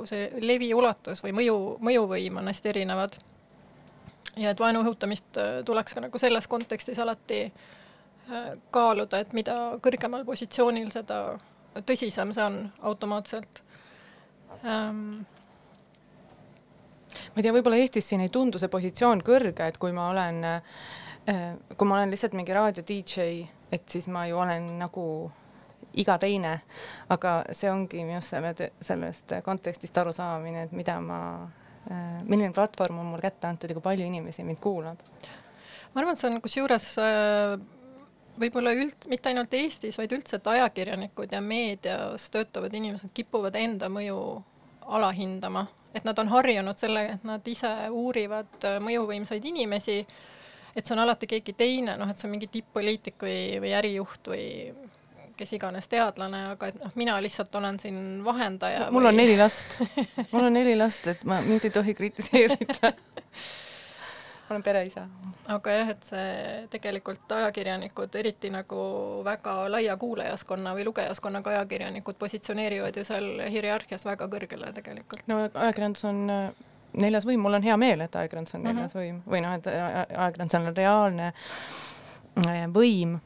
see 0.05 0.27
levi 0.45 0.69
ulatus 0.77 1.25
või 1.25 1.33
mõju, 1.39 1.57
mõjuvõim 1.81 2.43
on 2.43 2.53
hästi 2.53 2.69
erinevad. 2.75 3.17
ja 4.37 4.53
et 4.53 4.61
vaenu 4.61 4.85
õhutamist 4.85 5.41
tuleks 5.65 5.97
ka 5.97 6.05
nagu 6.05 6.21
selles 6.21 6.49
kontekstis 6.51 7.01
alati 7.01 7.47
äh, 7.47 7.65
kaaluda, 8.75 9.21
et 9.21 9.33
mida 9.37 9.57
kõrgemal 9.85 10.25
positsioonil, 10.25 10.91
seda 10.95 11.37
tõsisem 11.83 12.33
see 12.35 12.45
on 12.45 12.59
automaatselt. 12.83 13.63
Ähm.. 14.65 15.25
ma 17.35 17.41
ei 17.41 17.43
tea, 17.43 17.55
võib-olla 17.55 17.79
Eestis 17.83 18.09
siin 18.09 18.23
ei 18.25 18.33
tundu 18.33 18.61
see 18.63 18.71
positsioon 18.71 19.23
kõrge, 19.27 19.67
et 19.67 19.79
kui 19.79 19.93
ma 19.93 20.09
olen 20.13 20.45
äh,, 20.47 21.57
kui 21.77 21.89
ma 21.89 21.99
olen 21.99 22.13
lihtsalt 22.15 22.37
mingi 22.39 22.55
raadio 22.55 22.85
DJ, 22.87 23.45
et 23.73 23.89
siis 23.91 24.07
ma 24.13 24.27
ju 24.29 24.39
olen 24.39 24.75
nagu 24.79 25.07
iga 26.01 26.17
teine, 26.19 26.57
aga 27.13 27.37
see 27.55 27.71
ongi 27.71 28.03
minu 28.03 28.19
arust 28.19 28.35
selle, 28.35 28.71
sellest 28.83 29.37
kontekstist 29.47 29.99
arusaamine, 29.99 30.67
et 30.69 30.75
mida 30.75 30.99
ma 31.03 31.21
äh,, 31.91 32.21
milline 32.23 32.55
platvorm 32.55 33.03
on 33.03 33.13
mulle 33.13 33.27
kätte 33.27 33.51
antud 33.51 33.71
ja 33.71 33.79
kui 33.79 33.85
palju 33.91 34.07
inimesi 34.07 34.47
mind 34.47 34.63
kuulab. 34.63 35.03
ma 35.93 36.03
arvan, 36.03 36.15
et 36.15 36.23
see 36.23 36.31
on 36.31 36.43
kusjuures 36.43 36.91
äh, 37.03 37.59
võib-olla 38.41 38.75
üld, 38.77 39.07
mitte 39.11 39.31
ainult 39.31 39.55
Eestis, 39.55 39.99
vaid 40.01 40.13
üldse, 40.17 40.39
et 40.39 40.51
ajakirjanikud 40.55 41.33
ja 41.33 41.41
meedias 41.45 42.29
töötavad 42.35 42.75
inimesed 42.75 43.13
kipuvad 43.15 43.57
enda 43.61 43.91
mõju 43.93 44.19
alahindama, 44.85 45.67
et 45.95 46.05
nad 46.05 46.19
on 46.19 46.31
harjunud 46.33 46.79
sellega, 46.79 47.19
et 47.19 47.27
nad 47.27 47.49
ise 47.49 47.73
uurivad 47.91 48.67
äh, 48.67 48.81
mõjuvõimsaid 48.85 49.45
inimesi, 49.51 50.01
et 50.75 50.83
see 50.83 50.97
on 50.97 51.05
alati 51.05 51.29
keegi 51.31 51.55
teine, 51.57 51.97
noh, 52.01 52.11
et 52.11 52.19
see 52.19 52.29
on 52.29 52.35
mingi 52.35 52.51
tipp-poliitik 52.53 53.23
või, 53.23 53.39
või 53.63 53.75
ärijuht 53.79 54.33
või 54.33 54.47
kes 55.35 55.53
iganes 55.57 55.89
teadlane, 55.91 56.45
aga 56.53 56.71
et 56.71 56.79
noh, 56.79 56.93
mina 56.99 57.17
lihtsalt 57.23 57.55
olen 57.59 57.79
siin 57.83 57.99
vahendaja. 58.27 58.89
mul 58.95 59.03
või... 59.03 59.11
on 59.11 59.19
neli 59.19 59.37
last, 59.39 59.79
mul 60.33 60.47
on 60.47 60.55
neli 60.55 60.77
last, 60.79 61.09
et 61.11 61.25
ma, 61.27 61.41
mind 61.47 61.67
ei 61.67 61.75
tohi 61.75 61.95
kritiseerida 61.99 62.93
ma 64.49 64.55
olen 64.55 64.63
pereisa. 64.63 65.07
aga 65.49 65.73
jah, 65.73 65.91
et 65.95 66.05
see 66.09 66.29
tegelikult 66.73 67.33
ajakirjanikud, 67.37 68.15
eriti 68.21 68.51
nagu 68.53 68.79
väga 69.25 69.57
laia 69.73 69.97
kuulajaskonna 70.01 70.75
või 70.77 70.85
lugejaskonnaga 70.89 71.55
ajakirjanikud 71.57 72.19
positsioneerivad 72.21 72.97
ju 72.97 73.05
seal 73.05 73.29
hierarhias 73.51 74.05
väga 74.05 74.29
kõrgele 74.29 74.73
tegelikult. 74.77 75.25
no 75.31 75.41
ajakirjandus 75.47 76.05
on 76.11 76.23
äh, 76.31 76.47
neljas 77.01 77.27
võim, 77.29 77.45
mul 77.45 77.59
on 77.59 77.67
hea 77.67 77.77
meel, 77.81 78.05
et 78.05 78.17
ajakirjandus 78.17 78.55
on 78.55 78.61
mhm. 78.63 78.71
neljas 78.71 78.95
mm 78.95 79.01
-hmm. 79.01 79.23
võim 79.25 79.35
või 79.35 79.45
noh, 79.47 79.55
et 79.59 79.67
ajakirjandus 80.19 80.61
on 80.61 80.73
reaalne 80.77 81.33
äh, 82.47 82.65
võim 82.73 83.19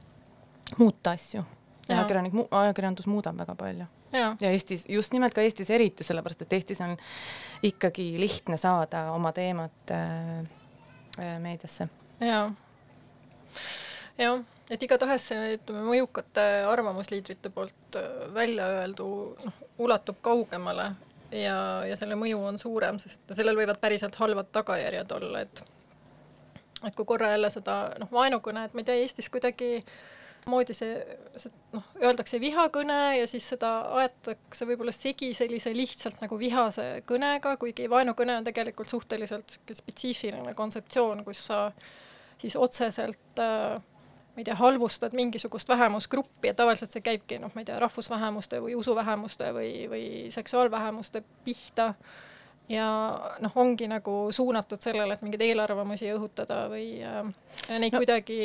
muuta 0.78 1.16
asju. 1.16 1.44
ajakirjanik, 1.88 2.34
ajakirjandus 2.50 3.06
muudab 3.06 3.38
väga 3.38 3.54
palju 3.54 3.86
ja. 4.12 4.36
ja 4.40 4.50
Eestis, 4.50 4.86
just 4.88 5.12
nimelt 5.12 5.34
ka 5.34 5.40
Eestis 5.40 5.70
eriti, 5.70 6.04
sellepärast 6.04 6.42
et 6.42 6.52
Eestis 6.52 6.80
on 6.80 6.96
ikkagi 7.62 8.14
lihtne 8.20 8.56
saada 8.56 9.10
oma 9.12 9.32
teemat 9.32 9.90
äh, 9.90 9.98
Äh, 9.98 10.57
meediasse. 11.18 11.88
jaa, 12.20 12.46
jah, 14.18 14.42
et 14.70 14.82
igatahes 14.82 15.28
see, 15.30 15.54
ütleme, 15.58 15.84
mõjukate 15.88 16.46
arvamusliidrite 16.68 17.52
poolt 17.54 17.98
äh, 17.98 18.28
välja 18.34 18.68
öeldu 18.82 19.08
noh, 19.44 19.64
ulatub 19.78 20.20
kaugemale 20.22 20.92
ja, 21.32 21.58
ja 21.88 21.96
selle 22.00 22.18
mõju 22.18 22.42
on 22.50 22.60
suurem, 22.60 23.00
sest 23.02 23.34
sellel 23.36 23.58
võivad 23.58 23.80
päriselt 23.80 24.16
halvad 24.20 24.52
tagajärjed 24.54 25.18
olla, 25.18 25.44
et 25.46 25.64
et 26.86 26.94
kui 26.94 27.04
korra 27.08 27.32
jälle 27.32 27.50
seda 27.50 27.80
noh, 27.98 28.10
vaenukõne, 28.12 28.68
et 28.68 28.74
ma 28.74 28.84
ei 28.84 28.86
tea, 28.86 29.00
Eestis 29.02 29.30
kuidagi 29.34 29.82
moodi 30.50 30.74
see, 30.76 30.96
see 31.36 31.52
noh, 31.74 31.84
öeldakse 32.02 32.40
vihakõne 32.42 32.98
ja 33.18 33.26
siis 33.30 33.46
seda 33.54 33.72
aetakse 34.00 34.66
võib-olla 34.68 34.94
segi 34.94 35.32
sellise 35.36 35.72
lihtsalt 35.76 36.22
nagu 36.24 36.38
vihase 36.40 36.88
kõnega, 37.08 37.56
kuigi 37.60 37.88
vaenukõne 37.90 38.38
on 38.40 38.48
tegelikult 38.48 38.90
suhteliselt 38.90 39.58
spetsiifiline 39.80 40.54
kontseptsioon, 40.58 41.24
kus 41.26 41.46
sa 41.50 41.68
siis 42.38 42.56
otseselt 42.56 43.42
äh, 43.42 43.78
ma 44.38 44.40
ei 44.40 44.46
tea, 44.46 44.54
halvustad 44.54 45.14
mingisugust 45.18 45.68
vähemusgruppi 45.68 46.52
ja 46.52 46.54
tavaliselt 46.54 46.94
see 46.94 47.02
käibki 47.02 47.40
noh, 47.42 47.50
ma 47.54 47.64
ei 47.64 47.66
tea, 47.66 47.78
rahvusvähemuste 47.82 48.60
või 48.62 48.76
usuvähemuste 48.78 49.48
või, 49.56 49.70
või 49.90 50.04
seksuaalvähemuste 50.30 51.24
pihta 51.44 51.88
ja 52.68 52.86
noh, 53.40 53.52
ongi 53.56 53.88
nagu 53.88 54.16
suunatud 54.34 54.82
sellele, 54.84 55.16
et 55.16 55.22
mingeid 55.24 55.44
eelarvamusi 55.48 56.10
õhutada 56.14 56.64
või 56.72 56.98
äh, 57.04 57.22
neid 57.78 57.94
no. 57.94 58.00
kuidagi 58.02 58.40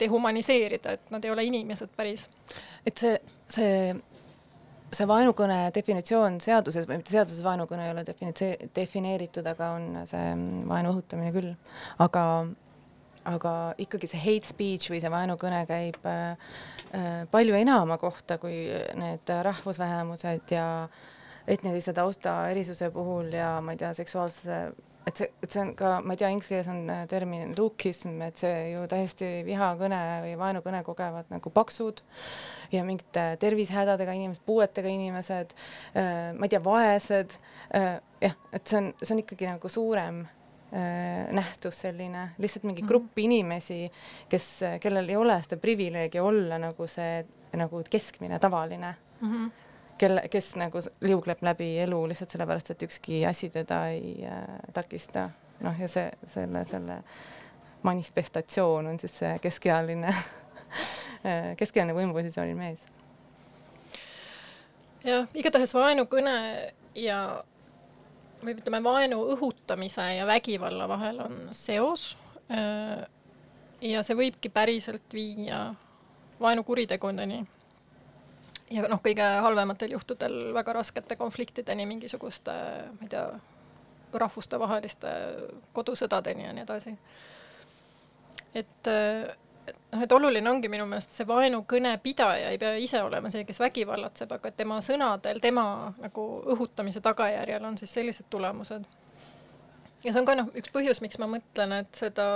dehumaniseerida, 0.00 0.96
et 0.96 1.12
nad 1.14 1.24
ei 1.24 1.34
ole 1.34 1.44
inimesed 1.48 1.92
päris. 1.96 2.26
et 2.86 2.98
see, 2.98 3.14
see, 3.46 3.76
see 4.92 5.06
vaenukõne 5.08 5.60
definitsioon 5.74 6.40
seaduses 6.42 6.88
või 6.88 7.00
mitte 7.00 7.14
seaduses 7.14 7.44
vaenukõne 7.46 7.86
ei 7.86 7.94
ole 7.94 8.04
definitse-, 8.08 8.56
defineeritud, 8.74 9.46
aga 9.54 9.70
on 9.78 10.02
see 10.10 10.34
vaenu 10.68 10.96
õhutamine 10.96 11.32
küll, 11.34 11.54
aga 12.02 12.26
aga 13.22 13.50
ikkagi 13.78 14.08
see 14.10 14.18
hate 14.18 14.48
speech 14.50 14.90
või 14.90 14.98
see 14.98 15.10
vaenukõne 15.12 15.62
käib 15.68 16.10
äh, 16.10 16.34
äh 16.98 17.10
palju 17.30 17.54
enama 17.54 17.94
kohta 18.02 18.40
kui 18.42 18.64
need 18.98 19.30
rahvusvähemused 19.46 20.50
ja 20.50 20.66
äh, 20.88 21.11
etnilise 21.46 21.92
tausta 21.96 22.36
erisuse 22.52 22.90
puhul 22.94 23.32
ja 23.34 23.56
ma 23.64 23.74
ei 23.74 23.80
tea, 23.80 23.92
seksuaalse, 23.96 24.58
et 25.06 25.18
see, 25.18 25.28
et 25.42 25.50
see 25.50 25.62
on 25.62 25.72
ka, 25.78 25.94
ma 26.04 26.14
ei 26.14 26.20
tea, 26.20 26.30
inglise 26.32 26.52
keeles 26.52 26.68
on 26.70 26.82
äh, 26.92 27.04
termin 27.10 27.54
lukism, 27.58 28.20
et 28.26 28.42
see 28.42 28.72
ju 28.72 28.84
täiesti 28.90 29.30
vihakõne 29.46 30.02
või 30.26 30.34
vaenukõne 30.40 30.82
kogevad 30.86 31.32
nagu 31.32 31.52
paksud 31.54 32.02
ja 32.72 32.84
mingite 32.86 33.32
tervisehädadega 33.42 34.14
inimesed, 34.16 34.44
puuetega 34.46 34.92
inimesed, 34.92 35.56
äh, 35.98 36.30
ma 36.36 36.46
ei 36.46 36.54
tea, 36.54 36.62
vaesed, 36.64 37.34
äh, 37.78 37.96
jah, 38.22 38.38
et 38.52 38.62
see 38.62 38.78
on, 38.78 38.92
see 39.02 39.16
on 39.16 39.24
ikkagi 39.24 39.50
nagu 39.50 39.72
suurem 39.72 40.24
nähtus 40.72 41.82
selline, 41.82 42.30
lihtsalt 42.40 42.62
mingi 42.64 42.80
mhm. 42.80 42.88
grupp 42.88 43.18
inimesi, 43.20 43.82
kes, 44.32 44.46
kellel 44.80 45.10
ei 45.12 45.18
ole 45.20 45.34
seda 45.44 45.58
privileegi 45.60 46.22
olla 46.24 46.56
nagu 46.56 46.86
see 46.88 47.18
nagu 47.60 47.82
keskmine, 47.92 48.38
tavaline 48.40 48.94
mm. 49.20 49.28
-hmm 49.28 49.61
kelle, 49.98 50.24
kes 50.30 50.54
nagu 50.60 50.80
liugleb 51.00 51.42
läbi 51.42 51.68
elu 51.84 52.00
lihtsalt 52.10 52.34
sellepärast, 52.34 52.72
et 52.74 52.82
ükski 52.88 53.22
asi 53.26 53.50
teda 53.50 53.86
ei 53.92 54.26
äh, 54.26 54.58
takista. 54.72 55.30
noh, 55.62 55.78
ja 55.78 55.88
see, 55.88 56.10
selle, 56.26 56.64
selle 56.64 57.02
manifestatsioon 57.82 58.86
on 58.86 58.98
siis 58.98 59.14
see 59.18 59.36
keskealine 59.42 60.14
keskealine 61.60 61.94
võimupositsioonil 61.94 62.58
mees. 62.58 62.86
jah, 65.04 65.28
igatahes 65.34 65.74
vaenukõne 65.74 66.34
ja 66.98 67.22
või 68.42 68.56
ütleme, 68.56 68.82
vaenu 68.84 69.22
õhutamise 69.36 70.08
ja 70.16 70.26
vägivalla 70.26 70.88
vahel 70.90 71.20
on 71.22 71.36
seos. 71.54 72.16
Äh, 72.50 73.04
ja 73.82 74.02
see 74.06 74.18
võibki 74.18 74.50
päriselt 74.50 75.14
viia 75.14 75.68
vaenukuritegudeni 76.42 77.42
ja 78.72 78.88
noh, 78.90 79.00
kõige 79.04 79.24
halvematel 79.44 79.94
juhtudel 79.96 80.38
väga 80.56 80.76
raskete 80.78 81.16
konfliktideni, 81.20 81.86
mingisuguste, 81.88 82.54
ma 82.96 83.06
ei 83.06 83.12
tea, 83.12 83.26
rahvustevaheliste 84.12 85.12
kodusõdadeni 85.72 86.44
ja 86.44 86.52
nii 86.52 86.64
edasi. 86.66 86.92
et, 88.54 88.88
noh, 89.92 90.02
et 90.04 90.12
oluline 90.12 90.50
ongi 90.50 90.68
minu 90.68 90.86
meelest 90.86 91.14
see 91.16 91.26
vaenukõne 91.28 91.94
pidaja 92.02 92.50
ei 92.52 92.58
pea 92.60 92.74
ise 92.76 93.02
olema 93.02 93.30
see, 93.32 93.46
kes 93.48 93.60
vägivallatseb, 93.62 94.32
aga 94.36 94.52
tema 94.56 94.80
sõnadel, 94.84 95.40
tema 95.40 95.64
nagu 96.00 96.26
õhutamise 96.54 97.00
tagajärjel 97.00 97.64
on 97.64 97.78
siis 97.80 97.94
sellised 97.94 98.28
tulemused. 98.30 98.84
ja 100.04 100.12
see 100.12 100.20
on 100.20 100.28
ka 100.28 100.36
noh, 100.36 100.52
üks 100.58 100.72
põhjus, 100.74 101.00
miks 101.00 101.20
ma 101.22 101.30
mõtlen, 101.30 101.78
et 101.80 101.94
seda 101.96 102.26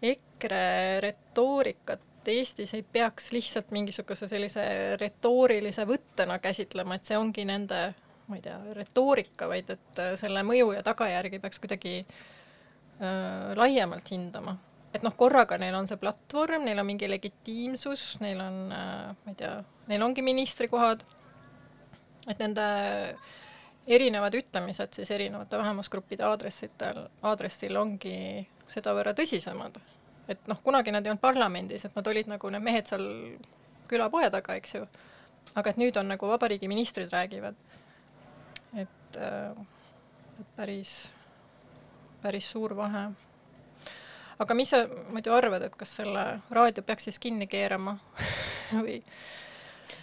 EKRE 0.00 1.00
retoorikat 1.04 2.00
et 2.20 2.28
Eestis 2.28 2.74
ei 2.76 2.82
peaks 2.82 3.30
lihtsalt 3.32 3.70
mingisuguse 3.72 4.28
sellise 4.28 4.62
retoorilise 5.00 5.86
võttena 5.88 6.38
käsitlema, 6.42 6.96
et 6.96 7.08
see 7.08 7.16
ongi 7.16 7.46
nende, 7.48 7.78
ma 8.28 8.36
ei 8.36 8.42
tea, 8.44 8.58
retoorika, 8.76 9.48
vaid 9.48 9.70
et 9.72 10.02
äh, 10.02 10.12
selle 10.20 10.44
mõju 10.46 10.74
ja 10.76 10.82
tagajärgi 10.84 11.40
peaks 11.40 11.62
kuidagi 11.62 11.94
äh, 12.04 13.54
laiemalt 13.56 14.12
hindama. 14.12 14.58
et 14.92 15.04
noh, 15.06 15.14
korraga 15.16 15.56
neil 15.58 15.74
on 15.78 15.86
see 15.86 15.96
platvorm, 15.96 16.64
neil 16.66 16.82
on 16.82 16.88
mingi 16.88 17.08
legitiimsus, 17.08 18.18
neil 18.20 18.40
on 18.42 18.56
äh,, 18.74 19.12
ma 19.14 19.32
ei 19.32 19.38
tea, 19.38 19.54
neil 19.88 20.02
ongi 20.02 20.22
ministrikohad, 20.26 21.04
et 22.28 22.42
nende 22.42 22.66
erinevad 23.86 24.34
ütlemised 24.36 24.92
siis 24.98 25.10
erinevate 25.14 25.58
vähemusgruppide 25.58 26.26
aadressitel, 26.26 27.06
aadressil 27.22 27.80
ongi 27.80 28.44
sedavõrra 28.70 29.14
tõsisemad 29.16 29.80
et 30.30 30.50
noh, 30.50 30.60
kunagi 30.64 30.92
nad 30.94 31.06
ei 31.06 31.12
olnud 31.12 31.22
parlamendis, 31.22 31.84
et 31.84 31.96
nad 31.96 32.06
olid 32.06 32.30
nagu 32.30 32.50
need 32.54 32.62
mehed 32.62 32.90
seal 32.90 33.06
külapoe 33.90 34.30
taga, 34.30 34.56
eks 34.60 34.76
ju. 34.76 34.84
aga 35.54 35.72
et 35.72 35.80
nüüd 35.80 35.96
on 35.98 36.12
nagu 36.12 36.28
vabariigi 36.30 36.68
ministrid 36.70 37.10
räägivad. 37.12 37.58
et 38.78 39.16
äh, 39.16 39.66
päris, 40.56 41.10
päris 42.22 42.50
suur 42.50 42.76
vahe. 42.76 43.10
aga 44.38 44.54
mis 44.54 44.70
sa 44.70 44.84
muidu 45.10 45.34
arvad, 45.34 45.66
et 45.66 45.76
kas 45.76 45.96
selle 46.00 46.24
raadio 46.50 46.82
peaks 46.86 47.08
siis 47.10 47.18
kinni 47.18 47.46
keerama 47.46 47.98
või? 48.84 49.00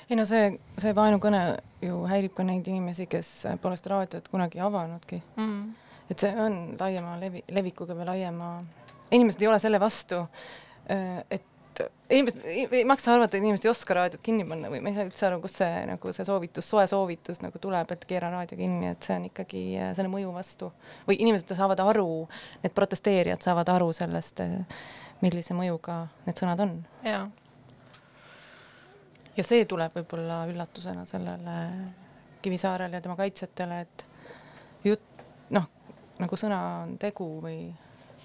ei 0.10 0.16
no 0.16 0.26
see, 0.26 0.52
see 0.80 0.96
vaenukõne 0.96 1.42
ju 1.82 2.04
häirib 2.08 2.36
ka 2.36 2.44
neid 2.44 2.68
inimesi, 2.68 3.08
kes 3.08 3.32
pole 3.62 3.80
seda 3.80 3.96
raadiot 3.96 4.28
kunagi 4.32 4.60
avanudki 4.60 5.22
mm.. 5.36 5.63
et 6.12 6.20
see 6.20 6.36
on 6.36 6.76
laiema 6.80 7.16
levi, 7.24 7.44
levikuga 7.52 7.96
või 7.96 8.12
laiema 8.12 8.52
inimesed 9.12 9.41
ei 9.41 9.48
ole 9.48 9.60
selle 9.60 9.80
vastu, 9.80 10.24
äh, 10.91 11.22
et 11.32 11.46
inimesed, 12.10 12.41
ei 12.46 12.86
maksa 12.86 13.13
arvata, 13.13 13.38
et 13.38 13.43
inimesed 13.43 13.65
ei 13.65 13.72
oska 13.72 13.96
raadiot 13.98 14.22
kinni 14.24 14.46
panna 14.48 14.70
või 14.72 14.80
ma 14.84 14.91
ei 14.91 14.96
saa 14.96 15.08
üldse 15.08 15.28
aru, 15.28 15.39
kust 15.43 15.60
see 15.62 15.82
nagu 15.89 16.13
see 16.15 16.26
soovitus, 16.28 16.70
soe 16.70 16.86
soovitus 16.89 17.41
nagu 17.43 17.60
tuleb, 17.62 17.91
et 17.93 18.06
keera 18.10 18.32
raadio 18.34 18.58
kinni, 18.60 18.91
et 18.93 19.08
see 19.08 19.17
on 19.17 19.28
ikkagi 19.30 19.63
äh, 19.76 19.91
selle 19.98 20.12
mõju 20.12 20.32
vastu 20.36 20.72
või 21.08 21.20
inimesed 21.24 21.54
saavad 21.58 21.82
aru, 21.84 22.08
need 22.63 22.76
protesteerijad 22.78 23.46
saavad 23.46 23.70
aru 23.76 23.91
sellest, 23.96 24.41
äh, 24.43 24.82
millise 25.24 25.58
mõjuga 25.58 26.04
need 26.28 26.39
sõnad 26.39 26.63
on. 26.65 26.76
jaa. 27.06 27.24
ja 29.38 29.48
see 29.48 29.65
tuleb 29.70 29.98
võib-olla 30.00 30.43
üllatusena 30.52 31.08
sellele 31.10 31.58
Kivisaarele 32.41 33.00
ja 33.00 33.04
tema 33.04 33.15
kaitsjatele, 33.17 33.82
et 33.82 34.06
jutt, 34.86 35.26
noh, 35.54 35.65
nagu 36.22 36.38
sõna 36.39 36.60
on 36.84 36.98
tegu 37.02 37.26
või 37.43 37.65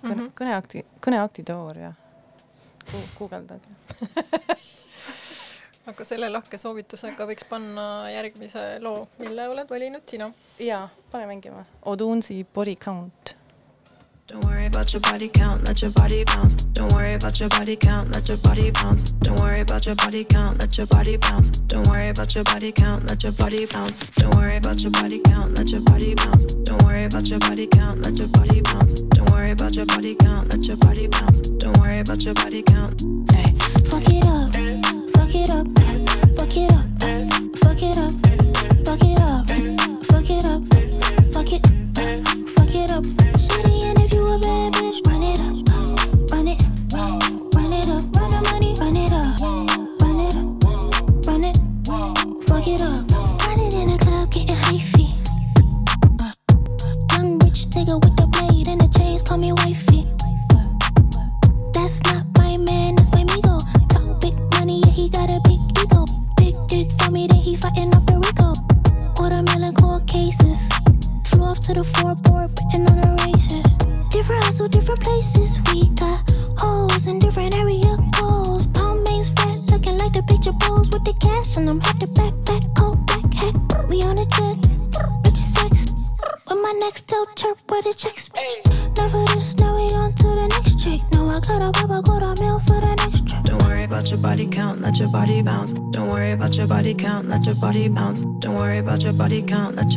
kõne 0.02 0.14
mm 0.14 0.20
-hmm., 0.20 0.32
kõneakti, 0.40 0.84
kõneakti 1.00 1.44
teooria 1.44 1.92
Gu. 2.90 3.02
guugeldage 3.18 3.68
aga 5.86 6.04
selle 6.04 6.30
lahke 6.30 6.58
soovitusega 6.58 7.26
võiks 7.26 7.46
panna 7.48 7.84
järgmise 8.10 8.78
loo, 8.80 9.06
mille 9.18 9.48
oled 9.48 9.70
valinud 9.70 10.02
sina. 10.06 10.32
jaa, 10.58 10.88
pane 11.10 11.26
mängima. 11.26 11.64
Odunsi 11.82 12.44
Body 12.54 12.76
Count 12.76 13.36
Don't 14.28 14.44
worry 14.46 14.66
about 14.66 14.92
your 14.94 15.00
body 15.00 15.28
count, 15.28 15.66
let 15.66 15.82
your 15.82 15.90
body 15.90 16.24
bounce. 16.24 16.64
Don't 16.72 16.90
worry 16.92 17.14
about 17.14 17.38
your 17.38 17.48
body 17.50 17.76
count, 17.76 18.14
let 18.14 18.28
your 18.28 18.38
body 18.38 18.70
bounce. 18.70 19.12
Don't 19.20 19.38
worry 19.40 19.60
about 19.60 19.84
your 19.84 19.94
body 19.96 20.24
count, 20.24 20.58
let 20.58 20.78
your 20.78 20.86
body 20.86 21.16
bounce. 21.18 21.60
Don't 21.68 21.86
worry 21.88 22.08
about 22.08 22.34
your 22.34 22.44
body 22.44 22.72
count, 22.72 23.04
let 23.10 23.22
your 23.22 23.32
body 23.32 23.66
bounce. 23.66 23.98
Don't 24.16 24.34
worry 24.36 24.56
about 24.56 24.80
your 24.80 24.92
body 24.92 25.20
count, 25.20 25.58
let 25.58 25.68
your 25.70 25.82
body 25.82 26.14
bounce. 26.14 26.54
Don't 26.54 26.81
worry 27.02 27.08
about 27.08 27.28
your 27.28 27.38
body 27.40 27.66
count, 27.66 28.04
let 28.04 28.16
your 28.16 28.28
body 28.28 28.60
bounce. 28.60 29.02
Don't 29.02 29.28
worry 29.30 29.50
about 29.50 29.74
your 29.74 29.86
body 29.86 30.14
count, 30.14 30.52
let 30.52 30.64
your 30.64 30.76
body 30.76 31.08
bounce. 31.08 31.40
Don't 31.40 31.76
worry 31.80 31.98
about 31.98 32.22
your 32.22 32.34
body 32.34 32.62
count. 32.62 33.02
Hey, 33.32 33.54
fuck 33.86 34.08
it 34.08 34.24
up, 34.24 34.54
fuck 35.10 35.34
it 35.34 35.50
up, 35.50 35.66
fuck 36.36 36.56
it 36.56 36.72
up, 36.72 36.86
fuck 37.58 37.82
it 37.82 37.98
up, 37.98 38.14
fuck 38.86 39.02
it 39.02 39.20
up, 39.20 39.44
fuck 40.06 40.30
it 40.30 40.44
up, 40.44 40.62
fuck 41.32 41.52
it, 41.52 41.66
fuck 42.54 42.74
it 42.74 42.90
up. 42.92 43.12
different 43.12 43.18
places. 43.18 43.62
We 43.64 43.94
got 43.94 44.14
holes 44.14 44.46
in 44.46 44.71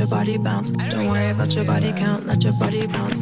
your 0.05 0.19
body 0.19 0.37
bounce. 0.37 0.69
Don't 0.69 1.09
worry 1.09 1.29
about 1.31 1.53
your 1.55 1.65
body 1.65 1.91
count, 1.93 2.27
let 2.27 2.43
your 2.43 2.53
body 2.53 2.85
bounce. 2.85 3.19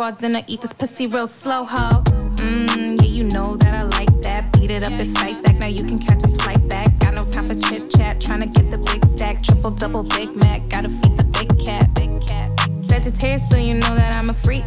Raw 0.00 0.10
dinner, 0.12 0.40
eat 0.46 0.62
this 0.62 0.72
pussy 0.72 1.06
real 1.06 1.26
slow, 1.26 1.62
ho. 1.62 2.02
Mmm, 2.36 3.02
yeah, 3.02 3.06
you 3.06 3.24
know 3.24 3.54
that 3.58 3.74
I 3.74 3.82
like 3.82 4.22
that. 4.22 4.50
Beat 4.54 4.70
it 4.70 4.82
up 4.82 4.92
and 4.92 5.18
fight 5.18 5.42
back, 5.42 5.58
now 5.58 5.66
you 5.66 5.84
can 5.84 5.98
catch 5.98 6.24
us 6.24 6.34
flight 6.36 6.66
back. 6.70 6.98
Got 7.00 7.12
no 7.12 7.24
time 7.26 7.48
for 7.48 7.54
chit 7.54 7.90
chat, 7.90 8.18
tryna 8.18 8.50
get 8.50 8.70
the 8.70 8.78
big 8.78 9.04
stack. 9.04 9.42
Triple, 9.42 9.72
double, 9.72 10.02
Big 10.02 10.34
Mac, 10.34 10.66
gotta 10.70 10.88
feed 10.88 11.18
the 11.18 11.24
big 11.24 11.50
cat. 11.62 11.92
Big 11.96 12.26
cat. 12.26 12.50
Sagittarius, 12.88 13.46
so 13.50 13.58
you 13.58 13.74
know 13.74 13.94
that 13.94 14.16
I'm 14.16 14.30
a 14.30 14.34
freak. 14.34 14.64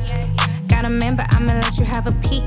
Got 0.68 0.86
a 0.86 0.90
man, 0.92 1.16
but 1.16 1.26
I'ma 1.34 1.54
let 1.54 1.80
you 1.80 1.86
have 1.86 2.06
a 2.06 2.12
peek. 2.30 2.44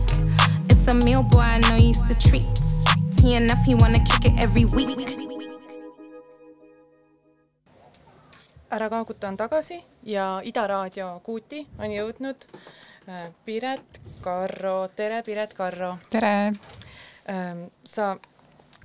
It's 0.70 0.86
a 0.86 0.94
meal, 0.94 1.24
boy, 1.24 1.40
I 1.40 1.58
know 1.68 1.74
you 1.74 1.88
used 1.88 2.06
to 2.06 2.14
treats. 2.14 2.84
T 3.16 3.34
enough, 3.34 3.64
he 3.64 3.74
wanna 3.74 3.98
kick 3.98 4.26
it 4.26 4.40
every 4.40 4.64
week. 4.64 5.35
Ära 8.70 8.88
kaaguta 8.90 9.28
on 9.28 9.36
tagasi 9.36 9.84
ja 10.02 10.40
Ida 10.44 10.66
Raadio 10.66 11.20
Kuuti 11.24 11.66
on 11.78 11.92
jõudnud 11.92 12.46
äh, 13.08 13.28
Piret 13.44 14.00
Karro, 14.22 14.88
tere 14.96 15.22
Piret 15.22 15.54
Karro. 15.54 15.96
tere! 16.10 16.52
sa 17.84 18.16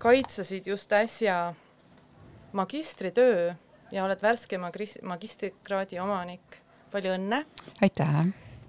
kaitsesid 0.01 0.67
just 0.67 0.93
äsja 0.93 1.53
magistritöö 2.53 3.53
ja 3.91 4.05
oled 4.05 4.21
värske 4.21 4.57
magistrikraadi 5.03 5.99
omanik. 5.99 6.61
palju 6.91 7.13
õnne! 7.17 7.45
aitäh! 7.81 8.25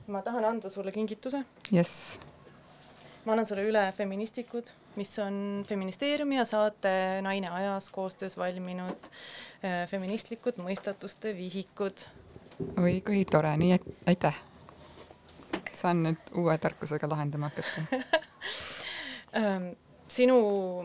ma 0.07 0.22
tahan 0.22 0.44
anda 0.44 0.70
sulle 0.70 0.92
kingituse. 0.92 1.44
jess. 1.70 2.18
ma 3.25 3.33
annan 3.33 3.46
sulle 3.46 3.64
üle 3.68 3.92
Feministikud, 3.96 4.72
mis 4.96 5.12
on 5.18 5.64
Feministeeriumi 5.68 6.37
ja 6.37 6.44
saate 6.44 7.22
Naine 7.22 7.48
ajas 7.50 7.90
koostöös 7.90 8.37
valminud 8.37 9.09
äh, 9.64 9.88
feministlikud 9.90 10.61
mõistatuste 10.62 11.37
vihikud. 11.37 12.07
oi 12.78 13.00
kui 13.07 13.24
tore, 13.24 13.57
nii 13.57 13.72
et 13.78 13.87
aitäh! 14.07 14.40
saan 15.72 16.02
nüüd 16.07 16.35
uue 16.38 16.59
tarkusega 16.61 17.09
lahendama 17.09 17.48
hakata 17.50 18.02
ähm, 19.40 19.72
sinu 20.12 20.37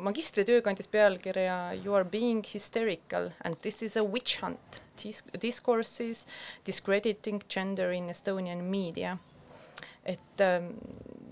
magistritöö 0.04 0.62
kandis 0.62 0.88
pealkirja 0.88 1.58
You 1.84 1.96
are 1.96 2.06
being 2.06 2.44
hysterical 2.54 3.32
and 3.44 3.56
this 3.62 3.82
is 3.82 3.98
a 3.98 4.04
witch 4.04 4.42
hunt 4.42 4.82
Dis. 5.04 5.24
Discourses 5.42 6.26
discrediting 6.66 7.42
gender 7.50 7.92
in 7.92 8.10
Estonian 8.10 8.64
media. 8.64 9.18
Et 10.08 10.44
ähm, 10.44 10.72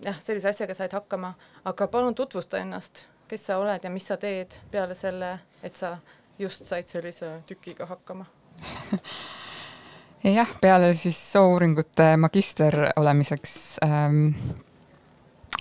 jah, 0.04 0.20
sellise 0.22 0.52
asjaga 0.52 0.76
said 0.78 0.94
hakkama, 0.94 1.34
aga 1.66 1.88
palun 1.88 2.16
tutvusta 2.16 2.60
ennast, 2.60 3.06
kes 3.30 3.48
sa 3.50 3.60
oled 3.62 3.84
ja 3.84 3.90
mis 3.90 4.08
sa 4.08 4.18
teed 4.22 4.58
peale 4.72 4.96
selle, 4.96 5.38
et 5.64 5.76
sa 5.76 5.96
just 6.40 6.66
said 6.68 6.88
sellise 6.92 7.38
tükiga 7.48 7.88
hakkama 7.88 8.26
jah, 10.38 10.52
peale 10.62 10.94
siis 10.94 11.18
soouuringute 11.32 12.16
magister 12.18 12.78
olemiseks 12.96 13.56
ähm, 13.86 14.28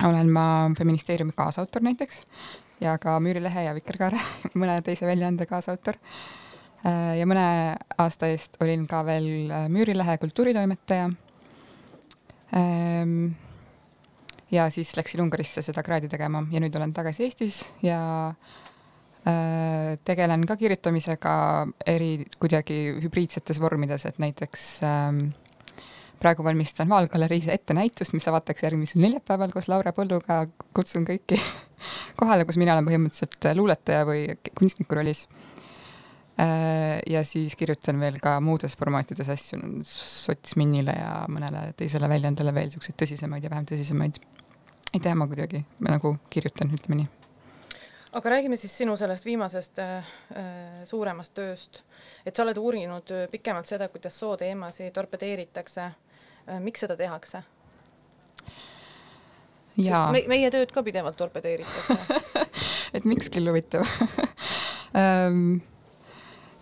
olen 0.03 0.31
ma 0.31 0.71
Feministeeriumi 0.79 1.33
kaasautor 1.37 1.83
näiteks 1.83 2.23
ja 2.81 2.99
ka 2.99 3.19
Müürilehe 3.21 3.69
ja 3.69 3.75
Vikerkaare 3.75 4.21
mõne 4.61 4.79
teise 4.85 5.07
väljaande 5.07 5.47
kaasautor. 5.47 5.99
Äh, 6.85 7.19
ja 7.21 7.29
mõne 7.29 7.47
aasta 7.99 8.31
eest 8.33 8.59
olin 8.63 8.87
ka 8.91 9.05
veel 9.07 9.29
Müürilehe 9.73 10.19
kultuuritoimetaja. 10.23 11.11
Ähm, 12.55 13.35
ja 14.51 14.69
siis 14.71 14.93
läksin 14.97 15.25
Ungarisse 15.25 15.63
seda 15.63 15.83
kraadi 15.83 16.09
tegema 16.11 16.45
ja 16.53 16.61
nüüd 16.63 16.77
olen 16.79 16.93
tagasi 16.95 17.27
Eestis 17.27 17.63
ja 17.83 18.01
äh, 19.27 19.97
tegelen 20.07 20.45
ka 20.47 20.57
kirjutamisega 20.61 21.35
eri 21.87 22.13
kuidagi 22.39 22.79
hübriidsetes 23.03 23.61
vormides, 23.63 24.07
et 24.07 24.21
näiteks 24.23 24.69
ähm, 24.87 25.25
praegu 26.23 26.45
valmistan 26.47 26.89
Vaalgaleriis 26.89 27.49
ette 27.53 27.75
näitust, 27.77 28.15
mis 28.17 28.29
avatakse 28.31 28.67
järgmisel 28.67 29.03
neljapäeval 29.05 29.53
koos 29.53 29.69
Laure 29.69 29.93
Põlluga. 29.97 30.45
kutsun 30.75 31.05
kõiki 31.09 31.41
kohale, 32.21 32.47
kus 32.49 32.61
mina 32.61 32.77
olen 32.77 32.87
põhimõtteliselt 32.89 33.51
luuletaja 33.59 34.07
või 34.09 34.27
kunstniku 34.59 35.01
rollis. 35.01 35.27
Äh, 36.41 37.01
ja 37.07 37.23
siis 37.25 37.55
kirjutan 37.57 38.01
veel 38.03 38.19
ka 38.23 38.37
muudes 38.43 38.75
formaatides 38.79 39.29
asju, 39.31 39.61
Sotsminnile 39.87 40.97
ja 40.99 41.13
mõnele 41.31 41.69
teisele 41.79 42.09
väljaandele 42.11 42.55
veel 42.55 42.73
siukseid 42.73 42.99
tõsisemaid 43.03 43.45
ja 43.47 43.53
vähem 43.53 43.69
tõsisemaid. 43.71 44.19
ei 44.95 45.01
tea, 45.03 45.15
ma 45.15 45.29
kuidagi 45.31 45.65
ma 45.79 45.95
nagu 45.95 46.17
kirjutan, 46.31 46.75
ütleme 46.75 47.03
nii 47.03 47.13
aga 48.15 48.31
räägime 48.31 48.57
siis 48.57 48.77
sinu 48.79 48.97
sellest 48.97 49.25
viimasest 49.27 49.79
äh, 49.83 50.13
äh 50.39 50.83
suuremast 50.87 51.35
tööst, 51.35 51.83
et 52.27 52.37
sa 52.37 52.43
oled 52.43 52.59
uurinud 52.59 53.11
pikemalt 53.31 53.67
seda, 53.67 53.89
kuidas 53.89 54.19
sooteemasid 54.19 54.93
torpedeeritakse 54.95 55.91
Äh, 56.49 56.61
miks 56.61 56.83
seda 56.85 56.97
tehakse? 56.97 57.41
jaa. 59.81 60.11
Me, 60.13 60.21
meie 60.29 60.51
tööd 60.53 60.71
ka 60.75 60.85
pidevalt 60.87 61.17
torpedeeritakse 61.19 61.97
et 62.97 63.07
miks 63.09 63.31
küll 63.33 63.49
huvitav 63.49 63.89
um, 64.93 65.57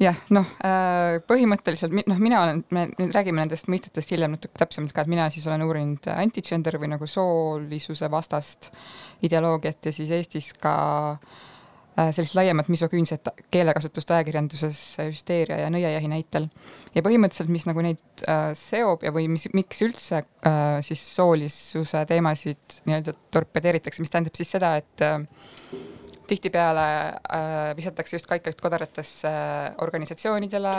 jah, 0.00 0.18
noh, 0.32 0.48
äh, 0.64 1.18
põhimõtteliselt 1.28 1.94
noh, 2.08 2.20
mina 2.22 2.42
olen, 2.44 2.62
me 2.74 2.86
nüüd 2.96 3.14
räägime 3.14 3.42
nendest 3.42 3.68
mõistetest 3.72 4.12
hiljem 4.14 4.36
natuke 4.36 4.58
täpsemalt 4.60 4.94
ka, 4.94 5.04
et 5.04 5.12
mina 5.12 5.28
siis 5.32 5.46
olen 5.48 5.64
uurinud 5.66 6.08
anti-gender 6.14 6.78
või 6.80 6.92
nagu 6.94 7.08
soolisuse 7.08 8.10
vastast 8.12 8.70
ideoloogiat 9.26 9.90
ja 9.90 9.94
siis 9.94 10.12
Eestis 10.14 10.52
ka 10.58 10.74
äh, 11.12 12.10
sellist 12.14 12.36
laiemat 12.38 12.70
misoküünset 12.72 13.32
keelekasutust 13.52 14.14
ajakirjanduses 14.16 14.82
hüsteeria 15.04 15.62
ja 15.64 15.70
nõiajahi 15.72 16.10
näitel. 16.10 16.48
ja 16.94 17.04
põhimõtteliselt, 17.04 17.52
mis 17.52 17.68
nagu 17.68 17.84
neid 17.84 18.26
äh, 18.26 18.50
seob 18.58 19.06
ja, 19.06 19.14
või 19.14 19.28
mis, 19.32 19.48
miks 19.52 19.82
üldse 19.86 20.24
siis 20.82 21.02
soolisuse 21.14 22.06
teemasid 22.10 22.80
nii-öelda 22.88 23.14
torpedeeritakse, 23.30 24.02
mis 24.02 24.10
tähendab 24.10 24.34
siis 24.38 24.50
seda, 24.56 24.74
et 24.80 25.04
tihtipeale 26.28 26.86
äh, 27.08 27.72
visatakse 27.76 28.16
just 28.16 28.28
kaikaid 28.30 28.60
kodaratesse 28.62 29.32
organisatsioonidele, 29.84 30.76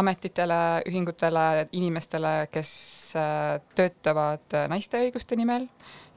ametitele, 0.00 0.60
ühingutele, 0.86 1.66
inimestele, 1.72 2.34
kes 2.52 2.70
äh, 3.18 3.58
töötavad 3.74 4.60
naiste 4.70 5.02
õiguste 5.02 5.36
nimel 5.36 5.66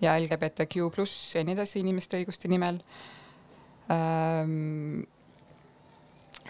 ja 0.04 0.18
LGBTQ 0.20 0.92
pluss 0.94 1.34
ja 1.36 1.44
nii 1.44 1.58
edasi 1.58 1.82
inimeste 1.82 2.22
õiguste 2.22 2.52
nimel 2.52 2.82
Ehm, 3.92 5.04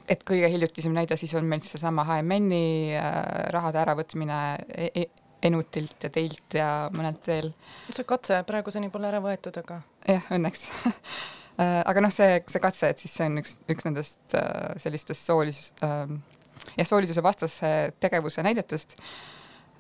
et 0.10 0.24
kõige 0.28 0.50
hiljutisem 0.52 0.94
näide 0.94 1.18
siis 1.18 1.34
on 1.40 1.48
meil 1.50 1.64
seesama 1.66 2.06
HMN-i 2.08 2.94
äh, 3.00 3.20
rahade 3.56 3.82
äravõtmine 3.84 4.40
e 4.70 4.90
e 4.94 5.10
Enutilt 5.44 6.06
ja 6.06 6.08
teilt 6.08 6.56
ja 6.56 6.68
mõnelt 6.96 7.26
veel. 7.28 7.50
see 7.92 8.06
katse 8.08 8.38
praeguseni 8.48 8.88
pole 8.90 9.10
ära 9.10 9.20
võetud, 9.20 9.58
aga. 9.60 9.82
jah, 10.08 10.30
õnneks 10.32 10.70
äh, 10.88 10.94
aga 11.62 12.02
noh, 12.02 12.14
see, 12.14 12.40
see 12.50 12.64
katse, 12.64 12.90
et 12.90 13.00
siis 13.04 13.14
see 13.14 13.28
on 13.30 13.38
üks, 13.44 13.58
üks 13.70 13.86
nendest 13.86 14.38
äh, 14.40 14.74
sellistest 14.82 15.30
soolis- 15.30 15.72
äh,, 15.86 16.18
jah, 16.78 16.88
soolisuse 16.88 17.24
vastase 17.24 17.70
tegevuse 18.02 18.46
näidetest 18.46 18.98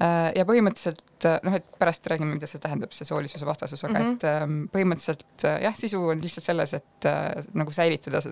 Äh, 0.01 0.31
ja 0.39 0.45
põhimõtteliselt 0.47 1.27
äh, 1.29 1.37
noh, 1.45 1.53
et 1.59 1.67
pärast 1.77 2.07
räägime, 2.09 2.33
mida 2.33 2.47
see 2.49 2.61
tähendab, 2.61 2.91
see 2.95 3.05
soolisuse 3.05 3.45
vastasus, 3.45 3.83
aga 3.85 3.99
mm 3.99 4.05
-hmm. 4.05 4.15
et 4.15 4.23
ähm, 4.25 4.55
põhimõtteliselt 4.73 5.45
äh, 5.45 5.59
jah, 5.67 5.75
sisu 5.77 6.01
on 6.09 6.21
lihtsalt 6.21 6.47
selles, 6.49 6.73
et 6.73 7.07
nagu 7.53 7.71
säilitada 7.71 8.23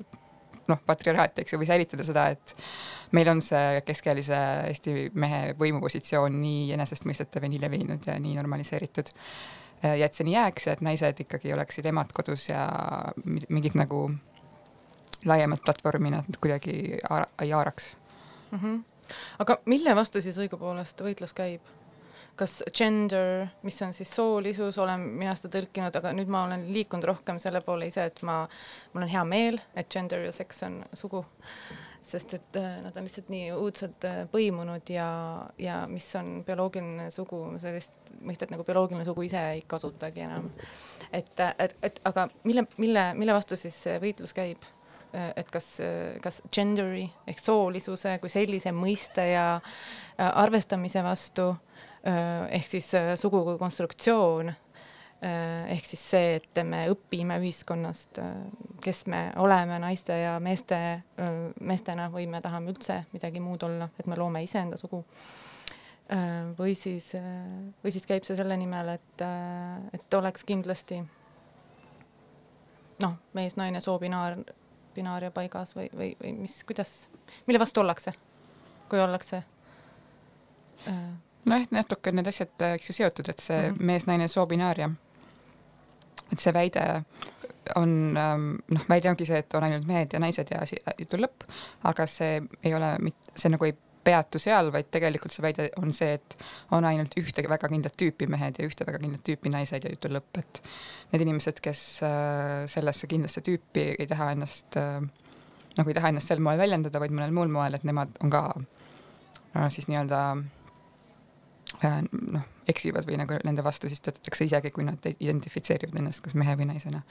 noh, 0.67 0.79
patriarhaati, 0.85 1.43
eks 1.43 1.53
ju, 1.53 1.59
või 1.61 1.69
säilitada 1.69 2.03
seda, 2.07 2.27
et 2.33 2.55
meil 3.11 3.29
on 3.29 3.41
see 3.45 3.81
keskealise 3.85 4.37
Eesti 4.71 5.11
mehe 5.13 5.53
võimupositsioon 5.59 6.41
nii 6.41 6.73
enesestmõistetav 6.73 7.45
ja 7.45 7.49
nii 7.53 7.61
levinud 7.61 8.07
ja 8.07 8.17
nii 8.19 8.35
normaliseeritud. 8.39 9.13
Ja 9.83 10.05
et 10.05 10.13
see 10.13 10.27
nii 10.27 10.35
jääks 10.35 10.67
ja 10.67 10.73
et 10.73 10.81
naised 10.85 11.23
ikkagi 11.23 11.53
oleksid 11.53 11.85
emad 11.89 12.13
kodus 12.13 12.49
ja 12.49 12.67
mingit 13.49 13.75
nagu 13.75 14.11
laiemat 15.25 15.61
platvormi 15.65 16.11
nad 16.13 16.39
kuidagi 16.41 16.77
ei 17.41 17.51
haaraks 17.51 17.95
mm. 18.51 18.59
-hmm 18.59 18.79
aga 19.39 19.57
mille 19.65 19.95
vastu 19.95 20.21
siis 20.21 20.37
õigupoolest 20.39 21.03
võitlus 21.03 21.33
käib? 21.37 21.61
kas 22.39 22.61
gender, 22.73 23.47
mis 23.61 23.75
on 23.85 23.93
siis 23.93 24.09
soolisus, 24.15 24.77
olen 24.81 25.01
mina 25.19 25.33
seda 25.37 25.51
tõlkinud, 25.57 25.95
aga 25.99 26.13
nüüd 26.15 26.31
ma 26.31 26.45
olen 26.47 26.63
liikunud 26.73 27.05
rohkem 27.05 27.37
selle 27.43 27.59
poole 27.61 27.89
ise, 27.91 28.07
et 28.07 28.21
ma, 28.25 28.47
mul 28.93 29.05
on 29.05 29.11
hea 29.11 29.23
meel, 29.27 29.59
et 29.77 29.89
gender 29.91 30.23
ja 30.25 30.31
seks 30.33 30.63
on 30.65 30.79
sugu. 30.97 31.25
Sest 32.03 32.33
et 32.33 32.57
äh, 32.57 32.79
nad 32.81 32.95
on 32.97 33.05
lihtsalt 33.05 33.29
nii 33.31 33.51
õudselt 33.53 34.05
äh, 34.07 34.23
põimunud 34.31 34.89
ja, 34.89 35.07
ja 35.61 35.83
mis 35.89 36.07
on 36.17 36.41
bioloogiline 36.47 37.09
sugu, 37.13 37.43
sellist 37.61 37.93
mõistet 38.25 38.51
nagu 38.53 38.65
bioloogiline 38.65 39.05
sugu 39.05 39.25
ise 39.27 39.41
ei 39.53 39.63
kasutagi 39.69 40.25
enam. 40.25 40.49
et, 41.13 41.31
et, 41.59 41.75
et 41.83 42.01
aga 42.09 42.27
mille, 42.43 42.65
mille, 42.81 43.05
mille 43.17 43.35
vastu 43.37 43.59
siis 43.59 43.77
võitlus 44.01 44.35
käib? 44.37 44.69
et 45.11 45.49
kas, 45.51 45.65
kas 46.23 46.37
gender'i 46.55 47.01
ehk 47.27 47.41
soolisuse 47.43 48.13
kui 48.23 48.31
sellise 48.31 48.71
mõiste 48.71 49.25
ja 49.27 49.45
äh, 49.57 50.29
arvestamise 50.29 51.03
vastu 51.03 51.49
ehk 52.01 52.65
siis 52.65 52.87
sugu 53.19 53.43
kui 53.45 53.59
konstruktsioon, 53.59 54.47
ehk 55.21 55.85
siis 55.85 56.01
see, 56.13 56.35
et 56.39 56.59
me 56.65 56.87
õpime 56.89 57.37
ühiskonnast, 57.43 58.17
kes 58.81 59.03
me 59.11 59.19
oleme 59.37 59.77
naiste 59.83 60.17
ja 60.17 60.39
meeste, 60.41 60.79
meestena 61.61 62.07
või 62.09 62.25
me 62.27 62.41
tahame 62.41 62.73
üldse 62.73 63.03
midagi 63.13 63.43
muud 63.43 63.61
olla, 63.67 63.89
et 63.99 64.09
me 64.09 64.17
loome 64.17 64.41
iseenda 64.43 64.79
sugu. 64.81 65.03
või 66.57 66.73
siis, 66.75 67.13
või 67.83 67.91
siis 67.93 68.05
käib 68.09 68.25
see 68.25 68.35
selle 68.35 68.57
nimel, 68.57 68.95
et, 68.97 69.25
et 69.93 70.13
oleks 70.17 70.43
kindlasti 70.43 71.03
noh, 73.01 73.15
mees-naine 73.33 73.81
soobinaar, 73.81 74.37
binaaria 74.95 75.31
paigas 75.31 75.75
või, 75.75 75.89
või, 75.95 76.11
või 76.21 76.33
mis, 76.43 76.63
kuidas, 76.67 77.09
mille 77.47 77.61
vastu 77.61 77.81
ollakse, 77.81 78.13
kui 78.89 78.99
ollakse 78.99 79.43
äh, 80.87 81.05
nojah, 81.45 81.67
natuke 81.71 82.13
need 82.13 82.27
asjad, 82.31 82.53
eks 82.75 82.91
ju, 82.91 82.97
seotud, 83.01 83.29
et 83.31 83.39
see 83.39 83.61
mm 83.61 83.75
-hmm. 83.75 83.89
mees-naine 83.91 84.27
soobinaaria, 84.27 84.89
et 86.31 86.39
see 86.39 86.53
väide 86.55 86.87
on 87.75 88.17
ähm, 88.17 88.49
noh, 88.73 88.83
väide 88.89 89.11
ongi 89.11 89.27
see, 89.27 89.41
et 89.43 89.55
on 89.55 89.63
ainult 89.67 89.87
mehed 89.87 90.13
ja 90.15 90.19
naised 90.21 90.49
ja 90.51 90.63
jutu 90.97 91.19
lõpp, 91.19 91.45
aga 91.87 92.07
see 92.09 92.41
ei 92.63 92.73
ole 92.75 92.95
see 93.35 93.51
nagu 93.53 93.67
ei 93.67 93.75
peatu 94.03 94.39
seal, 94.41 94.71
vaid 94.73 94.89
tegelikult 94.93 95.33
see 95.33 95.43
väide 95.45 95.67
on 95.77 95.93
see, 95.93 96.15
et 96.17 96.37
on 96.73 96.85
ainult 96.87 97.13
ühte 97.21 97.43
väga 97.49 97.69
kindlat 97.69 97.97
tüüpi 98.01 98.27
mehed 98.31 98.57
ja 98.57 98.67
ühte 98.67 98.87
väga 98.87 99.01
kindlat 99.01 99.23
tüüpi 99.27 99.51
naised 99.53 99.85
ja 99.85 99.91
jutu 99.93 100.09
lõpp, 100.11 100.41
et 100.41 100.61
need 101.11 101.25
inimesed, 101.27 101.61
kes 101.63 101.83
äh, 102.07 102.63
sellesse 102.71 103.09
kindlasse 103.11 103.43
tüüpi 103.45 103.91
ei 103.93 104.09
taha 104.09 104.31
ennast 104.35 104.79
äh, 104.81 104.97
nagu 105.77 105.91
ei 105.91 105.97
taha 105.97 106.11
ennast 106.11 106.31
sel 106.31 106.41
moel 106.43 106.59
väljendada, 106.61 107.01
vaid 107.03 107.13
mõnel 107.13 107.35
muul 107.35 107.53
moel, 107.53 107.77
et 107.77 107.85
nemad 107.87 108.17
on 108.25 108.33
ka 108.33 108.45
äh, 108.57 109.69
siis 109.69 109.87
nii-öelda 109.91 110.23
noh, 111.89 112.43
eksivad 112.69 113.07
või 113.07 113.17
nagu 113.21 113.37
nende 113.45 113.63
vastu 113.65 113.89
siis 113.89 114.03
töötatakse 114.05 114.45
isegi, 114.45 114.71
kui 114.73 114.85
nad 114.85 115.05
identifitseerivad 115.11 115.97
ennast 116.01 116.23
kas 116.25 116.35
mehe 116.37 116.53
või 116.59 116.69
naisena. 116.69 117.01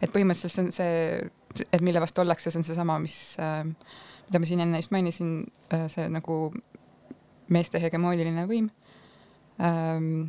et 0.00 0.12
põhimõtteliselt 0.12 0.52
see 0.52 0.64
on 0.64 0.72
see, 0.72 1.66
et 1.72 1.84
mille 1.84 2.00
vastu 2.00 2.20
ollakse, 2.20 2.50
see 2.50 2.60
on 2.60 2.66
seesama, 2.68 2.98
mis 3.02 3.36
äh,, 3.40 3.64
mida 4.26 4.40
ma 4.40 4.48
siin 4.48 4.64
enne 4.64 4.80
just 4.80 4.94
mainisin 4.94 5.36
äh,, 5.72 5.86
see 5.92 6.08
nagu 6.12 6.40
meeste 7.52 7.80
hegemooniline 7.82 8.46
võim 8.48 8.70
ähm,. 9.60 10.28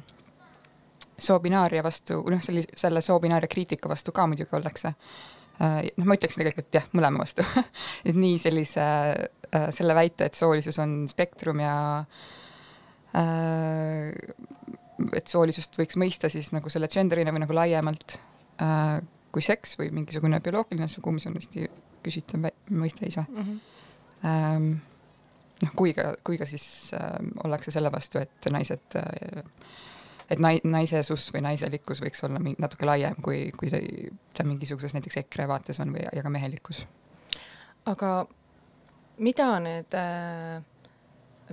soobinaaria 1.17 1.83
vastu, 1.83 2.21
noh, 2.29 2.43
sellise, 2.43 2.75
selle 2.77 3.01
soobinaaria 3.01 3.49
kriitika 3.49 3.89
vastu 3.89 4.11
ka 4.11 4.27
muidugi 4.27 4.55
ollakse 4.55 4.93
äh,. 4.93 5.88
noh, 5.97 6.05
ma 6.05 6.19
ütleks 6.19 6.39
tegelikult 6.39 6.75
jah, 6.75 6.89
mõlema 6.91 7.23
vastu 7.23 7.47
et 8.07 8.15
nii 8.15 8.35
sellise 8.41 8.83
äh,, 8.83 9.69
selle 9.71 9.95
väite, 9.95 10.27
et 10.27 10.35
soolisus 10.35 10.79
on 10.83 11.05
spektrum 11.11 11.63
ja 11.63 11.77
äh, 12.01 12.03
Äh, 12.03 12.35
et 15.18 15.30
soolisust 15.30 15.78
võiks 15.80 15.97
mõista 15.99 16.30
siis 16.32 16.51
nagu 16.55 16.70
selle 16.74 16.89
gender'ina 16.91 17.34
või 17.34 17.43
nagu 17.43 17.55
laiemalt 17.55 18.18
äh, 18.61 18.99
kui 19.34 19.45
seks 19.45 19.78
või 19.80 19.91
mingisugune 19.93 20.39
bioloogiline 20.43 20.88
sugu, 20.91 21.13
mis 21.15 21.28
on 21.30 21.38
hästi 21.38 21.68
küsitav 22.05 22.47
mõiste 22.70 23.09
ise 23.09 23.24
mm. 23.28 23.59
-hmm. 24.22 24.78
noh, 25.63 25.76
kui 25.76 25.93
ka, 25.97 26.13
kui 26.24 26.39
ka 26.39 26.47
siis 26.49 26.93
äh, 26.97 27.18
ollakse 27.43 27.74
selle 27.74 27.91
vastu, 27.93 28.22
et 28.24 28.49
naised 28.51 28.97
äh, 28.99 29.43
et 30.30 30.39
nai-, 30.43 30.63
naisesus 30.63 31.30
või 31.34 31.43
naiselikkus 31.45 32.01
võiks 32.03 32.24
olla 32.28 32.39
mingi 32.43 32.59
natuke 32.59 32.86
laiem, 32.86 33.15
kui, 33.24 33.51
kui 33.57 33.72
ta, 33.72 33.80
ta 34.36 34.43
mingisuguses 34.47 34.95
näiteks 34.97 35.22
EKRE 35.24 35.47
vaates 35.47 35.80
on 35.80 35.93
või, 35.95 36.03
ja 36.11 36.24
ka 36.24 36.30
mehelikkus. 36.34 36.86
aga 37.86 38.26
mida 39.18 39.59
need 39.59 39.95
äh 39.95 40.65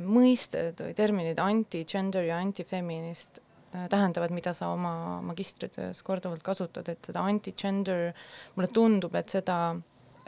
mõisted 0.00 0.80
või 0.80 0.94
terminid 0.96 1.38
anti-gender 1.38 2.26
ja 2.26 2.38
anti-feminist 2.42 3.38
äh, 3.38 3.86
tähendavad, 3.90 4.32
mida 4.34 4.54
sa 4.56 4.72
oma 4.74 5.20
magistritöös 5.22 6.02
korduvalt 6.02 6.42
kasutad, 6.42 6.88
et 6.88 7.04
seda 7.06 7.22
anti-gender, 7.28 8.12
mulle 8.56 8.70
tundub, 8.74 9.14
et 9.14 9.34
seda 9.34 9.58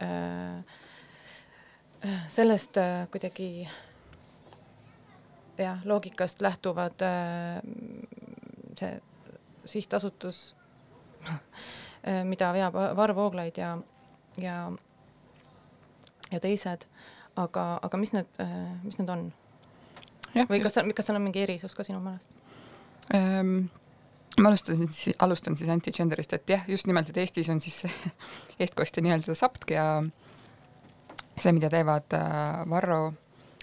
äh, 0.02 0.58
äh 2.04 2.28
sellest 2.30 2.76
äh, 2.76 3.08
kuidagi 3.10 3.68
jah, 5.58 5.80
loogikast 5.84 6.40
lähtuvad 6.40 7.02
äh, 7.02 7.60
see 8.78 9.00
sihtasutus 9.64 10.56
äh,, 12.06 12.24
mida 12.24 12.52
veab 12.52 12.74
Varro 12.74 13.14
Vooglaid 13.14 13.58
ja, 13.58 13.78
ja, 14.38 14.70
ja 16.30 16.40
teised, 16.40 16.86
aga, 17.36 17.80
aga 17.82 17.98
mis 17.98 18.12
need, 18.12 18.38
mis 18.84 19.00
need 19.00 19.10
on? 19.10 19.32
Või 20.50 20.60
kas, 20.64 20.78
kas 20.94 21.08
seal 21.08 21.18
on 21.18 21.26
mingi 21.26 21.42
erisus 21.46 21.74
ka 21.76 21.86
sinu 21.86 22.00
meelest? 22.04 22.30
Ähm,? 23.14 23.66
ma 24.40 24.50
alustasin 24.50 24.90
siis, 24.92 25.16
alustan 25.24 25.56
siis 25.56 25.70
anti-gender'ist, 25.72 26.34
et 26.36 26.50
jah, 26.50 26.64
just 26.68 26.86
nimelt, 26.86 27.08
et 27.08 27.20
Eestis 27.22 27.48
on 27.48 27.60
siis 27.62 27.86
eestkostja 28.60 29.04
nii-öelda 29.04 29.34
SAPTK 29.34 29.70
ja 29.72 29.86
see, 31.40 31.54
mida 31.56 31.70
teevad 31.72 32.16
äh, 32.18 32.66
Varro 32.68 33.00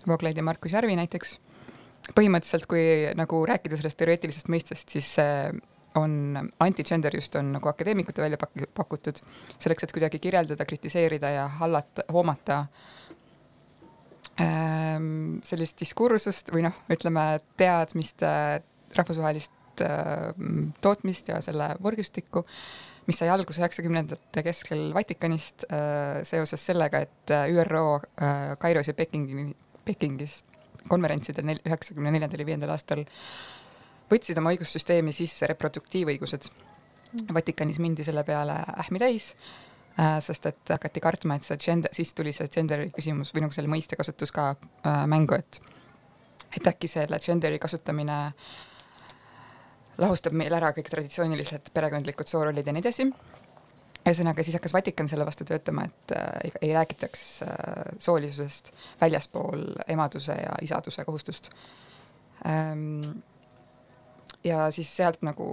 Vooglaid 0.07 0.38
ja 0.38 0.43
Markus 0.43 0.74
Järvi 0.74 0.95
näiteks, 0.97 1.36
põhimõtteliselt 2.17 2.65
kui 2.71 2.82
nagu 3.15 3.43
rääkida 3.47 3.78
sellest 3.80 3.99
teoreetilisest 4.01 4.49
mõistest, 4.51 4.89
siis 4.91 5.13
on, 5.95 6.49
anti-gender 6.59 7.13
just 7.15 7.38
on 7.39 7.53
nagu 7.53 7.69
akadeemikute 7.69 8.26
välja 8.26 8.41
pak-, 8.41 8.65
pakutud, 8.74 9.21
selleks, 9.61 9.86
et 9.86 9.93
kuidagi 9.95 10.19
kirjeldada, 10.19 10.65
kritiseerida 10.65 11.32
ja 11.38 11.45
hallata, 11.61 12.03
hoomata 12.11 12.59
äh, 12.65 12.91
sellist 14.38 15.77
diskursust 15.77 16.49
või 16.53 16.63
noh, 16.65 16.77
ütleme 16.91 17.39
teadmist, 17.59 18.23
rahvusvahelist 18.97 19.84
ehm, 19.86 20.71
tootmist 20.81 21.29
ja 21.29 21.38
selle 21.45 21.73
võrgustikku, 21.84 22.41
mis 23.05 23.19
sai 23.19 23.29
alguse 23.29 23.61
üheksakümnendate 23.61 24.43
keskel 24.45 24.88
Vatikanist 24.95 25.67
ehm, 25.69 26.23
seoses 26.25 26.65
sellega, 26.65 27.03
et 27.05 27.36
ÜRO 27.53 27.86
Kairos 28.59 28.89
ja 28.89 28.97
Pekingi, 28.97 29.51
Pekingis 29.86 30.41
konverentsidel 30.89 31.59
üheksakümne 31.61 32.11
neljandal 32.11 32.41
ja 32.41 32.47
viiendal 32.47 32.73
aastal 32.73 33.05
võtsid 34.11 34.39
oma 34.41 34.51
õigussüsteemi 34.55 35.13
sisse 35.15 35.47
reproduktiivõigused. 35.53 36.49
Vatikanis 37.34 37.77
mindi 37.79 38.03
selle 38.03 38.23
peale 38.25 38.57
ähmi 38.81 38.99
täis 38.99 39.29
Äh, 39.31 39.62
sest 39.97 40.45
et 40.49 40.73
hakati 40.73 41.01
kartma, 41.03 41.37
et 41.37 41.45
see 41.45 41.59
gender, 41.61 41.91
siis 41.93 42.13
tuli 42.17 42.33
see 42.33 42.49
gender'i 42.49 42.89
küsimus 42.93 43.33
või 43.33 43.45
nagu 43.45 43.53
selle 43.53 43.69
mõiste 43.69 43.97
kasutus 43.99 44.33
ka 44.33 44.53
äh, 44.55 45.03
mängu, 45.09 45.37
et 45.37 45.61
et 46.53 46.67
äkki 46.69 46.87
selle 46.89 47.17
gender'i 47.21 47.59
kasutamine 47.61 48.17
lahustab 50.01 50.33
meil 50.37 50.53
ära 50.53 50.71
kõik 50.73 50.89
traditsioonilised 50.89 51.71
perekondlikud 51.73 52.29
soorollid 52.29 52.67
ja 52.67 52.73
nii 52.73 52.83
edasi. 52.85 53.07
ühesõnaga, 54.03 54.43
siis 54.43 54.57
hakkas 54.57 54.73
Vatikan 54.73 55.07
selle 55.07 55.25
vastu 55.25 55.45
töötama, 55.45 55.85
et 55.85 56.15
äh, 56.17 56.31
ei, 56.43 56.51
ei 56.69 56.73
räägitaks 56.73 57.43
äh, 57.45 57.93
soolisusest 57.99 58.73
väljaspool 59.01 59.69
emaduse 59.87 60.33
ja 60.33 60.57
isaduse 60.61 61.05
kohustust 61.05 61.51
ähm, 62.45 63.21
ja 64.43 64.67
siis 64.75 64.89
sealt 64.97 65.21
nagu 65.23 65.45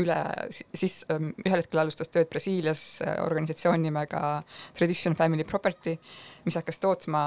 üle, 0.00 0.16
siis 0.52 1.00
ähm, 1.12 1.32
ühel 1.44 1.62
hetkel 1.62 1.80
alustas 1.82 2.10
tööd 2.12 2.28
Brasiilias 2.32 2.82
äh, 3.04 3.16
organisatsioon 3.24 3.82
nimega 3.82 4.42
Tradition 4.76 5.16
Family 5.16 5.46
Property, 5.48 5.96
mis 6.44 6.56
hakkas 6.58 6.80
tootma, 6.82 7.24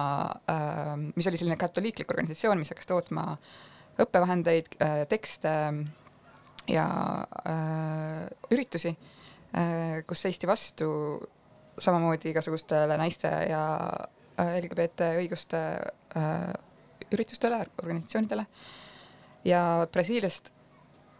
ähm, 0.51 1.09
mis 1.15 1.27
oli 1.29 1.41
selline 1.41 1.57
katoliiklik 1.61 2.11
organisatsioon, 2.13 2.61
mis 2.61 2.73
hakkas 2.73 2.89
tootma 2.91 3.27
õppevahendeid, 4.01 4.77
äh, 4.83 4.97
tekste 5.09 5.53
ja 6.69 6.87
äh, 7.45 8.25
üritusi, 8.53 8.95
kus 10.03 10.19
seisti 10.19 10.47
vastu 10.49 10.87
samamoodi 11.79 12.33
igasugustele 12.33 12.97
naiste 12.99 13.29
ja 13.47 13.61
LGBT 14.43 15.13
õiguste 15.21 15.61
üritustele, 17.15 17.61
organisatsioonidele. 17.79 18.43
Ja 19.47 19.61
Brasiiliast 19.93 20.51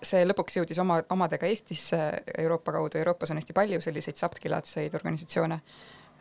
see 0.06 0.24
lõpuks 0.26 0.60
jõudis 0.60 0.80
oma, 0.82 1.02
omadega 1.14 1.50
Eestisse 1.50 2.00
Euroopa 2.38 2.76
kaudu, 2.76 3.00
Euroopas 3.02 3.34
on 3.34 3.42
hästi 3.42 3.56
palju 3.58 3.82
selliseid 3.84 4.20
SAPTK-laadseid 4.22 4.96
organisatsioone, 4.98 5.60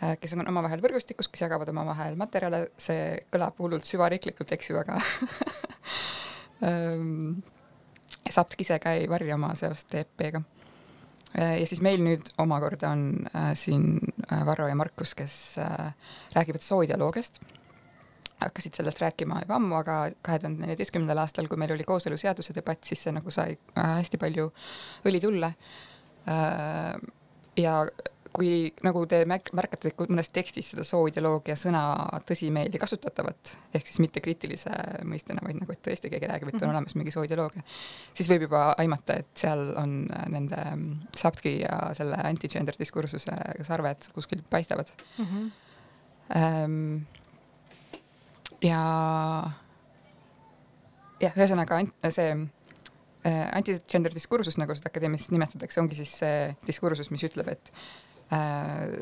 äh, 0.02 0.14
kes 0.20 0.36
on 0.36 0.46
omavahel 0.48 0.82
võrgustikus, 0.84 1.30
kes 1.32 1.46
jagavad 1.46 1.70
omavahel 1.72 2.18
materjale, 2.20 2.66
see 2.76 3.18
kõlab 3.32 3.58
hullult 3.62 3.88
süvariiklikult, 3.88 4.54
eks 4.56 4.70
ju, 4.70 4.80
aga 4.80 5.00
ähm, 6.68 7.42
SAPTK 8.30 8.64
ise 8.64 8.78
ka 8.82 8.94
ei 8.96 9.08
varja 9.10 9.36
oma 9.36 9.52
seost 9.58 9.94
EEP-ga. 9.94 10.42
ja 11.34 11.66
siis 11.66 11.82
meil 11.82 12.02
nüüd 12.02 12.30
omakorda 12.38 12.92
on 12.94 13.26
äh, 13.34 13.52
siin 13.58 13.98
äh, 14.30 14.44
Varro 14.46 14.68
ja 14.68 14.76
Markus, 14.78 15.14
kes 15.18 15.58
äh, 15.58 15.92
räägivad 16.34 16.62
sooideoloogiast. 16.62 17.40
Hakkasid 18.40 18.74
sellest 18.74 19.00
rääkima 19.00 19.42
juba 19.44 19.58
ammu, 19.58 19.76
aga 19.80 19.98
kahe 20.22 20.40
tuhande 20.42 20.64
neljateistkümnendal 20.64 21.22
aastal, 21.22 21.48
kui 21.48 21.60
meil 21.60 21.74
oli 21.76 21.86
kooseluseaduse 21.88 22.54
debatt, 22.56 22.84
siis 22.84 23.04
see 23.06 23.14
nagu 23.14 23.30
sai 23.34 23.54
äh, 23.54 23.92
hästi 24.00 24.20
palju 24.20 24.50
õli 25.08 25.22
tulle 25.22 25.54
äh,. 26.28 26.98
ja 27.56 27.78
kui 28.34 28.72
nagu 28.82 29.04
te 29.06 29.20
märk- 29.30 29.52
märkate 29.54 29.92
mõnes 30.08 30.30
tekstis 30.34 30.72
seda 30.72 30.84
sooideoloogia 30.86 31.54
sõna 31.58 31.82
tõsimeeli 32.26 32.80
kasutatavat, 32.82 33.52
ehk 33.78 33.86
siis 33.86 34.00
mitte 34.02 34.22
kriitilise 34.24 34.72
mõistena, 35.06 35.44
vaid 35.44 35.60
nagu, 35.60 35.70
et 35.70 35.82
tõesti 35.86 36.10
keegi 36.10 36.30
räägib, 36.30 36.50
et 36.50 36.56
on 36.56 36.58
mm 36.58 36.64
-hmm. 36.66 36.74
olemas 36.74 36.96
mingi 36.98 37.14
sooideoloogia, 37.14 37.62
siis 38.14 38.30
võib 38.30 38.48
juba 38.48 38.64
aimata, 38.78 39.20
et 39.22 39.30
seal 39.38 39.62
on 39.78 40.00
nende 40.34 40.64
SAPTK 41.16 41.46
ja 41.60 41.78
selle 41.94 42.18
anti-gender 42.24 42.74
diskursuse 42.78 43.38
sarved 43.62 44.10
kuskil 44.14 44.42
paistavad 44.50 44.90
mm. 45.18 45.24
-hmm. 45.24 45.52
Ähm, 46.34 47.04
ja 48.64 48.80
jah, 51.22 51.34
ühesõnaga 51.36 51.80
see 52.14 52.30
äh, 52.34 53.44
anti-gender 53.56 54.14
diskursus, 54.14 54.58
nagu 54.60 54.76
seda 54.76 54.90
akadeemias 54.92 55.28
nimetatakse, 55.32 55.82
ongi 55.82 55.98
siis 55.98 56.14
see 56.22 56.38
diskursus, 56.66 57.10
mis 57.14 57.24
ütleb, 57.28 57.50
et 57.54 57.72
äh, 58.34 58.94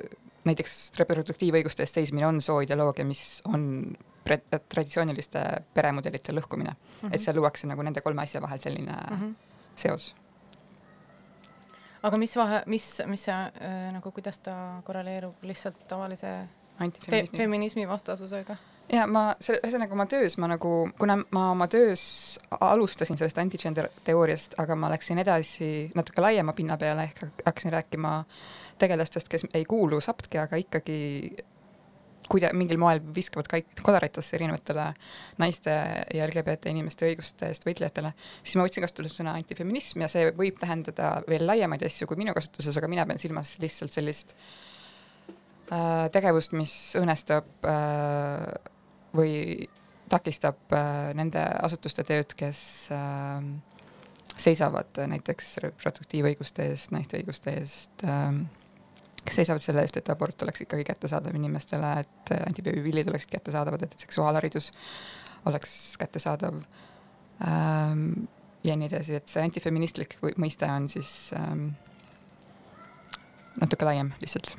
näiteks 0.49 0.79
reproduktiivõiguste 0.99 1.85
eest 1.85 2.01
seismine 2.01 2.27
on 2.29 2.41
sooideoloogia, 2.45 3.07
mis 3.07 3.43
on 3.51 3.93
traditsiooniliste 4.23 5.41
peremudelite 5.75 6.35
lõhkumine 6.35 6.71
mm. 6.71 6.99
-hmm. 7.01 7.15
et 7.15 7.21
seal 7.21 7.37
luuakse 7.37 7.67
nagu 7.67 7.83
nende 7.83 8.01
kolme 8.01 8.23
asja 8.23 8.43
vahel 8.43 8.59
selline 8.63 8.93
mm 8.93 9.17
-hmm. 9.17 9.35
seos. 9.77 10.15
aga 12.03 12.17
mis 12.17 12.37
vahe, 12.37 12.63
mis, 12.67 13.03
mis 13.07 13.25
see 13.25 13.35
äh, 13.35 13.93
nagu, 13.93 14.11
kuidas 14.11 14.39
ta 14.39 14.83
korreleerub 14.85 15.43
lihtsalt 15.43 15.89
tavalise 15.89 16.49
fe 17.11 17.25
feminismi 17.37 17.89
vastasusega? 17.89 18.57
Ja 18.93 19.07
ma, 19.09 19.25
ühesõnaga 19.41 19.97
oma 19.97 20.07
töös 20.11 20.37
ma 20.41 20.49
nagu, 20.53 20.73
kuna 20.99 21.19
ma 21.35 21.47
oma 21.53 21.69
töös 21.71 22.03
alustasin 22.61 23.19
sellest 23.21 23.41
anti-gender 23.41 23.89
teooriast, 24.07 24.59
aga 24.63 24.77
ma 24.79 24.91
läksin 24.93 25.21
edasi 25.23 25.71
natuke 25.97 26.25
laiema 26.25 26.55
pinna 26.57 26.77
peale, 26.81 27.09
ehk 27.11 27.43
hakkasin 27.47 27.73
rääkima 27.73 28.19
tegelastest, 28.83 29.31
kes 29.31 29.47
ei 29.55 29.65
kuulu 29.69 30.01
SAPTK-i, 30.03 30.43
aga 30.43 30.61
ikkagi 30.61 30.99
kuida-, 32.33 32.53
mingil 32.57 32.81
moel 32.81 33.01
viskavad 33.15 33.49
kõik 33.51 33.83
kodaratesse 33.85 34.37
erinevatele 34.39 34.89
naiste 35.43 35.73
ja 36.15 36.27
LGBT 36.27 36.73
inimeste 36.73 37.09
õiguste 37.11 37.49
eest 37.51 37.67
võitlejatele, 37.67 38.13
siis 38.43 38.59
ma 38.59 38.67
võtsin 38.67 38.85
kasutusele 38.85 39.13
sõna 39.13 39.37
antifeminism 39.41 40.05
ja 40.05 40.11
see 40.13 40.29
võib 40.37 40.61
tähendada 40.61 41.15
veel 41.29 41.47
laiemaid 41.49 41.85
asju 41.89 42.11
kui 42.11 42.21
minu 42.21 42.35
kasutuses, 42.37 42.77
aga 42.79 42.91
mina 42.93 43.07
pean 43.09 43.21
silmas 43.23 43.57
lihtsalt 43.63 43.95
sellist 43.95 44.37
äh, 45.73 46.07
tegevust, 46.15 46.55
mis 46.57 46.75
õõnestab 47.01 47.69
äh, 47.69 48.47
või 49.17 49.69
takistab 50.13 50.73
äh, 50.77 51.13
nende 51.17 51.43
asutuste 51.65 52.05
tööd, 52.05 52.35
kes 52.37 52.63
äh, 52.93 53.45
seisavad 54.37 55.01
näiteks 55.09 55.57
reproduktiivõiguste 55.67 56.69
eest, 56.73 56.93
naiste 56.95 57.21
õiguste 57.21 57.55
eest 57.61 58.05
äh,, 58.09 58.43
kes 59.23 59.39
seisavad 59.43 59.63
selle 59.65 59.85
eest, 59.85 59.97
et 60.01 60.11
abort 60.13 60.43
oleks 60.43 60.65
ikkagi 60.65 60.85
kättesaadav 60.89 61.37
inimestele, 61.39 61.93
et 62.03 62.33
antibeebipillid 62.41 63.11
oleksid 63.13 63.31
kättesaadavad, 63.37 63.85
et 63.87 63.99
seksuaalharidus 64.03 64.73
oleks 65.47 65.75
kättesaadav 66.01 66.59
ähm, 67.47 68.07
ja 68.65 68.77
nii 68.79 68.91
edasi, 68.91 69.17
et 69.19 69.31
see 69.31 69.43
antifeministlik 69.45 70.19
mõiste 70.43 70.69
on 70.71 70.89
siis 70.91 71.13
ähm, 71.39 71.69
natuke 73.61 73.87
laiem 73.87 74.13
lihtsalt. 74.23 74.57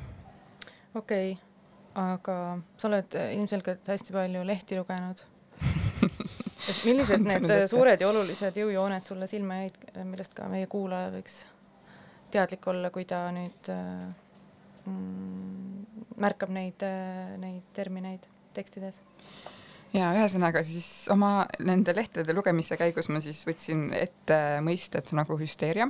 okei 0.94 1.32
okay., 1.32 1.53
aga 1.94 2.36
sa 2.78 2.88
oled 2.88 3.16
äh, 3.18 3.32
ilmselgelt 3.36 3.88
hästi 3.88 4.14
palju 4.14 4.42
lehti 4.46 4.78
lugenud. 4.78 5.22
et 6.70 6.80
millised 6.84 7.22
need 7.22 7.46
äh, 7.50 7.64
suured 7.70 8.02
ja 8.02 8.10
olulised 8.10 8.58
jõujooned 8.58 9.04
sulle 9.04 9.28
silma 9.30 9.62
jäid, 9.62 9.78
millest 10.02 10.34
ka 10.36 10.48
meie 10.50 10.66
kuulaja 10.70 11.12
võiks 11.14 11.44
teadlik 12.34 12.66
olla, 12.70 12.90
kui 12.94 13.06
ta 13.08 13.26
nüüd 13.34 13.70
äh, 13.72 14.06
mm, 14.90 16.14
märkab 16.24 16.52
neid, 16.54 16.82
neid 17.42 17.74
termineid 17.76 18.26
tekstides? 18.56 19.00
ja 19.94 20.10
ühesõnaga 20.16 20.64
siis 20.66 21.06
oma 21.14 21.44
nende 21.62 21.94
lehtede 21.94 22.34
lugemise 22.34 22.78
käigus 22.80 23.08
ma 23.14 23.22
siis 23.22 23.44
võtsin 23.46 23.86
ette 23.94 24.40
mõisted 24.66 25.14
nagu 25.14 25.38
hüsteeria 25.38 25.86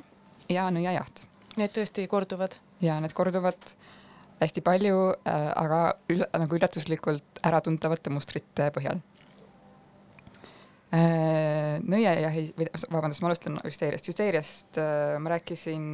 ja 0.52 0.68
nõiajaht 0.72 1.24
Need 1.54 1.70
tõesti 1.70 2.04
korduvad? 2.10 2.58
ja 2.82 2.98
need 3.00 3.14
korduvad 3.16 3.72
hästi 4.40 4.62
palju 4.64 5.00
äh,, 5.12 5.50
aga 5.56 5.80
üll-, 6.12 6.26
nagu 6.38 6.58
üllatuslikult 6.58 7.42
äratuntavate 7.44 8.12
mustrite 8.14 8.70
põhjal. 8.74 9.02
Äh,. 10.94 11.80
nõiajahi, 11.82 12.48
vabandust, 12.92 13.22
ma 13.24 13.30
alustan 13.32 13.58
hüsteeriast, 13.64 14.10
hüsteeriast 14.10 14.78
äh, 14.78 15.16
ma 15.22 15.34
rääkisin 15.34 15.86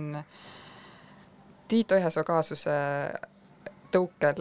Tiit 1.71 1.93
Oihasoo 1.95 2.25
kaasuse 2.27 2.75
tõukel, 3.95 4.41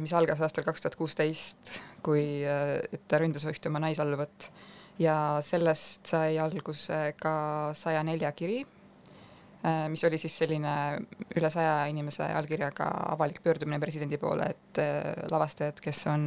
mis 0.00 0.14
algas 0.16 0.40
aastal 0.42 0.64
kaks 0.64 0.82
tuhat 0.82 0.96
kuusteist, 0.98 1.76
kui 2.04 2.40
äh, 2.48 2.80
ta 3.08 3.20
ründas 3.20 3.44
ühte 3.46 3.70
oma 3.70 3.82
naisalluvat. 3.84 4.50
Ja 4.98 5.36
sellest 5.44 6.08
sai 6.08 6.38
alguse 6.40 7.12
ka 7.20 7.36
saja 7.76 8.00
nelja 8.06 8.30
kiri 8.32 8.62
mis 9.88 10.04
oli 10.04 10.18
siis 10.18 10.36
selline 10.38 10.72
üle 11.36 11.50
saja 11.50 11.86
inimese 11.90 12.26
allkirjaga 12.38 12.86
avalik 13.12 13.42
pöördumine 13.42 13.80
presidendi 13.82 14.18
poole, 14.20 14.50
et 14.54 14.80
äh, 14.82 15.12
lavastajad, 15.30 15.80
kes 15.82 16.06
on 16.12 16.26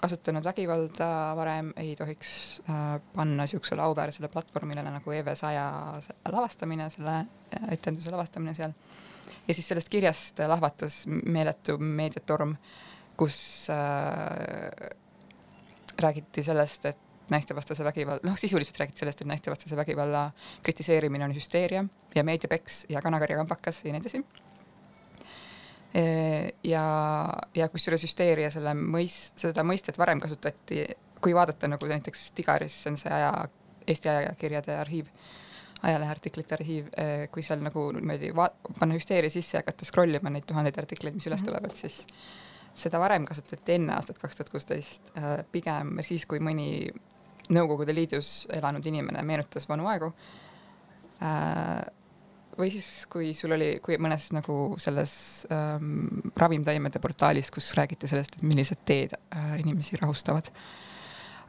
kasutanud 0.00 0.44
vägivalda 0.44 1.08
varem, 1.36 1.72
ei 1.80 1.94
tohiks 1.96 2.32
äh, 2.68 2.98
panna 3.14 3.46
niisugusele 3.46 3.82
auväärsele 3.82 4.28
platvormile 4.28 4.84
nagu 4.84 5.14
EV100 5.18 6.32
lavastamine, 6.32 6.90
selle 6.92 7.16
äh, 7.16 7.72
etenduse 7.78 8.12
lavastamine 8.12 8.54
seal. 8.54 8.74
ja 9.48 9.54
siis 9.54 9.68
sellest 9.68 9.88
kirjast 9.88 10.38
lahvatas 10.46 11.04
meeletu 11.08 11.78
meediatorm, 11.78 12.54
kus 13.16 13.38
äh, 13.72 14.92
räägiti 16.02 16.42
sellest, 16.42 16.84
et 16.92 17.05
naistevastase 17.30 17.84
vägivalla, 17.84 18.20
noh, 18.22 18.36
sisuliselt 18.38 18.78
räägiti 18.80 19.02
sellest, 19.02 19.20
et 19.20 19.26
naistevastase 19.30 19.76
vägivalla 19.76 20.30
kritiseerimine 20.62 21.24
on 21.24 21.34
hüsteeria 21.34 21.84
ja 22.14 22.24
meediapeks 22.24 22.86
ja 22.88 23.02
kanakarjakambakas 23.02 23.84
ja 23.84 23.92
nii 23.92 24.00
edasi. 24.00 24.22
ja, 26.64 26.84
ja 27.54 27.68
kusjuures 27.72 28.02
hüsteeria 28.04 28.50
selle 28.52 28.74
mõis-, 28.76 29.30
seda 29.38 29.64
mõistet 29.64 29.98
varem 29.98 30.20
kasutati, 30.20 30.84
kui 31.22 31.34
vaadata 31.34 31.68
nagu 31.70 31.88
näiteks 31.88 32.30
Digaris, 32.36 32.82
see 32.82 32.92
on 32.92 33.00
see 33.00 33.12
aja, 33.12 33.32
Eesti 33.86 34.10
ajakirjade 34.10 34.74
arhiiv, 34.74 35.06
ajaleheartiklite 35.86 36.56
arhiiv, 36.56 36.88
kui 37.30 37.44
seal 37.46 37.60
nagu 37.62 37.84
niimoodi 37.94 38.32
va-, 38.34 38.50
panna 38.80 38.96
hüsteeria 38.98 39.30
sisse 39.30 39.56
ja 39.56 39.62
hakata 39.62 39.86
scroll 39.86 40.18
ima 40.18 40.32
neid 40.34 40.44
tuhandeid 40.48 40.78
artikleid, 40.82 41.14
mis 41.14 41.28
üles 41.30 41.40
Mhm. 41.40 41.46
tulevad, 41.48 41.76
siis 41.78 42.00
seda 42.76 42.98
varem 43.00 43.24
kasutati 43.24 43.76
enne 43.78 43.94
aastat 43.94 44.18
kaks 44.18 44.36
tuhat 44.36 44.50
kuusteist, 44.52 45.12
pigem 45.52 45.96
siis, 46.02 46.26
kui 46.26 46.42
mõni 46.42 46.90
Nõukogude 47.54 47.94
Liidus 47.94 48.46
elanud 48.54 48.86
inimene 48.86 49.22
meenutas 49.22 49.68
vanu 49.68 49.86
aegu. 49.86 50.12
või 52.58 52.70
siis, 52.72 53.06
kui 53.12 53.34
sul 53.36 53.52
oli, 53.52 53.78
kui 53.84 53.98
mõnes 54.00 54.30
nagu 54.32 54.76
selles 54.80 55.46
ähm, 55.52 56.24
ravimtaimede 56.36 57.00
portaalis, 57.00 57.50
kus 57.52 57.74
räägiti 57.76 58.08
sellest, 58.08 58.36
et 58.36 58.42
millised 58.42 58.82
teed 58.84 59.14
äh, 59.14 59.60
inimesi 59.60 59.96
rahustavad. 60.00 60.50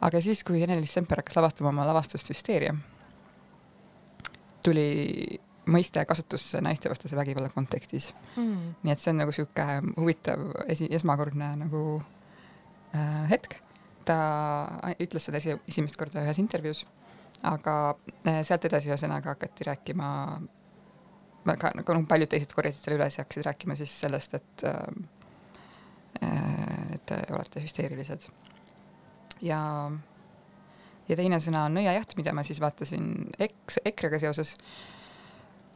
aga 0.02 0.22
siis, 0.22 0.44
kui 0.44 0.62
Ene-Liis 0.64 0.94
Semper 0.94 1.24
hakkas 1.24 1.36
lavastama 1.36 1.70
oma 1.70 1.88
lavastust 1.88 2.30
Hüsteeria, 2.30 2.76
tuli 4.64 5.40
mõiste 5.68 6.04
kasutusse 6.08 6.62
naistevastase 6.62 7.16
vägivalla 7.16 7.50
kontekstis 7.50 8.14
Mm. 8.38 8.76
nii 8.84 8.92
et 8.92 9.00
see 9.00 9.12
on 9.12 9.18
nagu 9.18 9.32
sihuke 9.32 9.64
huvitav 9.98 10.44
esi, 10.68 10.88
esmakordne 10.94 11.56
nagu 11.58 12.02
äh, 12.94 13.30
hetk. 13.32 13.56
Ta 14.08 14.20
ütles 15.04 15.28
seda 15.28 15.42
esi, 15.42 15.56
esimest 15.70 15.98
korda 16.00 16.24
ühes 16.26 16.40
intervjuus, 16.42 16.86
aga 17.48 17.76
äh, 18.24 18.42
sealt 18.48 18.66
edasi 18.70 18.92
ühesõnaga 18.92 19.36
hakati 19.36 19.68
rääkima 19.68 20.10
väga 21.48 21.72
nagu 21.78 21.96
noh, 21.96 22.08
paljud 22.10 22.32
teised 22.32 22.52
korjasid 22.56 22.84
selle 22.84 23.00
üles 23.00 23.18
ja 23.18 23.24
hakkasid 23.24 23.48
rääkima 23.48 23.78
siis 23.80 23.94
sellest, 24.02 24.38
et 24.40 24.68
äh, 24.68 24.82
et 26.18 27.04
te 27.06 27.18
olete 27.36 27.62
hüsteerilised. 27.62 28.28
ja, 29.46 29.60
ja 31.08 31.18
teine 31.20 31.40
sõna 31.44 31.68
on 31.68 31.78
nõiajaht, 31.78 32.16
mida 32.18 32.34
ma 32.34 32.44
siis 32.48 32.62
vaatasin 32.64 33.30
eks-, 33.38 33.82
EKRE-ga 33.86 34.20
seoses 34.26 34.56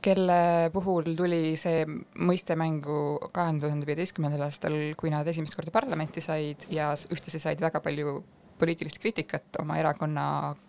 kelle 0.01 0.69
puhul 0.73 1.13
tuli 1.17 1.55
see 1.59 1.85
mõiste 2.25 2.57
mängu 2.59 3.19
kahe 3.33 3.53
tuhande 3.61 3.87
viieteistkümnendal 3.89 4.47
aastal, 4.47 4.75
kui 4.97 5.13
nad 5.13 5.27
esimest 5.27 5.57
korda 5.57 5.73
parlamenti 5.73 6.23
said 6.23 6.65
ja 6.73 6.91
ühtlasi 7.13 7.41
said 7.41 7.61
väga 7.61 7.83
palju 7.85 8.21
poliitilist 8.61 8.99
kriitikat 9.01 9.57
oma 9.61 9.77
erakonna 9.81 10.25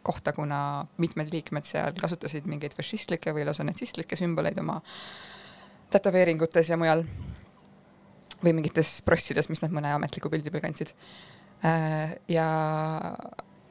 kohta, 0.06 0.32
kuna 0.32 0.86
mitmed 1.02 1.32
liikmed 1.32 1.68
seal 1.68 1.96
kasutasid 2.00 2.48
mingeid 2.48 2.76
fašistlikke 2.76 3.34
või 3.36 3.44
lausa 3.48 3.66
natsistlikke 3.68 4.16
sümboleid 4.16 4.60
oma 4.62 4.78
tätoveeringutes 5.92 6.72
ja 6.72 6.78
mujal 6.80 7.04
või 8.42 8.56
mingites 8.56 9.00
prossides, 9.06 9.48
mis 9.52 9.60
nad 9.62 9.74
mõne 9.74 9.92
ametliku 9.94 10.32
pildi 10.32 10.50
peal 10.50 10.64
kandsid. 10.64 10.94
Äh, 11.68 12.16
ja 12.32 12.46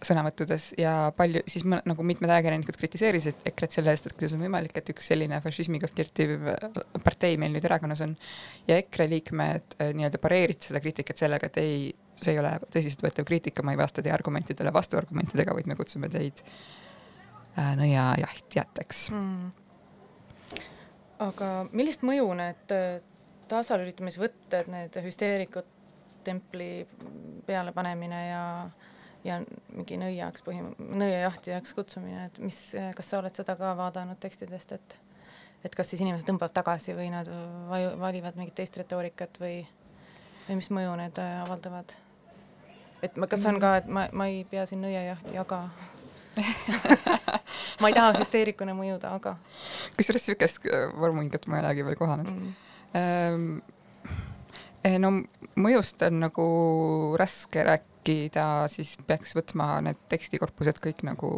sõnavõttudes 0.05 0.71
ja 0.79 0.93
palju, 1.17 1.43
siis 1.49 1.63
mõne, 1.67 1.81
nagu 1.89 2.03
mitmed 2.05 2.31
ajakirjanikud 2.33 2.77
kritiseerisid 2.79 3.43
EKRE-t 3.51 3.77
selle 3.77 3.93
eest, 3.93 4.07
et 4.07 4.15
kuidas 4.17 4.33
on 4.35 4.43
võimalik, 4.43 4.73
et 4.77 4.89
üks 4.93 5.09
selline 5.11 5.37
fašismiga 5.43 5.89
flirtiv 5.91 6.47
partei 7.03 7.37
meil 7.41 7.53
nüüd 7.55 7.67
erakonnas 7.67 8.01
on. 8.05 8.15
ja 8.69 8.79
EKRE 8.81 9.07
liikmed 9.11 9.77
äh, 9.77 9.91
nii-öelda 9.97 10.21
pareerisid 10.21 10.69
seda 10.71 10.81
kriitikat 10.83 11.21
sellega, 11.21 11.51
et 11.51 11.61
ei, 11.61 11.91
see 12.21 12.35
ei 12.35 12.41
ole 12.41 12.53
tõsiseltvõetav 12.73 13.27
kriitika, 13.29 13.65
ma 13.65 13.75
ei 13.75 13.81
vasta 13.81 14.03
teie 14.03 14.15
argumentidele 14.15 14.73
vastuargumentidega, 14.73 15.55
vaid 15.57 15.69
me 15.69 15.77
kutsume 15.79 16.09
teid 16.13 16.43
äh, 16.45 17.73
nõiajahtjateks 17.79 19.03
mm.. 19.13 19.51
aga 21.29 21.53
millist 21.71 22.05
mõju 22.07 22.31
need 22.41 22.75
äh, 22.77 23.01
tasalülitamisvõtted, 23.51 24.71
need 24.71 24.97
hüsteerikud 25.05 25.77
templi 26.23 26.85
pealepanemine 27.45 28.21
ja 28.27 28.43
ja 29.23 29.41
mingi 29.73 29.99
nõiaks 30.01 30.43
põhim-, 30.45 30.73
nõiajahtijaks 30.79 31.75
kutsumine, 31.77 32.25
et 32.29 32.39
mis, 32.41 32.59
kas 32.97 33.11
sa 33.11 33.19
oled 33.19 33.35
seda 33.37 33.55
ka 33.59 33.75
vaadanud 33.79 34.19
tekstidest, 34.21 34.77
et 34.77 34.97
et 35.61 35.75
kas 35.77 35.91
siis 35.91 36.01
inimesed 36.01 36.25
tõmbavad 36.25 36.55
tagasi 36.55 36.95
või 36.97 37.11
nad 37.13 37.27
vaju- 37.69 37.93
valivad 38.01 38.37
mingit 38.39 38.55
teist 38.57 38.79
retoorikat 38.81 39.35
või 39.37 39.59
või 40.47 40.57
mis 40.59 40.69
mõju 40.73 40.95
need 40.99 41.19
äh, 41.21 41.41
avaldavad? 41.45 41.93
et 43.01 43.15
ma, 43.17 43.27
kas 43.29 43.45
on 43.49 43.57
ka, 43.61 43.75
et 43.81 43.87
ma, 43.89 44.05
ma 44.13 44.27
ei 44.29 44.43
pea 44.49 44.65
siin 44.69 44.83
nõiajahti, 44.83 45.37
aga 45.41 45.63
ma 47.81 47.89
ei 47.89 47.95
taha 47.97 48.13
hüsteerikuna 48.19 48.75
mõjuda, 48.77 49.15
aga 49.17 49.35
kusjuures 49.97 50.27
niisugust 50.27 50.67
äh, 50.69 50.89
vormingut 50.97 51.47
ma 51.49 51.59
ei 51.59 51.65
olegi 51.65 51.87
veel 51.87 51.99
kohanud 51.99 52.33
mm. 52.33 52.57
Ehm, 52.91 53.61
no 54.99 55.09
mõjust 55.63 56.01
on 56.03 56.17
nagu 56.25 56.45
raske 57.19 57.63
rääkida, 57.63 57.90
siis 58.71 58.95
peaks 59.07 59.35
võtma 59.37 59.75
need 59.85 59.99
tekstikorpused 60.09 60.81
kõik 60.83 61.05
nagu 61.07 61.31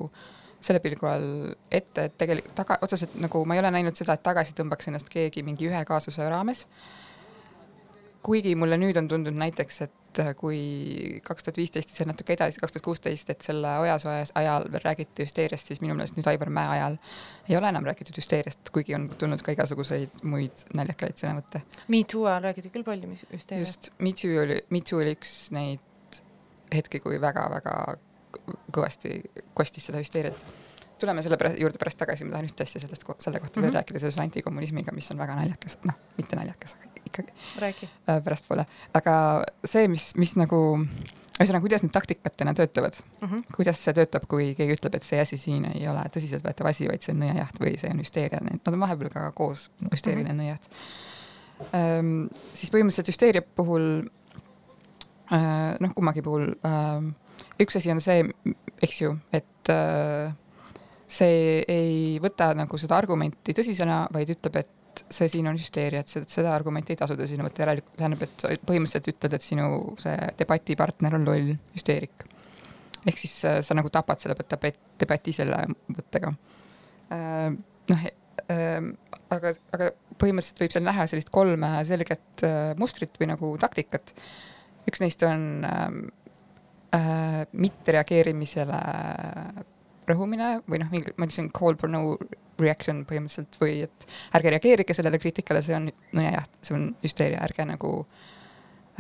selle 0.64 0.80
pilgu 0.84 1.08
all 1.10 1.32
ette, 1.72 2.08
et 2.08 2.18
tegelikult 2.20 2.56
taga, 2.58 2.78
otseselt 2.86 3.18
nagu 3.22 3.44
ma 3.48 3.58
ei 3.58 3.64
ole 3.64 3.72
näinud 3.76 3.98
seda, 4.00 4.16
et 4.16 4.24
tagasi 4.24 4.56
tõmbaks 4.58 4.88
ennast 4.90 5.12
keegi 5.12 5.44
mingi 5.46 5.68
ühe 5.70 5.84
kaasuse 5.88 6.30
raames. 6.30 6.68
kuigi 8.24 8.56
mulle 8.56 8.78
nüüd 8.80 8.96
on 8.96 9.10
tundunud 9.12 9.36
näiteks, 9.36 9.82
et 9.84 10.20
kui 10.40 11.20
kaks 11.26 11.44
tuhat 11.44 11.58
viisteist 11.60 11.92
ja 11.92 11.98
seal 11.98 12.08
natuke 12.08 12.38
edasi, 12.38 12.62
kaks 12.62 12.76
tuhat 12.76 12.86
kuusteist, 12.86 13.30
et 13.34 13.44
selle 13.44 13.68
Ojasoe 13.84 14.22
ajal 14.40 14.70
veel 14.72 14.84
räägiti 14.86 15.26
hüsteeriast, 15.26 15.68
siis 15.68 15.82
minu 15.84 15.98
meelest 15.98 16.16
nüüd 16.16 16.30
Aivar 16.32 16.52
Mäe 16.54 16.70
ajal 16.78 16.96
ei 17.50 17.58
ole 17.58 17.68
enam 17.74 17.84
räägitud 17.84 18.16
hüsteeriast, 18.22 18.72
kuigi 18.72 18.96
on 18.96 19.10
tulnud 19.20 19.44
ka 19.44 19.58
igasuguseid 19.58 20.24
muid 20.24 20.64
naljakaid 20.74 21.20
sõnavõtte. 21.20 21.66
Me 21.92 22.04
Too 22.08 22.24
ajal 22.30 22.48
räägiti 22.48 22.72
küll 22.72 22.88
palju 22.88 23.12
hüsteeriast. 23.12 23.60
just, 23.60 23.92
Me 24.00 24.14
Too 24.16 24.40
oli, 24.46 24.62
Me 24.70 24.82
Too 24.88 25.02
oli 25.04 25.18
üks 25.18 25.34
neid 25.52 25.84
hetki, 26.76 27.00
kui 27.00 27.22
väga-väga 27.22 27.98
kõvasti 28.74 29.22
kostis 29.54 29.86
seda 29.90 30.02
hüsteeriat. 30.02 30.46
tuleme 31.00 31.24
selle 31.24 31.38
pärast, 31.38 31.58
juurde 31.60 31.78
pärast 31.82 31.98
tagasi, 32.00 32.24
ma 32.24 32.32
tahan 32.32 32.46
ühte 32.48 32.64
asja 32.64 32.80
sellest, 32.80 33.04
selle 33.20 33.40
kohta 33.40 33.60
mm 33.60 33.62
-hmm. 33.62 33.62
veel 33.62 33.72
Mhm. 33.72 33.78
rääkida 33.78 34.00
seoses 34.00 34.20
antikommunismiga, 34.20 34.92
mis 34.92 35.12
on 35.12 35.18
väga 35.18 35.36
naljakas, 35.36 35.78
noh, 35.84 35.96
mitte 36.18 36.36
naljakas, 36.36 36.76
aga 36.80 36.94
ikkagi 37.06 37.34
räägi. 37.60 37.90
äh, 38.10 38.24
pärastpoole. 38.24 38.66
aga 38.94 39.44
see, 39.66 39.88
mis, 39.88 40.16
mis 40.16 40.36
nagu, 40.36 40.88
ühesõnaga, 41.40 41.62
kuidas 41.62 41.84
need 41.84 41.92
taktikatena 41.92 42.54
töötavad 42.54 42.94
Mm 43.22 43.28
-hmm. 43.30 43.44
kuidas 43.56 43.84
see 43.84 43.94
töötab, 43.94 44.28
kui 44.28 44.56
keegi 44.56 44.74
ütleb, 44.74 44.96
et 44.96 45.04
see 45.04 45.20
asi 45.20 45.38
siin 45.38 45.66
ei 45.66 45.88
ole 45.88 46.00
tõsiseltvõetav 46.00 46.68
asi, 46.68 46.88
vaid 46.88 47.02
see 47.02 47.14
on 47.14 47.20
nõiajaht 47.20 47.60
või 47.60 47.78
see 47.80 47.92
on 47.92 48.00
hüsteeria, 48.00 48.40
need, 48.42 48.60
nad 48.66 48.74
on 48.74 48.80
vahepeal 48.80 49.10
ka 49.10 49.32
koos, 49.32 49.72
hüsteeriline 49.92 50.34
mm 50.34 50.40
-hmm. 50.40 50.44
nõiajaht 50.44 50.70
ähm,. 51.74 52.28
siis 52.54 52.72
põhimõtteliselt 52.72 53.08
hüsteeria 53.08 53.42
puhul 53.42 54.04
noh, 55.34 55.94
kummagi 55.96 56.24
puhul 56.26 56.50
äh,, 56.68 57.10
üks 57.64 57.80
asi 57.80 57.92
on 57.94 58.02
see, 58.04 58.24
eks 58.84 59.02
ju, 59.02 59.14
et 59.34 59.72
äh, 59.74 60.34
see 61.08 61.62
ei 61.70 62.20
võta 62.24 62.52
nagu 62.58 62.80
seda 62.82 62.98
argumenti 62.98 63.56
tõsisena, 63.56 64.06
vaid 64.14 64.34
ütleb, 64.34 64.62
et 64.64 65.04
see 65.10 65.30
siin 65.32 65.50
on 65.50 65.58
hüsteeria, 65.58 66.04
et 66.04 66.12
seda, 66.12 66.30
seda 66.30 66.52
argumenti 66.54 66.94
ei 66.94 67.00
tasu 67.00 67.18
tõsina 67.18 67.46
võtta, 67.46 67.64
järelikult 67.64 67.98
tähendab, 67.98 68.28
et 68.28 68.46
sa 68.46 68.52
põhimõtteliselt 68.68 69.10
ütled, 69.16 69.38
et 69.38 69.46
sinu 69.46 69.68
see 70.02 70.30
debatipartner 70.38 71.18
on 71.18 71.26
loll 71.30 71.56
hüsteerik 71.74 72.28
ehk 73.08 73.20
siis 73.20 73.36
äh, 73.48 73.60
sa 73.66 73.76
nagu 73.78 73.92
tapad 73.94 74.22
selle 74.22 74.36
debat- 74.40 74.80
debati 75.00 75.34
selle 75.36 75.60
mõttega 75.92 76.34
äh,. 77.12 77.52
noh 77.92 78.06
äh,, 78.08 78.80
aga, 79.34 79.54
aga 79.76 79.92
põhimõtteliselt 80.22 80.64
võib 80.64 80.76
seal 80.76 80.88
näha 80.88 81.08
sellist 81.10 81.32
kolme 81.34 81.74
selget 81.88 82.46
äh, 82.48 82.74
mustrit 82.80 83.16
või 83.20 83.32
nagu 83.34 83.54
taktikat. 83.62 84.16
Üks 84.90 85.04
neist 85.04 85.24
on 85.28 85.66
äh, 85.68 85.88
äh, 86.98 87.44
mittereageerimisele 87.52 88.82
rõhumine 90.10 90.58
või 90.68 90.82
noh, 90.82 90.92
ma 90.92 91.28
ütlesin 91.28 91.50
call 91.56 91.78
for 91.80 91.92
no 91.92 92.18
reaction 92.62 93.02
põhimõtteliselt 93.08 93.58
või 93.62 93.82
et 93.88 94.06
ärge 94.38 94.54
reageerige 94.54 94.96
sellele 94.96 95.20
kriitikale, 95.22 95.64
see 95.66 95.76
on 95.78 95.90
nõiajaht, 96.18 96.62
see 96.62 96.78
on 96.78 96.88
hüsteeria, 97.04 97.42
ärge 97.46 97.66
nagu 97.70 97.92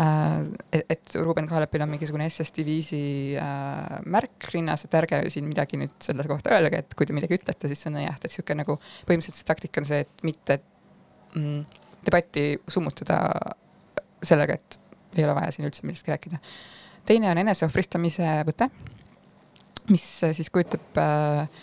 äh, 0.01 0.47
et, 0.79 1.15
Ruuben 1.19 1.47
Kaalepil 1.49 1.85
on 1.85 1.91
mingisugune 1.93 2.27
SS 2.29 2.55
Diviisi 2.57 3.03
äh, 3.39 3.97
märk 4.15 4.49
rinnas, 4.53 4.87
et 4.87 4.97
ärge 4.99 5.23
siin 5.33 5.47
midagi 5.49 5.79
nüüd 5.81 5.97
selle 6.03 6.25
kohta 6.29 6.55
öelge, 6.57 6.83
et 6.83 6.97
kui 6.97 7.09
te 7.09 7.15
midagi 7.15 7.37
ütlete, 7.39 7.71
siis 7.71 7.83
see 7.83 7.91
on 7.91 7.99
nõiajaht, 7.99 8.25
et 8.25 8.37
sihuke 8.37 8.57
nagu 8.57 8.79
põhimõtteliselt 8.81 9.41
see 9.41 9.51
taktika 9.51 9.83
on 9.83 9.89
see, 9.91 10.05
et 10.07 10.25
mitte 10.25 10.59
mm, 11.35 11.83
debatti 12.07 12.47
summutada 12.71 13.19
sellega, 14.23 14.57
et 14.57 14.79
ei 15.17 15.27
ole 15.27 15.35
vaja 15.37 15.51
siin 15.53 15.67
üldse 15.69 15.85
millestki 15.85 16.13
rääkida. 16.13 16.41
teine 17.05 17.29
on 17.31 17.43
eneseohvristamise 17.43 18.33
võte, 18.47 18.69
mis 19.89 20.07
äh, 20.23 20.35
siis 20.37 20.49
kujutab 20.53 20.99
äh, 21.01 21.61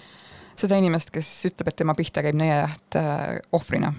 seda 0.60 0.78
inimest, 0.80 1.12
kes 1.14 1.28
ütleb, 1.50 1.70
et 1.70 1.78
tema 1.80 1.96
pihta 1.98 2.24
käib 2.24 2.38
nõiajaht 2.38 2.98
äh, 3.00 3.40
ohvrina. 3.56 3.92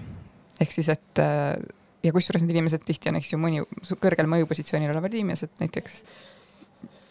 ehk 0.60 0.74
siis, 0.74 0.88
et 0.92 1.22
äh, 1.22 1.56
ja 2.02 2.12
kusjuures 2.14 2.42
need 2.44 2.54
inimesed 2.54 2.84
tihti 2.86 3.10
on, 3.10 3.18
eks 3.18 3.32
ju, 3.32 3.40
mõni 3.40 3.62
kõrgel 4.02 4.30
mõjupositsioonil 4.30 4.92
olevad 4.94 5.14
inimesed, 5.14 5.54
näiteks 5.62 6.02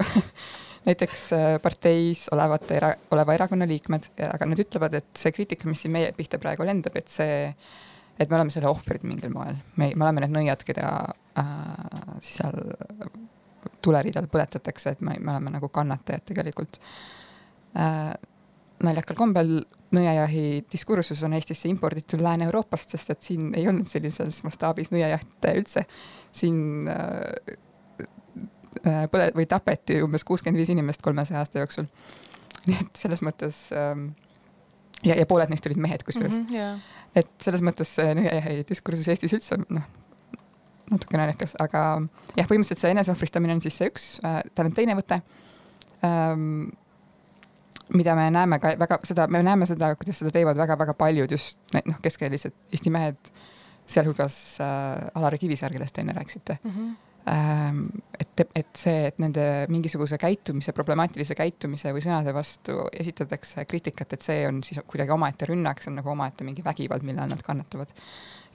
näiteks 0.88 1.26
äh, 1.38 1.56
parteis 1.64 2.26
olevate 2.34 2.80
oleva 3.14 3.38
erakonna 3.38 3.68
liikmed, 3.70 4.12
aga 4.28 4.50
nad 4.50 4.62
ütlevad, 4.64 4.98
et 5.02 5.10
see 5.18 5.34
kriitika, 5.36 5.70
mis 5.70 5.84
siin 5.84 5.96
meie 5.96 6.12
pihta 6.18 6.40
praegu 6.42 6.66
lendab, 6.68 6.96
et 6.98 7.12
see, 7.12 7.44
et 8.18 8.30
me 8.30 8.40
oleme 8.40 8.54
selle 8.54 8.72
ohvrid 8.72 9.06
mingil 9.08 9.34
moel, 9.34 9.60
me, 9.78 9.92
me 9.94 10.08
oleme 10.08 10.26
need 10.26 10.36
nõiad, 10.40 10.66
keda 10.68 10.88
äh, 11.40 12.18
seal 12.22 12.58
tuleriidal 13.82 14.28
põletatakse, 14.32 14.96
et 14.96 15.02
me, 15.06 15.16
me 15.20 15.34
oleme 15.34 15.54
nagu 15.58 15.70
kannatajad 15.70 16.26
tegelikult 16.32 16.82
äh,. 17.78 18.14
naljakal 18.82 19.14
kombel 19.14 19.60
nõiajahi 19.94 20.64
diskursus 20.72 21.20
on 21.24 21.36
Eestisse 21.38 21.70
imporditud 21.70 22.22
Lääne-Euroopast, 22.24 22.96
sest 22.96 23.12
et 23.14 23.28
siin 23.28 23.52
ei 23.58 23.68
olnud 23.70 23.90
sellises 23.90 24.42
mastaabis 24.44 24.90
nõiajahte 24.94 25.54
üldse. 25.60 25.86
siin 26.32 26.88
äh, 26.90 27.58
äh, 28.86 29.06
põle- 29.12 29.32
või 29.36 29.46
tapeti 29.46 30.02
umbes 30.02 30.24
kuuskümmend 30.24 30.58
viis 30.58 30.74
inimest 30.74 31.02
kolmesaja 31.02 31.44
aasta 31.44 31.60
jooksul. 31.60 31.86
nii 32.68 32.78
et 32.82 32.96
selles 32.96 33.22
mõttes 33.26 33.68
ähm, 33.76 34.12
ja, 35.04 35.16
ja 35.16 35.26
pooled 35.26 35.50
neist 35.50 35.66
olid 35.66 35.80
mehed 35.82 36.04
kusjuures 36.04 36.40
mm, 36.40 36.46
-hmm, 36.46 36.56
yeah. 36.56 36.80
et 37.16 37.32
selles 37.42 37.62
mõttes 37.62 37.96
see 37.96 38.14
nõiajahi 38.18 38.66
diskursus 38.70 39.08
Eestis 39.08 39.34
üldse 39.38 39.58
noh, 39.70 39.88
natuke 40.92 41.20
naljakas, 41.20 41.56
aga 41.60 41.84
jah, 42.36 42.48
põhimõtteliselt 42.48 42.82
see 42.82 42.94
eneseohvristamine 42.96 43.58
on 43.58 43.62
siis 43.64 43.78
see 43.78 43.92
üks 43.92 44.08
äh,, 44.26 44.42
tähendab 44.56 44.78
teine 44.78 44.98
võte 44.98 45.22
ähm, 46.08 46.72
mida 47.94 48.16
me 48.16 48.30
näeme 48.32 48.60
ka 48.60 48.74
väga 48.80 49.00
seda, 49.08 49.28
me 49.28 49.42
näeme 49.44 49.68
seda, 49.70 49.94
kuidas 50.00 50.22
seda 50.22 50.32
teevad 50.36 50.60
väga-väga 50.60 50.96
paljud 50.98 51.32
just 51.32 51.60
noh, 51.76 52.00
keskealised 52.04 52.56
Eesti 52.72 52.94
mehed, 52.94 53.32
sealhulgas 53.90 54.36
äh, 54.64 55.12
Alari 55.20 55.40
Kivisaar, 55.42 55.74
kellest 55.76 55.96
te 55.96 56.04
enne 56.06 56.16
rääkisite 56.16 56.58
mm. 56.64 56.72
-hmm. 56.72 56.92
ähm,. 57.34 57.86
et, 58.20 58.48
et 58.56 58.76
see, 58.78 59.08
et 59.08 59.20
nende 59.20 59.48
mingisuguse 59.70 60.18
käitumise, 60.18 60.74
problemaatilise 60.74 61.36
käitumise 61.36 61.94
või 61.94 62.04
sõnade 62.06 62.34
vastu 62.34 62.86
esitatakse 63.00 63.66
kriitikat, 63.66 64.14
et 64.14 64.22
see 64.22 64.46
on 64.48 64.64
siis 64.64 64.82
kuidagi 64.88 65.12
omaette 65.12 65.50
rünnak, 65.50 65.82
see 65.82 65.92
on 65.92 66.00
nagu 66.00 66.10
omaette 66.10 66.48
mingi 66.48 66.64
vägivald, 66.64 67.04
mille 67.04 67.22
all 67.22 67.36
nad 67.36 67.44
kannatavad. 67.44 67.92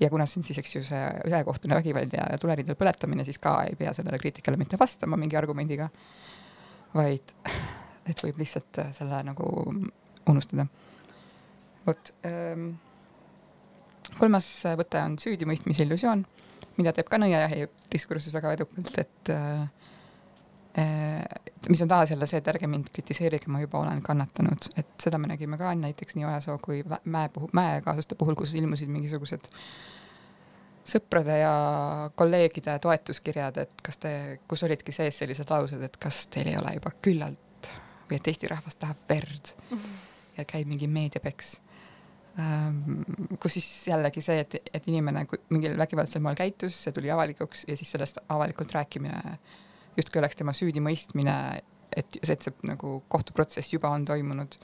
Ja 0.01 0.11
kuna 0.13 0.27
see 0.29 0.41
on 0.41 0.47
siis, 0.47 0.61
eks 0.61 0.75
ju, 0.77 0.83
see 0.87 1.03
ühekohtune 1.29 1.79
vägivald 1.79 2.15
ja, 2.17 2.27
tuleriidel 2.41 2.79
põletamine, 2.79 3.25
siis 3.25 3.41
ka 3.43 3.59
ei 3.69 3.77
pea 3.79 3.95
sellele 3.97 4.19
kriitikale 4.21 4.61
mitte 4.61 4.79
vastama 4.81 5.19
mingi 5.21 5.39
argumendiga, 5.39 5.89
vaid 6.95 7.35
et 8.11 8.25
võib 8.25 8.41
lihtsalt 8.43 8.83
äh, 8.83 8.91
selle 8.97 9.23
nagu 9.27 9.49
unustada. 10.27 10.67
vot 11.87 12.13
ähm, 12.27 12.73
kolmas 14.19 14.49
võte 14.79 15.03
on 15.03 15.17
süüdimõistmise 15.23 15.87
illusioon, 15.87 16.25
mida 16.77 16.93
teeb 16.93 17.09
ka 17.11 17.19
nõiajahi 17.21 17.67
diskursus 17.93 18.35
väga 18.35 18.53
edukalt, 18.57 18.93
et 19.01 19.33
äh, 19.33 19.67
mis 21.69 21.83
on 21.83 21.89
taas 21.89 22.11
jälle 22.11 22.27
see, 22.29 22.39
et 22.43 22.49
ärge 22.53 22.69
mind 22.69 22.91
kritiseerige, 22.93 23.49
ma 23.49 23.63
juba 23.63 23.81
olen 23.81 24.03
kannatanud, 24.05 24.69
et 24.77 24.89
seda 25.03 25.19
me 25.19 25.31
nägime 25.31 25.59
ka 25.59 25.73
näiteks 25.75 26.19
nii 26.19 26.27
Ojasoo 26.29 26.59
kui 26.63 26.83
Mäe 27.05 27.29
puhul, 27.33 27.49
Mäe 27.57 27.81
kaasuste 27.85 28.15
puhul, 28.15 28.37
kus 28.37 28.55
ilmusid 28.55 28.93
mingisugused 28.93 29.49
sõprade 30.87 31.41
ja 31.41 31.55
kolleegide 32.15 32.79
toetuskirjad, 32.83 33.59
et 33.65 33.83
kas 33.83 33.99
te, 34.03 34.13
kus 34.49 34.63
olidki 34.69 34.95
sees 34.95 35.19
sellised 35.19 35.51
laused, 35.51 35.83
et 35.83 35.97
kas 36.03 36.27
teil 36.33 36.53
ei 36.53 36.59
ole 36.61 36.77
juba 36.77 36.93
küllalt 37.03 37.71
või 38.07 38.21
et 38.21 38.29
Eesti 38.31 38.51
rahvas 38.53 38.79
tahab 38.79 39.01
verd 39.09 39.55
ja 40.37 40.45
käib 40.45 40.69
mingi 40.71 40.87
meediapeks 40.87 41.57
ähm,. 42.39 43.03
kus 43.41 43.59
siis 43.59 43.69
jällegi 43.89 44.23
see, 44.23 44.45
et, 44.45 44.59
et 44.73 44.89
inimene 44.93 45.27
mingil 45.51 45.79
vägivaldsel 45.79 46.23
moel 46.23 46.39
käitus, 46.39 46.79
see 46.85 46.95
tuli 46.95 47.11
avalikuks 47.11 47.65
ja 47.67 47.77
siis 47.77 47.91
sellest 47.97 48.23
avalikult 48.29 48.77
rääkimine 48.77 49.39
justkui 49.97 50.21
oleks 50.21 50.37
tema 50.37 50.53
süüdimõistmine, 50.57 51.37
et, 51.59 52.01
et 52.05 52.19
see 52.23 52.57
nagu 52.69 52.99
kohtuprotsess 53.09 53.73
juba 53.73 53.93
on 53.95 54.05
toimunud 54.09 54.59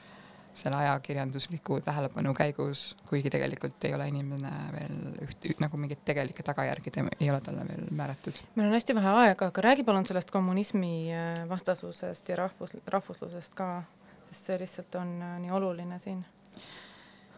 selle 0.55 0.77
ajakirjandusliku 0.77 1.81
tähelepanu 1.81 2.35
käigus, 2.35 2.97
kuigi 3.09 3.31
tegelikult 3.31 3.85
ei 3.85 3.95
ole 3.95 4.09
inimene 4.09 4.51
veel 4.75 4.99
üht, 5.25 5.47
üht 5.49 5.63
nagu 5.65 5.81
mingeid 5.81 6.03
tegelikke 6.05 6.45
tagajärgi 6.45 6.93
ei 7.21 7.31
ole 7.31 7.41
talle 7.41 7.65
veel 7.69 7.87
määratud. 7.91 8.41
meil 8.55 8.69
on 8.69 8.77
hästi 8.77 8.95
vähe 8.95 9.15
aega, 9.23 9.49
aga 9.49 9.65
räägi 9.65 9.85
palun 9.85 10.07
sellest 10.07 10.31
kommunismi 10.31 10.93
äh, 11.15 11.49
vastasusest 11.49 12.29
ja 12.29 12.37
rahvus, 12.37 12.77
rahvuslusest 12.87 13.55
ka, 13.55 13.83
sest 14.29 14.51
see 14.51 14.61
lihtsalt 14.61 15.01
on 15.01 15.17
äh, 15.23 15.39
nii 15.41 15.51
oluline 15.51 15.99
siin. 15.99 16.25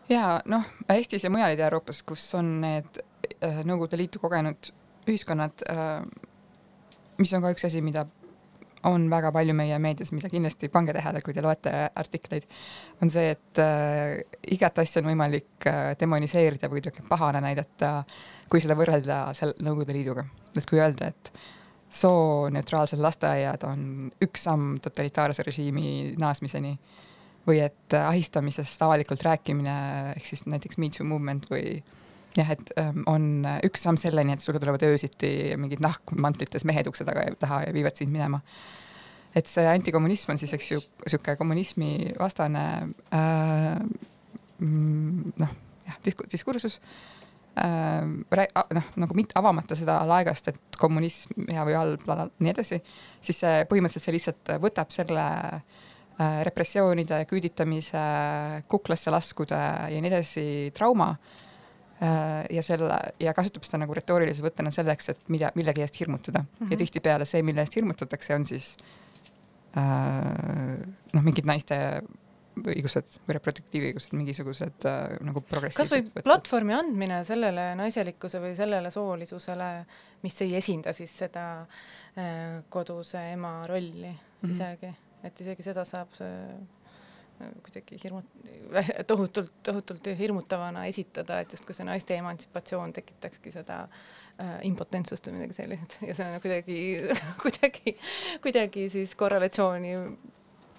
ja 0.09 0.41
noh, 0.45 0.67
Eestis 0.89 1.25
ja 1.25 1.31
mujal 1.31 1.55
Ida-Euroopas, 1.55 2.03
kus 2.03 2.27
on 2.35 2.57
need 2.67 3.03
äh, 3.39 3.63
Nõukogude 3.63 4.01
Liitu 4.03 4.19
kogenud 4.19 4.75
ühiskonnad 5.07 5.69
äh, 5.71 6.03
mis 7.19 7.33
on 7.37 7.43
ka 7.45 7.55
üks 7.55 7.67
asi, 7.69 7.83
mida 7.85 8.07
on 8.85 9.07
väga 9.11 9.31
palju 9.33 9.55
meie 9.57 9.79
meedias, 9.81 10.13
mida 10.13 10.29
kindlasti 10.33 10.69
pange 10.73 10.93
tähele, 10.97 11.23
kui 11.25 11.35
te 11.37 11.43
loete 11.45 11.73
artikleid, 11.97 12.47
on 13.03 13.13
see, 13.13 13.33
et 13.33 13.61
äh, 13.63 14.19
igat 14.55 14.79
asja 14.83 15.01
on 15.03 15.09
võimalik 15.13 15.69
äh, 15.71 15.95
demoniseerida 16.01 16.69
või 16.69 16.83
kuidagi 16.83 17.07
pahane 17.09 17.41
näidata, 17.45 17.97
kui 18.51 18.63
seda 18.63 18.77
võrrelda 18.79 19.27
seal 19.37 19.55
Nõukogude 19.65 19.97
Liiduga. 19.97 20.27
et 20.55 20.69
kui 20.69 20.81
öelda, 20.81 21.09
et 21.15 21.33
sooneutraalsed 21.95 23.01
lasteaiad 23.01 23.65
on 23.69 24.11
üks 24.25 24.47
samm 24.49 24.79
totalitaarse 24.83 25.45
režiimi 25.47 26.15
naasmiseni 26.19 26.75
või 27.47 27.61
et 27.63 27.95
ahistamisest 27.95 28.83
avalikult 28.83 29.23
rääkimine 29.23 29.75
ehk 30.17 30.27
siis 30.27 30.47
näiteks 30.49 30.79
Me 30.81 30.91
Too 30.91 31.07
movement 31.07 31.47
või 31.51 31.79
jah, 32.39 32.55
et 32.55 32.73
ähm, 32.81 33.03
on 33.11 33.27
üks 33.67 33.85
samm 33.87 33.99
selleni, 34.01 34.35
et 34.35 34.43
sulle 34.43 34.61
tulevad 34.63 34.83
öösiti 34.87 35.55
mingid 35.61 35.83
nahkmantlites 35.85 36.67
mehed 36.69 36.89
ukse 36.91 37.07
taga 37.07 37.27
ja 37.29 37.37
taha 37.39 37.65
ja 37.69 37.75
viivad 37.75 37.97
sind 37.99 38.13
minema. 38.15 38.41
et 39.35 39.51
see 39.51 39.67
antikommunism 39.67 40.31
on 40.31 40.39
siis, 40.39 40.53
eks 40.55 40.71
ju, 40.71 40.81
sihuke 41.07 41.35
kommunismi 41.37 42.13
vastane 42.19 42.65
äh, 43.15 43.81
mm, 44.59 45.33
noh, 45.43 45.55
jah, 45.89 45.99
diskursus 46.07 46.79
äh,. 47.59 48.03
noh, 48.79 48.91
nagu 48.97 49.19
mitte 49.19 49.39
avamata 49.39 49.79
seda 49.79 50.01
laegast, 50.07 50.53
et 50.53 50.79
kommunism 50.79 51.49
hea 51.51 51.67
või 51.67 51.79
halb, 51.79 52.07
nii 52.39 52.55
edasi, 52.55 52.81
siis 53.23 53.43
see 53.43 53.65
põhimõtteliselt 53.71 54.11
see 54.11 54.19
lihtsalt 54.19 54.55
võtab 54.63 54.95
selle 54.95 55.27
äh, 55.55 56.43
repressioonide, 56.47 57.25
küüditamise, 57.31 58.05
kuklasse 58.71 59.15
laskude 59.15 59.59
ja 59.91 59.99
nii 59.99 60.15
edasi 60.15 60.47
trauma 60.79 61.15
Äh, 61.15 61.54
ja 62.51 62.63
selle 62.63 62.97
ja 63.23 63.33
kasutab 63.35 63.65
seda 63.65 63.79
nagu 63.85 63.95
retoorilise 63.95 64.43
võttena 64.43 64.73
selleks, 64.75 65.09
et 65.13 65.21
mida, 65.33 65.53
millegi 65.55 65.81
eest 65.85 66.01
hirmutada 66.01 66.43
mm 66.43 66.49
-hmm. 66.59 66.73
ja 66.73 66.77
tihtipeale 66.77 67.25
see, 67.25 67.43
mille 67.43 67.63
eest 67.63 67.77
hirmutatakse, 67.77 68.35
on 68.35 68.45
siis 68.45 68.77
äh, 69.79 70.79
noh, 71.13 71.23
mingid 71.23 71.47
naiste 71.47 72.03
õigused 72.55 73.17
või 73.27 73.37
reproduktiivõigused, 73.39 74.15
mingisugused 74.15 74.87
äh, 74.87 75.17
nagu 75.27 75.41
progressiivsed. 75.41 76.05
kasvõi 76.05 76.23
platvormi 76.27 76.75
andmine 76.77 77.25
sellele 77.27 77.73
naiselikkuse 77.79 78.41
või 78.43 78.55
sellele 78.59 78.91
soolisusele, 78.95 79.71
mis 80.23 80.41
ei 80.43 80.55
esinda 80.61 80.93
siis 80.93 81.15
seda 81.25 81.47
äh, 81.63 82.63
koduse 82.69 83.23
ema 83.33 83.67
rolli 83.67 84.11
mm 84.11 84.17
-hmm. 84.43 84.53
isegi, 84.53 84.95
et 85.23 85.41
isegi 85.41 85.63
seda 85.63 85.85
saab 85.85 86.15
see 86.19 86.39
kuidagi 87.39 87.99
hirmut-, 88.05 88.51
tohutult, 89.11 89.53
tohutult 89.63 90.07
hirmutavana 90.19 90.85
esitada, 90.91 91.41
et 91.43 91.53
justkui 91.53 91.77
see 91.77 91.87
naiste 91.89 92.17
emantsipatsioon 92.17 92.93
tekitakski 92.97 93.53
seda 93.55 93.83
äh, 93.85 94.57
impotentsust 94.69 95.29
või 95.29 95.41
midagi 95.41 95.59
sellist 95.59 95.99
ja 96.09 96.17
see 96.17 96.29
on 96.29 96.41
kuidagi, 96.45 96.79
kuidagi, 97.45 97.97
kuidagi 98.45 98.89
siis 98.93 99.15
korrelatsiooni 99.19 99.97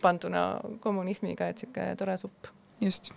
panduna 0.02 0.48
kommunismiga, 0.84 1.50
et 1.50 1.64
niisugune 1.64 1.96
tore 2.00 2.18
supp. 2.22 2.52
just. 2.82 3.12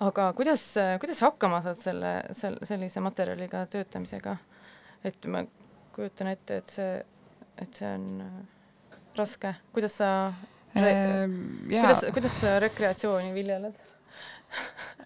aga 0.00 0.32
kuidas, 0.36 0.64
kuidas 1.00 1.22
hakkama 1.26 1.62
saad 1.64 1.80
selle, 1.80 2.12
sel-, 2.36 2.60
sellise 2.66 3.00
materjaliga 3.00 3.66
töötamisega? 3.66 4.36
et 5.06 5.26
ma 5.30 5.44
kujutan 5.94 6.30
ette, 6.30 6.60
et 6.62 6.70
see, 6.70 7.02
et 7.58 7.80
see 7.80 7.88
on 7.90 8.22
äh, 8.22 8.38
raske, 9.18 9.54
kuidas 9.74 9.98
sa 9.98 10.10
kuidas, 10.74 12.04
kuidas 12.14 12.40
sa 12.40 12.58
rekreatsiooni 12.62 13.32
viljeled? 13.36 13.76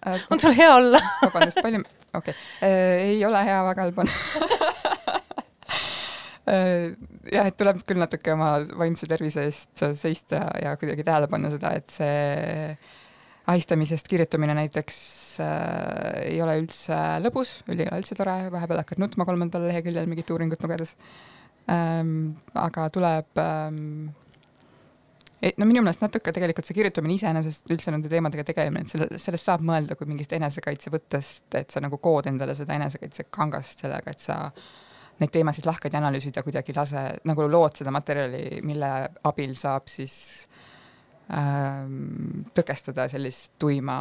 Äh, 0.07 0.19
on 0.31 0.39
sul 0.39 0.55
hea 0.57 0.75
olla? 0.75 1.01
Vabandust, 1.23 1.61
palju, 1.61 1.83
okei. 2.13 2.33
Okay., 2.33 2.35
äh, 2.61 3.05
ei 3.09 3.25
ole 3.25 3.43
hea, 3.45 3.59
väga 3.69 3.87
halb 3.87 4.03
on. 4.05 4.13
Äh, 6.43 6.89
jah, 7.31 7.45
et 7.47 7.55
tuleb 7.55 7.77
küll 7.87 8.01
natuke 8.01 8.33
oma 8.33 8.49
vaimse 8.75 9.07
tervise 9.07 9.45
eest 9.47 9.79
seista 9.95 10.41
ja 10.59 10.73
kuidagi 10.75 11.05
tähele 11.07 11.29
panna 11.31 11.47
seda, 11.53 11.69
et 11.79 11.87
see 11.87 12.73
ahistamisest 13.47 14.09
kirjutamine 14.11 14.51
näiteks 14.57 14.97
äh, 15.39 16.17
ei 16.33 16.41
ole 16.43 16.57
üldse 16.59 16.97
lõbus, 17.23 17.53
ei 17.71 17.85
ole 17.85 18.01
üldse 18.01 18.19
tore, 18.19 18.35
vahepeal 18.51 18.81
hakkad 18.83 18.99
nutma 18.99 19.23
kolmandal 19.29 19.63
leheküljel 19.69 20.11
mingit 20.11 20.35
uuringut 20.35 20.67
lugedes. 20.67 20.97
Ähm,. 21.71 22.33
aga 22.59 22.89
tuleb 22.91 23.39
ähm, 23.39 24.11
et 25.43 25.57
no 25.59 25.67
minu 25.67 25.81
meelest 25.83 26.03
natuke 26.03 26.31
tegelikult 26.35 26.67
see 26.67 26.77
kirjutamine 26.77 27.17
iseenesest 27.17 27.71
üldse 27.73 27.91
nende 27.91 28.11
teemadega 28.11 28.45
tegelemine, 28.47 28.85
et 28.85 28.93
selle, 28.93 29.07
sellest 29.19 29.49
saab 29.49 29.65
mõelda 29.67 29.97
kui 29.99 30.07
mingist 30.07 30.31
enesekaitsevõttest, 30.37 31.49
et 31.59 31.73
sa 31.73 31.83
nagu 31.83 31.99
kood 32.03 32.29
endale 32.31 32.55
seda 32.57 32.77
enesekaitsekangast 32.79 33.83
sellega, 33.83 34.13
et 34.13 34.23
sa 34.23 34.37
neid 35.19 35.33
teemasid 35.33 35.67
lahkad 35.67 35.93
ja 35.93 35.99
analüüsid 36.01 36.39
ja 36.39 36.45
kuidagi 36.45 36.75
lase, 36.75 37.03
nagu 37.27 37.47
lood 37.49 37.75
seda 37.81 37.91
materjali, 37.93 38.61
mille 38.65 38.93
abil 39.29 39.53
saab 39.57 39.91
siis 39.91 40.15
ähm, 41.27 42.47
tõkestada 42.55 43.09
sellist 43.11 43.53
tuima 43.61 43.97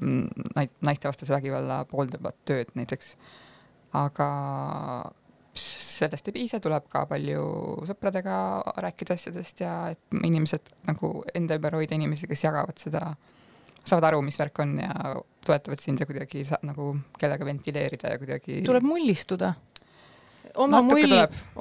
mm, 0.00 0.50
naistevastase 0.88 1.36
vägivalla 1.36 1.84
pooldavat 1.90 2.40
tööd 2.48 2.72
näiteks. 2.80 3.14
aga 3.92 4.26
sellest 5.54 6.28
ei 6.28 6.34
piisa, 6.34 6.60
tuleb 6.62 6.86
ka 6.90 7.04
palju 7.10 7.42
sõpradega 7.88 8.36
rääkida 8.84 9.16
asjadest 9.18 9.62
ja 9.64 9.74
et 9.94 10.18
inimesed 10.24 10.70
nagu 10.88 11.12
enda 11.34 11.58
ümber 11.58 11.76
hoida 11.78 11.96
inimesi, 11.98 12.28
kes 12.30 12.44
jagavad 12.46 12.78
seda, 12.80 13.02
saavad 13.82 14.10
aru, 14.10 14.22
mis 14.26 14.38
värk 14.40 14.62
on 14.64 14.76
ja 14.82 15.16
toetavad 15.46 15.82
sind 15.82 16.00
ja 16.00 16.08
kuidagi 16.08 16.44
saab 16.48 16.64
nagu 16.68 16.92
kellega 17.18 17.48
ventileerida 17.48 18.14
ja 18.14 18.22
kuidagi. 18.22 18.62
tuleb 18.66 18.86
mullistuda. 18.86 19.54
Oma 20.60 20.80
mull, 20.82 21.12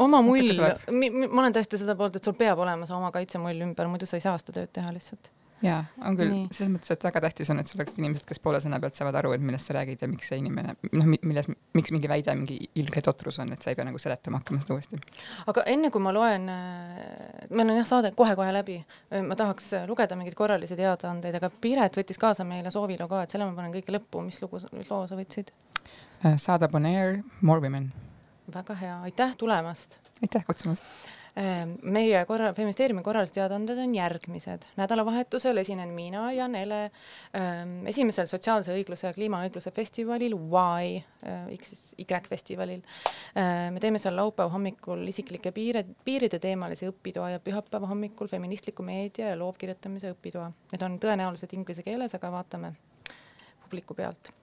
oma 0.02 0.22
mull, 0.26 0.56
ma 0.58 1.42
olen 1.44 1.54
täiesti 1.54 1.78
seda 1.78 1.94
poolt, 1.98 2.16
et 2.18 2.26
sul 2.26 2.34
peab 2.38 2.58
olema 2.64 2.88
see 2.90 2.96
oma 2.98 3.12
kaitsemull 3.14 3.68
ümber, 3.68 3.90
muidu 3.92 4.08
sa 4.10 4.18
ei 4.18 4.24
saa 4.24 4.38
seda 4.42 4.56
tööd 4.56 4.72
teha 4.74 4.90
lihtsalt 4.96 5.30
jaa, 5.64 5.80
on 6.05 6.18
küll, 6.18 6.34
selles 6.55 6.72
mõttes, 6.72 6.91
et 6.93 7.03
väga 7.03 7.22
tähtis 7.24 7.49
on, 7.51 7.60
et 7.62 7.70
sul 7.70 7.80
oleksid 7.80 7.99
inimesed, 8.01 8.26
kes 8.28 8.39
poole 8.43 8.62
sõna 8.64 8.80
pealt 8.82 8.97
saavad 8.97 9.18
aru, 9.20 9.34
et 9.36 9.43
millest 9.43 9.70
sa 9.70 9.76
räägid 9.80 10.03
ja 10.03 10.10
miks 10.12 10.32
see 10.32 10.39
inimene, 10.39 10.76
noh, 10.95 11.10
milles, 11.12 11.49
miks 11.76 11.93
mingi 11.95 12.12
väide 12.12 12.36
mingi 12.38 12.57
ilge 12.80 13.03
totrus 13.05 13.39
on, 13.43 13.51
et 13.55 13.66
sa 13.66 13.74
ei 13.74 13.80
pea 13.80 13.88
nagu 13.88 13.99
seletama 14.01 14.39
hakkama 14.41 14.64
seda 14.64 14.78
uuesti. 14.78 14.99
aga 15.51 15.66
enne 15.74 15.91
kui 15.93 16.03
ma 16.03 16.14
loen, 16.16 16.47
äh, 16.53 17.45
meil 17.49 17.74
on 17.74 17.80
jah 17.82 17.89
saade 17.91 18.14
kohe-kohe 18.18 18.55
läbi, 18.55 18.80
äh, 19.12 19.24
ma 19.26 19.38
tahaks 19.39 19.72
äh, 19.82 19.88
lugeda 19.89 20.18
mingeid 20.20 20.38
korralisi 20.39 20.80
teadaandeid, 20.80 21.39
aga 21.41 21.51
Piret 21.62 21.99
võttis 21.99 22.22
kaasa 22.22 22.47
meile 22.47 22.72
sooviloo 22.74 23.10
ka, 23.12 23.24
et 23.26 23.36
selle 23.36 23.49
ma 23.49 23.57
panen 23.57 23.76
kõige 23.76 23.95
lõppu, 23.95 24.24
mis 24.26 24.39
lugu, 24.43 24.64
mis 24.76 24.91
loo 24.91 25.05
sa 25.10 25.20
võtsid? 25.20 25.53
Saadab 26.39 26.74
on 26.76 26.88
air 26.88 27.22
More 27.41 27.64
Women. 27.64 27.91
väga 28.53 28.76
hea, 28.80 28.99
aitäh 29.12 29.36
tulemast! 29.39 29.99
aitäh 30.24 30.45
kutsumast! 30.47 30.84
Ehm, 31.40 31.78
meie 31.94 32.20
korra, 32.28 32.50
feministeeriumi 32.52 33.00
korralised 33.06 33.38
teadaanded 33.38 33.78
on 33.80 33.94
järgmised. 33.96 34.66
nädalavahetusel 34.76 35.62
esinen 35.62 35.94
mina 35.96 36.32
ja 36.36 36.48
Nele 36.52 36.80
ähm, 37.38 37.86
esimesel 37.88 38.28
sotsiaalse 38.28 38.74
õigluse 38.76 39.08
ja 39.08 39.14
kliimaõigluse 39.16 39.72
festivalil 39.72 40.36
Y 40.36 40.98
äh,, 40.98 41.46
X 41.56 41.70
siis 41.70 41.94
Y 42.04 42.28
festivalil 42.28 42.82
äh,. 43.38 43.70
me 43.72 43.80
teeme 43.80 44.02
seal 44.04 44.18
laupäeva 44.20 44.52
hommikul 44.52 45.06
isiklike 45.08 45.54
piire, 45.56 45.86
piiride 46.04 46.42
teemalise 46.44 46.90
õpitoa 46.92 47.32
ja 47.38 47.40
pühapäeva 47.46 47.88
hommikul 47.88 48.28
feministliku 48.28 48.84
meedia 48.84 49.32
ja 49.32 49.40
loovkirjutamise 49.40 50.12
õpitoa. 50.18 50.50
Need 50.74 50.84
on 50.84 51.00
tõenäoliselt 51.00 51.56
inglise 51.56 51.88
keeles, 51.88 52.18
aga 52.20 52.34
vaatame 52.36 52.74
publiku 53.64 53.96
pealt 53.96 54.34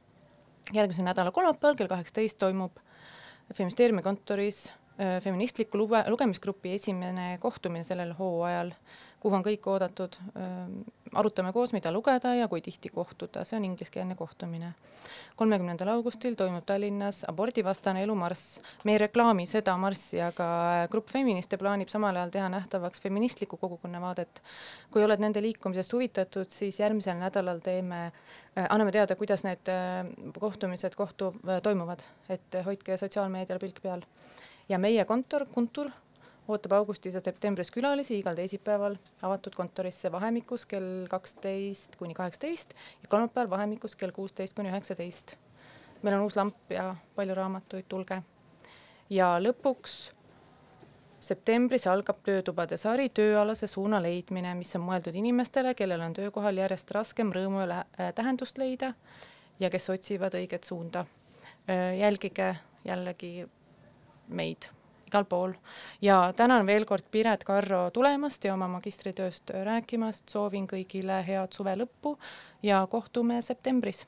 järgmise 0.73 1.05
nädala 1.05 1.35
kolmapäeval 1.35 1.77
kell 1.77 1.93
kaheksateist 1.93 2.41
toimub 2.41 2.81
Feministeeriumi 3.55 4.03
kontoris 4.03 4.65
äh, 4.71 4.86
feministliku 4.97 5.79
lube, 5.79 6.05
lugemisgrupi 6.09 6.73
esimene 6.77 7.37
kohtumine 7.41 7.85
sellel 7.85 8.15
hooajal, 8.19 8.71
kuhu 9.21 9.37
on 9.37 9.45
kõik 9.45 9.67
oodatud. 9.69 10.17
arutame 11.17 11.53
koos, 11.53 11.73
mida 11.73 11.93
lugeda 11.93 12.35
ja 12.35 12.49
kui 12.49 12.61
tihti 12.61 12.91
kohtuda, 12.93 13.45
see 13.45 13.57
on 13.57 13.65
ingliskeelne 13.65 14.15
kohtumine. 14.15 14.73
kolmekümnendal 15.37 15.89
augustil 15.89 16.35
toimub 16.35 16.65
Tallinnas 16.67 17.25
abordivastane 17.29 18.03
elumarss. 18.03 18.61
me 18.85 18.93
ei 18.93 18.99
reklaami 18.99 19.47
seda 19.47 19.77
marssi, 19.77 20.21
aga 20.21 20.89
Grupp 20.91 21.09
Feministe 21.09 21.57
plaanib 21.57 21.89
samal 21.89 22.17
ajal 22.17 22.31
teha 22.31 22.49
nähtavaks 22.49 23.01
feministlikku 23.01 23.57
kogukonna 23.57 24.01
vaadet. 24.01 24.43
kui 24.91 25.05
oled 25.05 25.21
nende 25.21 25.43
liikumisest 25.43 25.93
huvitatud, 25.93 26.51
siis 26.51 26.81
järgmisel 26.81 27.17
nädalal 27.21 27.61
teeme 27.61 28.13
Äh, 28.57 28.65
anname 28.73 28.93
teada, 28.93 29.13
kuidas 29.21 29.43
need 29.45 29.69
äh, 29.69 30.07
kohtumised 30.41 30.95
kohtu, 30.97 31.35
äh, 31.45 31.59
toimuvad, 31.63 32.01
et 32.33 32.57
hoidke 32.65 32.97
sotsiaalmeedial 32.97 33.61
pilk 33.61 33.83
peal. 33.85 34.05
Ja 34.69 34.79
meie 34.79 35.05
kontor, 35.05 35.47
Kuntur, 35.53 35.91
ootab 36.49 36.73
augustis 36.79 37.15
ja 37.15 37.21
septembris 37.21 37.71
külalisi 37.75 38.19
igal 38.21 38.37
teisipäeval 38.39 38.97
avatud 39.23 39.55
kontorisse 39.55 40.13
vahemikus 40.13 40.67
kell 40.67 41.07
kaksteist 41.11 41.97
kuni 41.97 42.15
kaheksateist 42.15 42.75
ja 43.03 43.09
kolmapäeval 43.09 43.51
vahemikus 43.51 43.97
kell 43.97 44.15
kuusteist 44.15 44.55
kuni 44.55 44.71
üheksateist. 44.71 45.37
meil 46.03 46.15
on 46.15 46.27
uus 46.27 46.37
lamp 46.37 46.71
ja 46.71 46.95
palju 47.15 47.35
raamatuid, 47.35 47.85
tulge. 47.89 48.23
ja 49.11 49.39
lõpuks 49.41 49.97
septembris 51.21 51.87
algab 51.87 52.23
töötubade 52.23 52.77
sari 52.77 53.09
Tööalase 53.09 53.67
suuna 53.67 54.03
leidmine, 54.03 54.55
mis 54.55 54.75
on 54.77 54.85
mõeldud 54.87 55.17
inimestele, 55.17 55.75
kellel 55.75 56.01
on 56.01 56.15
töökohal 56.15 56.63
järjest 56.63 56.91
raskem 56.91 57.33
rõõmu 57.35 57.67
ja 57.67 57.83
äh, 57.83 58.13
tähendust 58.15 58.59
leida 58.59 58.95
ja 59.59 59.71
kes 59.71 59.91
otsivad 59.91 60.35
õiget 60.39 60.65
suunda. 60.65 61.07
Äh, 61.67 61.99
jälgige 61.99 62.55
jällegi 62.85 63.49
meid 64.29 64.71
igal 65.07 65.25
pool. 65.25 65.53
Ja 66.03 66.33
tänan 66.37 66.67
veel 66.67 66.85
kord 66.85 67.05
Piret 67.11 67.45
Karro 67.45 67.91
tulemast 67.91 68.45
ja 68.45 68.55
oma 68.55 68.69
magistritööst 68.69 69.51
rääkimast, 69.51 70.29
soovin 70.29 70.67
kõigile 70.67 71.23
head 71.27 71.55
suve 71.55 71.77
lõppu 71.79 72.17
ja 72.63 72.87
kohtume 72.91 73.43
septembris 73.43 74.05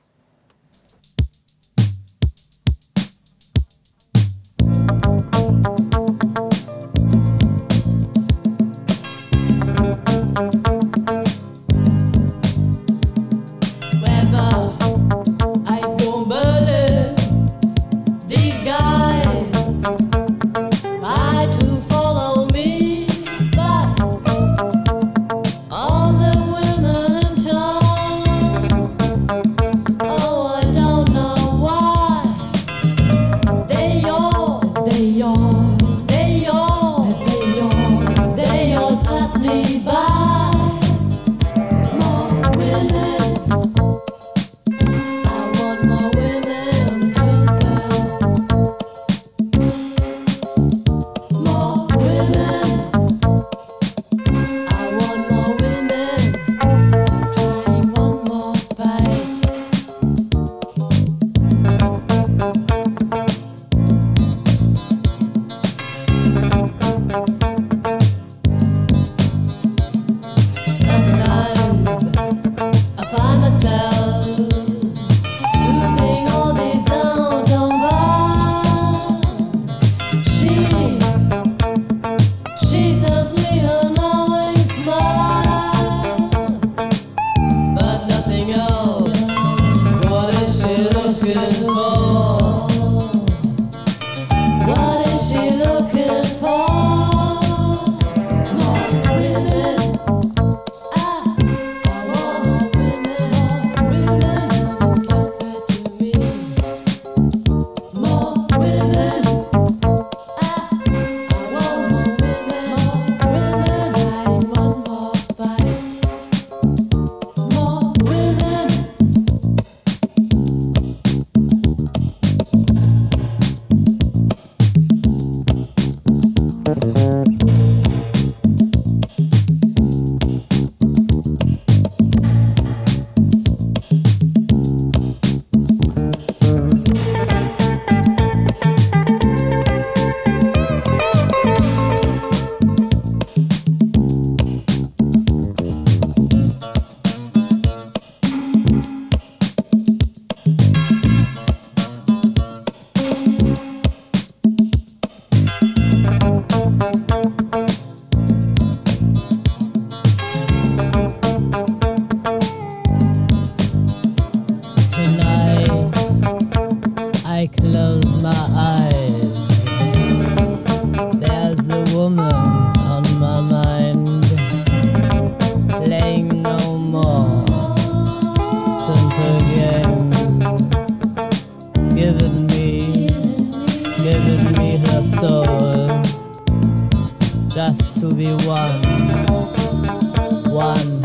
one. 190.58 190.97